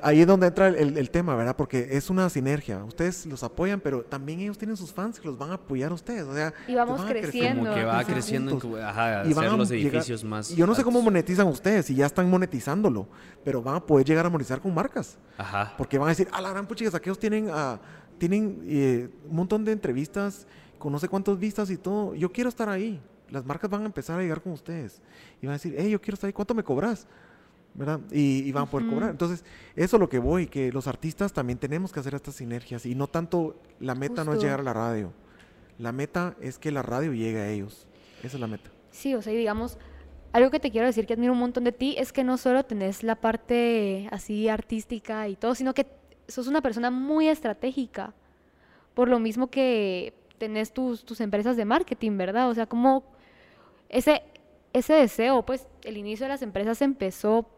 [0.01, 1.55] ahí es donde entra el, el- el tema, ¿verdad?
[1.55, 2.83] Porque es una sinergia.
[2.83, 5.93] Ustedes los apoyan, pero también ellos tienen sus fans que los van a apoyar a
[5.93, 6.23] ustedes.
[6.23, 7.63] O sea, Y vamos creciendo.
[7.63, 8.79] Como que va creciendo, juntos.
[8.81, 10.51] ajá, Y van a los llegar- edificios más.
[10.51, 13.07] y yo no sé cómo monetizan ustedes, si ya están monetizándolo,
[13.43, 15.17] pero van a poder llegar a monetizar con marcas.
[15.37, 15.73] Ajá.
[15.77, 17.79] Porque van a decir, a la gran puchigas, aquellos tienen, ah,
[18.17, 20.45] tienen eh, un montón de entrevistas
[20.77, 22.15] con no sé cuántas vistas y todo.
[22.15, 22.99] Yo quiero estar ahí.
[23.29, 25.01] Las marcas van a empezar a llegar con ustedes.
[25.41, 27.07] Y van a decir, hey, yo quiero estar ahí, ¿cuánto me cobras?
[27.73, 28.01] ¿Verdad?
[28.11, 28.95] Y, y van a poder Ujú.
[28.95, 29.11] cobrar.
[29.11, 29.45] Entonces,
[29.75, 32.85] eso es lo que voy, que los artistas también tenemos que hacer estas sinergias.
[32.85, 34.41] Y no tanto, la meta no es Justo.
[34.43, 35.13] llegar a la radio.
[35.77, 37.87] La meta es que la radio llegue a ellos.
[38.23, 38.69] Esa es la meta.
[38.91, 39.77] Sí, o sea, y digamos,
[40.33, 42.63] algo que te quiero decir que admiro un montón de ti es que no solo
[42.65, 45.87] tenés la parte así artística y todo, sino que
[46.27, 48.13] sos una persona muy estratégica.
[48.93, 52.49] Por lo mismo que tenés tus, tus empresas de marketing, ¿verdad?
[52.49, 53.05] O sea, como
[53.87, 54.23] ese,
[54.73, 57.49] ese deseo, pues el inicio de las empresas empezó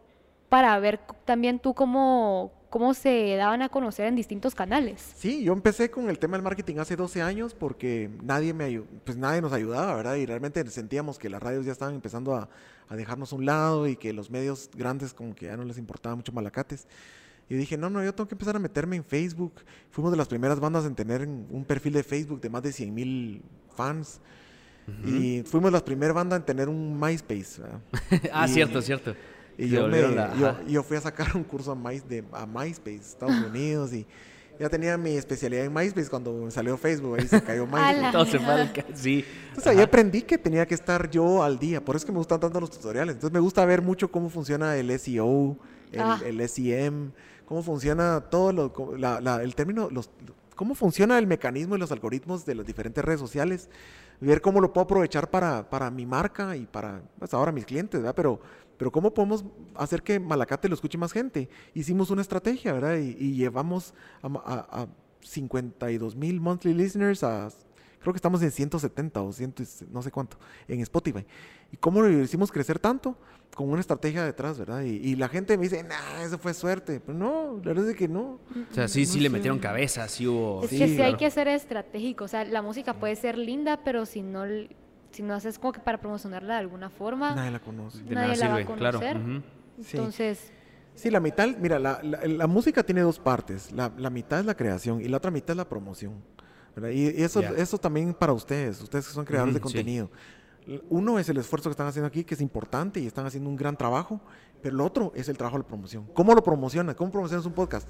[0.54, 5.02] para ver también tú cómo, cómo se daban a conocer en distintos canales.
[5.16, 9.18] Sí, yo empecé con el tema del marketing hace 12 años porque nadie me pues
[9.18, 10.14] nadie nos ayudaba, ¿verdad?
[10.14, 12.50] Y realmente sentíamos que las radios ya estaban empezando a,
[12.88, 15.80] a dejarnos a un lado y que los medios grandes como que ya no les
[15.80, 16.88] importaba mucho malacates.
[17.50, 19.54] Y dije, no, no, yo tengo que empezar a meterme en Facebook.
[19.90, 22.94] Fuimos de las primeras bandas en tener un perfil de Facebook de más de 100
[22.94, 23.42] mil
[23.76, 24.22] fans.
[25.04, 27.60] Y fuimos las primeras bandas en tener un MySpace.
[28.32, 29.16] ah, Y- cierto, cierto.
[29.58, 32.46] Y yo, me, la- yo, yo fui a sacar un curso a, My, de, a
[32.46, 34.06] MySpace, Estados Unidos, y
[34.60, 37.66] ya tenía mi especialidad en MySpace cuando salió Facebook, ahí se cayó.
[37.68, 38.72] MySpace.
[38.74, 39.26] Ca- Sí.
[39.50, 42.18] Entonces ahí aprendí que tenía que estar yo al día, por eso es que me
[42.20, 43.16] gustan tanto los tutoriales.
[43.16, 45.58] Entonces me gusta ver mucho cómo funciona el SEO,
[45.92, 46.20] el, Ah.
[46.26, 47.12] el SEM,
[47.46, 50.10] cómo funciona todo lo, la- la- el término, los,
[50.56, 53.70] cómo funciona el mecanismo y los algoritmos de las diferentes redes sociales,
[54.22, 58.00] ver cómo lo puedo aprovechar para, para mi marca y para, pues ahora mis clientes,
[58.00, 58.16] ¿verdad?
[58.16, 58.40] Pero,
[58.84, 61.48] pero cómo podemos hacer que Malacate lo escuche más gente.
[61.74, 62.98] Hicimos una estrategia, ¿verdad?
[62.98, 64.88] Y, y llevamos a, a- a
[65.22, 67.48] 52 mil monthly listeners a
[68.02, 69.64] creo que estamos en 170 o 100, y
[69.94, 71.26] no sé cuánto, en Spotify.
[71.72, 73.16] ¿Y cómo lo hicimos crecer tanto?
[73.56, 74.82] Con una estrategia detrás, ¿verdad?
[74.82, 77.00] Y, y la gente me dice, nah, eso fue suerte.
[77.00, 78.42] Pero no, la verdad es que no.
[78.70, 79.34] O sea, sí, sí No le sé.
[79.34, 80.64] metieron cabeza, sí hubo.
[80.66, 81.18] Es Sí, que sí hay claro.
[81.20, 84.44] que ser estratégico, o sea, la música puede ser linda, pero si no,
[85.14, 88.00] si no haces como que para promocionarla de alguna forma, Nadie la conoce.
[88.04, 89.00] De nadie nada la va a sirve, claro.
[89.00, 89.42] conocer.
[89.92, 90.52] entonces,
[90.96, 93.72] Sí, la mitad, mira, la, la- la música tiene dos partes.
[93.72, 96.14] La, la mitad es la creación y la otra mitad es la promoción.
[96.76, 96.90] ¿verdad?
[96.92, 100.10] Y, y eso, eso también para ustedes, ustedes que son creadores de contenido.
[100.90, 103.56] Uno es el esfuerzo que están haciendo aquí, que es importante y están haciendo un
[103.56, 104.22] gran trabajo,
[104.62, 106.08] pero el otro es el trabajo de la promoción.
[106.14, 106.94] ¿Cómo lo promociona?
[106.96, 107.90] ¿Cómo promocionas un podcast?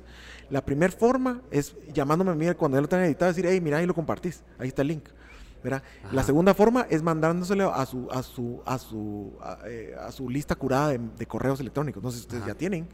[0.50, 3.78] La primera forma es llamándome a mí cuando ya lo tengan editado, decir, hey, mira,
[3.78, 5.04] ahí lo compartís, ahí está el link.
[5.64, 5.84] ¿Verdad?
[6.12, 10.30] La segunda forma es mandándoselo a su, a su, a su, a, eh, a su
[10.30, 12.04] lista curada de, de correos electrónicos.
[12.04, 12.52] No sé si ustedes Ajá.
[12.52, 12.88] ya tienen,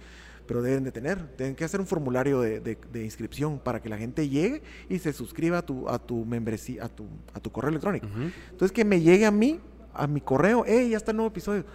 [0.46, 1.36] pero deben de tener.
[1.38, 5.00] Deben que hacer un formulario de, de- de inscripción para que la gente llegue y
[5.00, 8.08] se suscriba a tu, a tu membresía, a tu, a tu correo electrónico.
[8.52, 9.60] Entonces que me llegue a mí,
[9.94, 11.66] a mi correo, hey, ya está el nuevo episodio.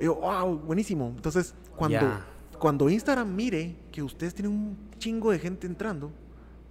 [0.00, 1.12] Y yo, wow, buenísimo.
[1.16, 1.98] Entonces, cuando,
[2.58, 6.12] cuando Instagram mire que ustedes tienen un chingo de gente entrando,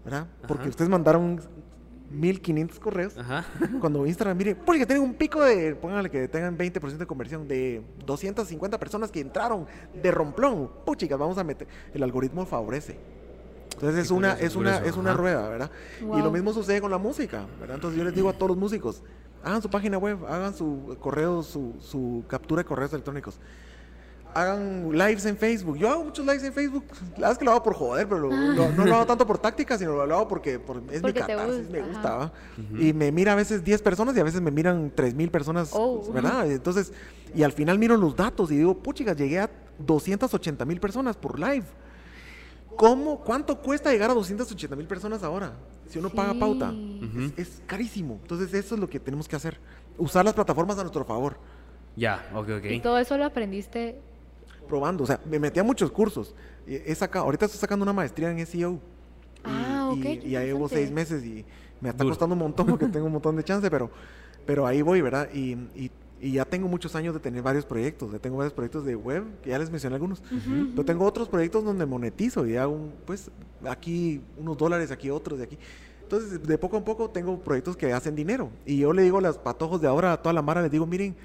[0.06, 0.28] ¿verdad?
[0.48, 0.70] Porque Ajá.
[0.70, 1.42] ustedes mandaron
[2.10, 3.18] 1500 correos.
[3.18, 3.46] Ajá.
[3.80, 7.82] Cuando Instagram mire, porque tienen un pico de, póngale que tengan 20% de conversión, de
[8.06, 9.66] 250 personas que entraron
[10.02, 12.98] de romplón, puchicas, vamos a meter, el algoritmo favorece.
[13.74, 15.20] Entonces es una, es una, es una ajá.
[15.20, 15.72] rueda, ¿verdad?
[16.02, 16.32] Y lo Wow.
[16.32, 17.76] mismo sucede con la música, ¿verdad?
[17.76, 19.04] Entonces yo les digo a todos los músicos,
[19.44, 23.40] hagan su página web, hagan su correo, su, su captura de correos electrónicos.
[24.34, 25.78] Hagan lives en Facebook.
[25.78, 26.84] Yo hago muchos lives en Facebook.
[27.14, 29.26] La verdad es que lo hago por joder, pero lo- lo- no lo hago tanto
[29.26, 32.16] por táctica, sino lo hago porque, por- es Porque mi catarsis, gusta, me gusta.
[32.16, 32.34] ¿va?
[32.58, 32.78] Ujú.
[32.82, 36.12] Y me mira a veces 10 personas y a veces me miran 3000 personas, Oh.
[36.14, 36.50] ¿verdad?
[36.52, 36.94] Entonces,
[37.34, 39.50] y al final miro los datos y digo, puchigas, llegué a
[39.80, 41.66] 280 mil personas por live.
[42.76, 43.20] ¿Cómo?
[43.22, 45.54] ¿Cuánto cuesta llegar a 280 mil personas ahora?
[45.90, 46.70] Si uno paga pauta.
[46.70, 47.02] Sí.
[47.04, 47.20] Ujú.
[47.38, 48.20] Es, es carísimo.
[48.22, 49.58] Entonces, eso es lo que tenemos que hacer.
[49.98, 51.38] Usar las plataformas a nuestro favor.
[51.96, 52.84] Ya, ok, Y ok.
[52.84, 54.00] todo eso lo aprendiste.
[54.68, 55.04] Probando.
[55.04, 56.36] O sea, me metí a muchos cursos.
[56.68, 58.74] Y He sacado, ahorita estoy sacando una maestría en SEO.
[58.74, 58.80] Y,
[59.46, 61.46] Ah, ok, y- y ya llevo seis meses y
[61.80, 62.14] me está Duro.
[62.16, 63.90] costando un montón porque tengo un montón de chance, pero,
[64.46, 65.30] pero ahí voy, ¿verdad?
[65.34, 68.12] Y, y- Y ya tengo muchos años de tener varios proyectos.
[68.12, 70.24] Ya tengo varios proyectos de web, que ya les mencioné algunos.
[70.72, 73.30] Pero tengo otros proyectos donde monetizo y hago, pues,
[73.70, 75.60] aquí unos dólares, aquí otros, de aquí.
[76.02, 78.50] Entonces, de poco a poco tengo proyectos que hacen dinero.
[78.66, 80.88] Y yo le digo a los patojos de ahora, a toda la mara, les digo,
[80.88, 81.16] miren,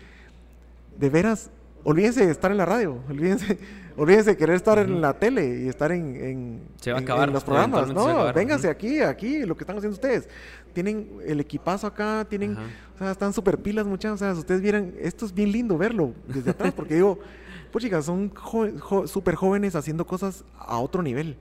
[0.99, 1.49] de veras,
[1.85, 3.59] olvídense de estar en la radio, olvídense,
[3.97, 7.29] olvídense de querer estar en la tele y estar en, en, Se va a acabar,
[7.29, 7.89] en los programas.
[7.93, 8.35] No, acabar.
[8.35, 10.29] vénganse aquí, aquí, lo que están haciendo ustedes.
[10.73, 14.15] Tienen el equipazo acá, tienen, o sea, están súper pilas, muchachos.
[14.21, 17.19] O sea, si ustedes vieran, esto es bien lindo verlo desde atrás, porque digo,
[17.71, 21.37] pues chicas, son jo- jo- súper jóvenes haciendo cosas a otro nivel.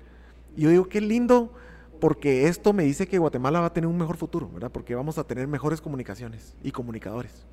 [0.58, 1.54] Y yo digo, qué lindo,
[2.02, 4.72] porque esto me dice que Guatemala va a tener un mejor futuro, ¿verdad?
[4.72, 7.46] Porque vamos a tener mejores comunicaciones y comunicadores.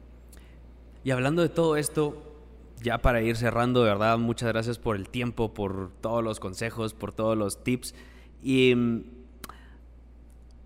[1.05, 2.38] Y hablando de todo esto,
[2.83, 6.95] ya para ir cerrando, de verdad, muchas gracias por el tiempo, por todos los consejos,
[6.95, 7.95] por todos los tips.
[8.43, 9.05] Y mm,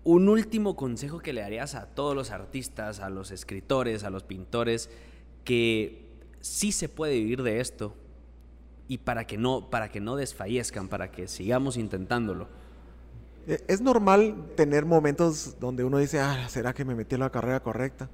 [0.03, 4.23] un último consejo que le darías a todos los artistas, a los escritores, a los
[4.23, 4.89] pintores,
[5.43, 6.09] que
[6.41, 7.95] sí se puede vivir de esto
[8.87, 12.47] y para que no, para que no desfallezcan, para que sigamos intentándolo.
[13.47, 17.29] Eh, Es normal tener momentos donde uno dice, ah, ¿será que me metí en la
[17.29, 18.09] carrera correcta?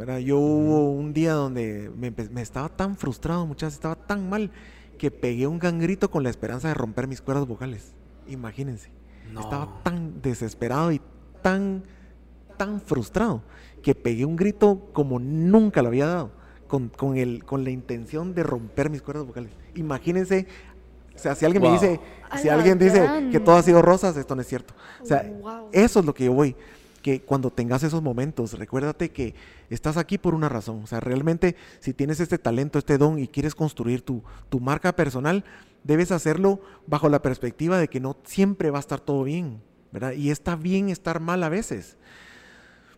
[0.00, 0.18] ¿Verdad?
[0.18, 4.50] Yo hubo un día donde me, me estaba tan frustrado, muchachos, estaba tan mal,
[4.96, 7.92] que pegué un gran grito con la esperanza de romper mis cuerdas vocales.
[8.26, 8.90] Imagínense.
[9.30, 9.40] No.
[9.40, 11.02] Estaba tan desesperado y
[11.42, 11.82] tan,
[12.56, 13.42] tan frustrado,
[13.82, 16.30] que pegué un grito como nunca lo había dado,
[16.66, 19.52] con, con, el, con la intención de romper mis cuerdas vocales.
[19.74, 20.46] Imagínense,
[21.14, 21.72] o sea, si alguien Wow.
[21.72, 22.00] me dice,
[22.40, 24.72] si alguien dice que todo ha sido rosas, esto no es cierto.
[25.02, 25.68] O sea, Wow.
[25.72, 26.56] eso es lo que yo voy.
[27.02, 29.34] Que cuando tengas esos momentos, recuérdate que
[29.70, 30.82] estás aquí por una razón.
[30.84, 34.94] O sea, realmente, si tienes este talento, este don y quieres construir tu, tu marca
[34.94, 35.44] personal,
[35.84, 40.12] debes hacerlo bajo la perspectiva de que no siempre va a estar todo bien, ¿verdad?
[40.12, 41.96] Y está bien estar mal a veces.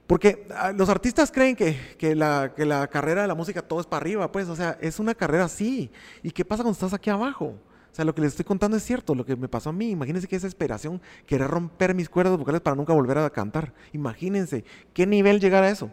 [0.07, 3.81] Porque ah, los artistas creen que, que la, que la carrera de la música todo
[3.81, 5.91] es para arriba, pues, o sea, es una carrera así.
[6.23, 7.55] ¿Y qué pasa cuando estás aquí abajo?
[7.93, 9.91] O sea, lo que les estoy contando es cierto, lo que me pasó a mí.
[9.91, 13.75] Imagínense qué desesperación querer romper mis cuerdas vocales para nunca volver a cantar.
[13.93, 14.65] Imagínense
[14.95, 15.91] qué nivel llegar a eso.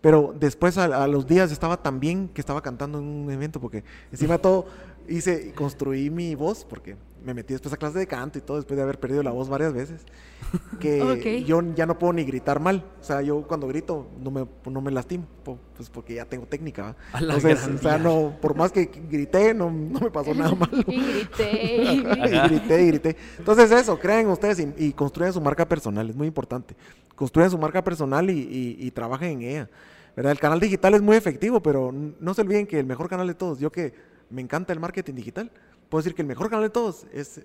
[0.00, 3.84] Pero después a, los días estaba tan bien que estaba cantando en un evento porque
[4.10, 4.66] encima de todo
[5.08, 6.96] hice construí mi voz porque
[7.26, 9.48] me metí después a clase de canto y todo después de haber perdido la voz
[9.48, 10.02] varias veces
[10.80, 11.44] que Ok.
[11.46, 14.80] yo ya no puedo ni gritar mal o sea yo cuando grito no me, no
[14.80, 15.26] me lastimo
[15.74, 16.96] pues porque ya tengo técnica.
[17.12, 20.54] A la entonces o sea no por más que grité no, no me pasó nada
[20.54, 21.74] malo Y grité.
[21.92, 22.38] y grité.
[22.48, 23.16] grité y grité.
[23.38, 26.76] Entonces eso, creen ustedes y, y construyan su marca personal, es muy importante.
[27.14, 29.70] Construyan su marca personal y, y- y trabajen en ella.
[30.14, 30.32] ¿verdad?
[30.32, 33.34] El canal digital es muy efectivo, pero no se olviden que el mejor canal de
[33.34, 33.92] todos, yo que
[34.30, 35.50] me encanta el marketing digital,
[35.88, 37.42] puedo decir que el mejor canal de todos es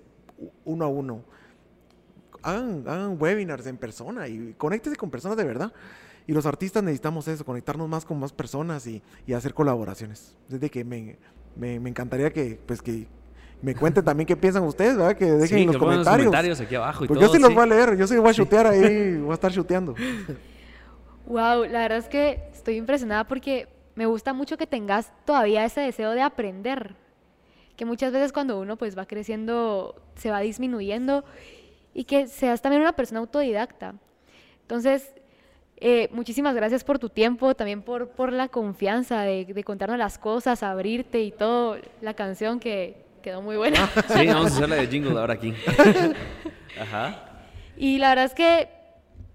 [0.64, 1.22] uno a uno.
[2.42, 5.72] Hagan, hagan webinars en persona y conéctense con personas de verdad.
[6.26, 10.36] Y los artistas necesitamos eso, conectarnos más con más personas y, y hacer colaboraciones.
[10.48, 11.18] Desde que me,
[11.56, 13.06] me, me encantaría que, pues, que
[13.60, 15.16] me cuenten también qué piensan ustedes, ¿verdad?
[15.16, 16.26] Que dejen Sí, en los que pongan los comentarios.
[16.26, 17.28] comentarios aquí abajo y Porque todo.
[17.32, 17.54] yo sí los sí.
[17.54, 19.94] voy a leer, yo sí voy a chutear ahí, voy a estar chuteando.
[21.26, 25.80] Wow, la verdad es que estoy impresionada porque me gusta mucho que tengas todavía ese
[25.80, 26.96] deseo de aprender.
[27.82, 31.24] Que muchas veces cuando uno pues va creciendo se va disminuyendo
[31.92, 33.96] y que seas también una persona autodidacta.
[34.60, 35.12] Entonces,
[35.78, 40.16] eh, muchísimas gracias por tu tiempo, también por, por la confianza de, de contarnos las
[40.16, 41.76] cosas, abrirte y todo.
[42.00, 43.90] La canción que quedó muy buena.
[44.06, 45.52] Sí, vamos a hacerle de jingle ahora aquí.
[46.80, 47.32] Ajá.
[47.76, 48.68] Y la verdad es que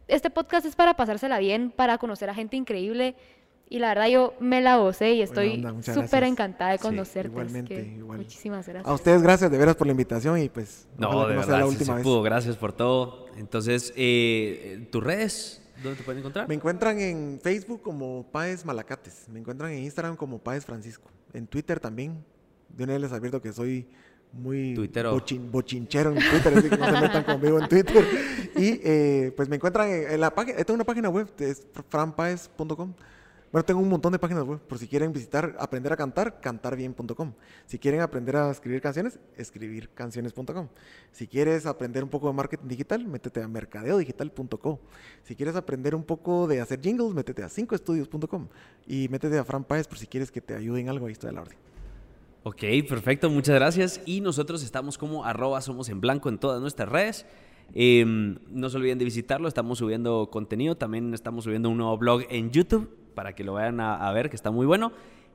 [0.08, 3.14] este podcast es para pasársela bien, para conocer a gente increíble.
[3.70, 5.62] Y la verdad yo me la gocé y estoy
[5.94, 7.30] súper encantada de Sí, conocerte.
[7.30, 8.18] igualmente, que igual.
[8.20, 8.90] Muchísimas gracias.
[8.90, 11.64] A ustedes gracias de veras por la invitación y pues No, de sea verdad, la
[11.66, 12.04] sí última se vez.
[12.04, 12.22] pudo.
[12.22, 13.26] Gracias por todo.
[13.38, 15.62] Entonces, eh, ¿tus redes?
[15.84, 16.48] ¿Dónde te pueden encontrar?
[16.48, 21.46] Me encuentran en Facebook como Páez Malacates, me encuentran en Instagram como Páez Francisco, en
[21.46, 22.24] Twitter también.
[22.70, 23.88] De una vez les advierto que soy
[24.34, 28.06] muy bochin- bochinchero en Twitter, así que no se metan conmigo en Twitter.
[28.56, 32.94] Y eh, pues me encuentran en, en la página, tengo una página web, es franpaez.com.
[33.52, 37.34] Bueno, tengo un montón de páginas web, por si quieren visitar, aprender a cantar, cantarbien.com.
[37.66, 40.68] Si quieren aprender a escribir canciones, escribircanciones.com.
[41.14, 44.80] Si quieres aprender un poco de marketing digital, métete a mercadeodigital.co.
[45.24, 48.48] Si quieres aprender un poco de hacer jingles, métete a 5estudios.com.
[48.86, 51.34] Y métete a Fran Páez por si quieres que te ayuden algo, ahí estoy a
[51.34, 51.58] la orden.
[52.44, 54.02] Ok, perfecto, muchas gracias.
[54.06, 57.26] Y nosotros estamos como arroba somos en blanco en todas nuestras redes.
[57.74, 62.24] Eh, no se olviden de visitarlo, estamos subiendo contenido, también estamos subiendo un nuevo blog
[62.30, 64.92] en YouTube para que lo vayan a, a ver, que está muy bueno.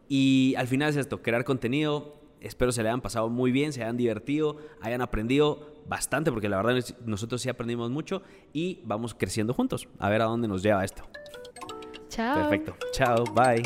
[0.09, 2.21] Y al final es esto, crear contenido.
[2.41, 6.57] Espero se le hayan pasado muy bien, se hayan divertido, hayan aprendido bastante, porque la
[6.57, 8.23] verdad nosotros sí aprendimos mucho
[8.53, 9.89] y vamos creciendo juntos.
[9.99, 11.05] A ver a dónde nos lleva esto.
[12.09, 12.35] Chao.
[12.35, 12.77] Perfecto.
[12.93, 13.63] Chao, bye.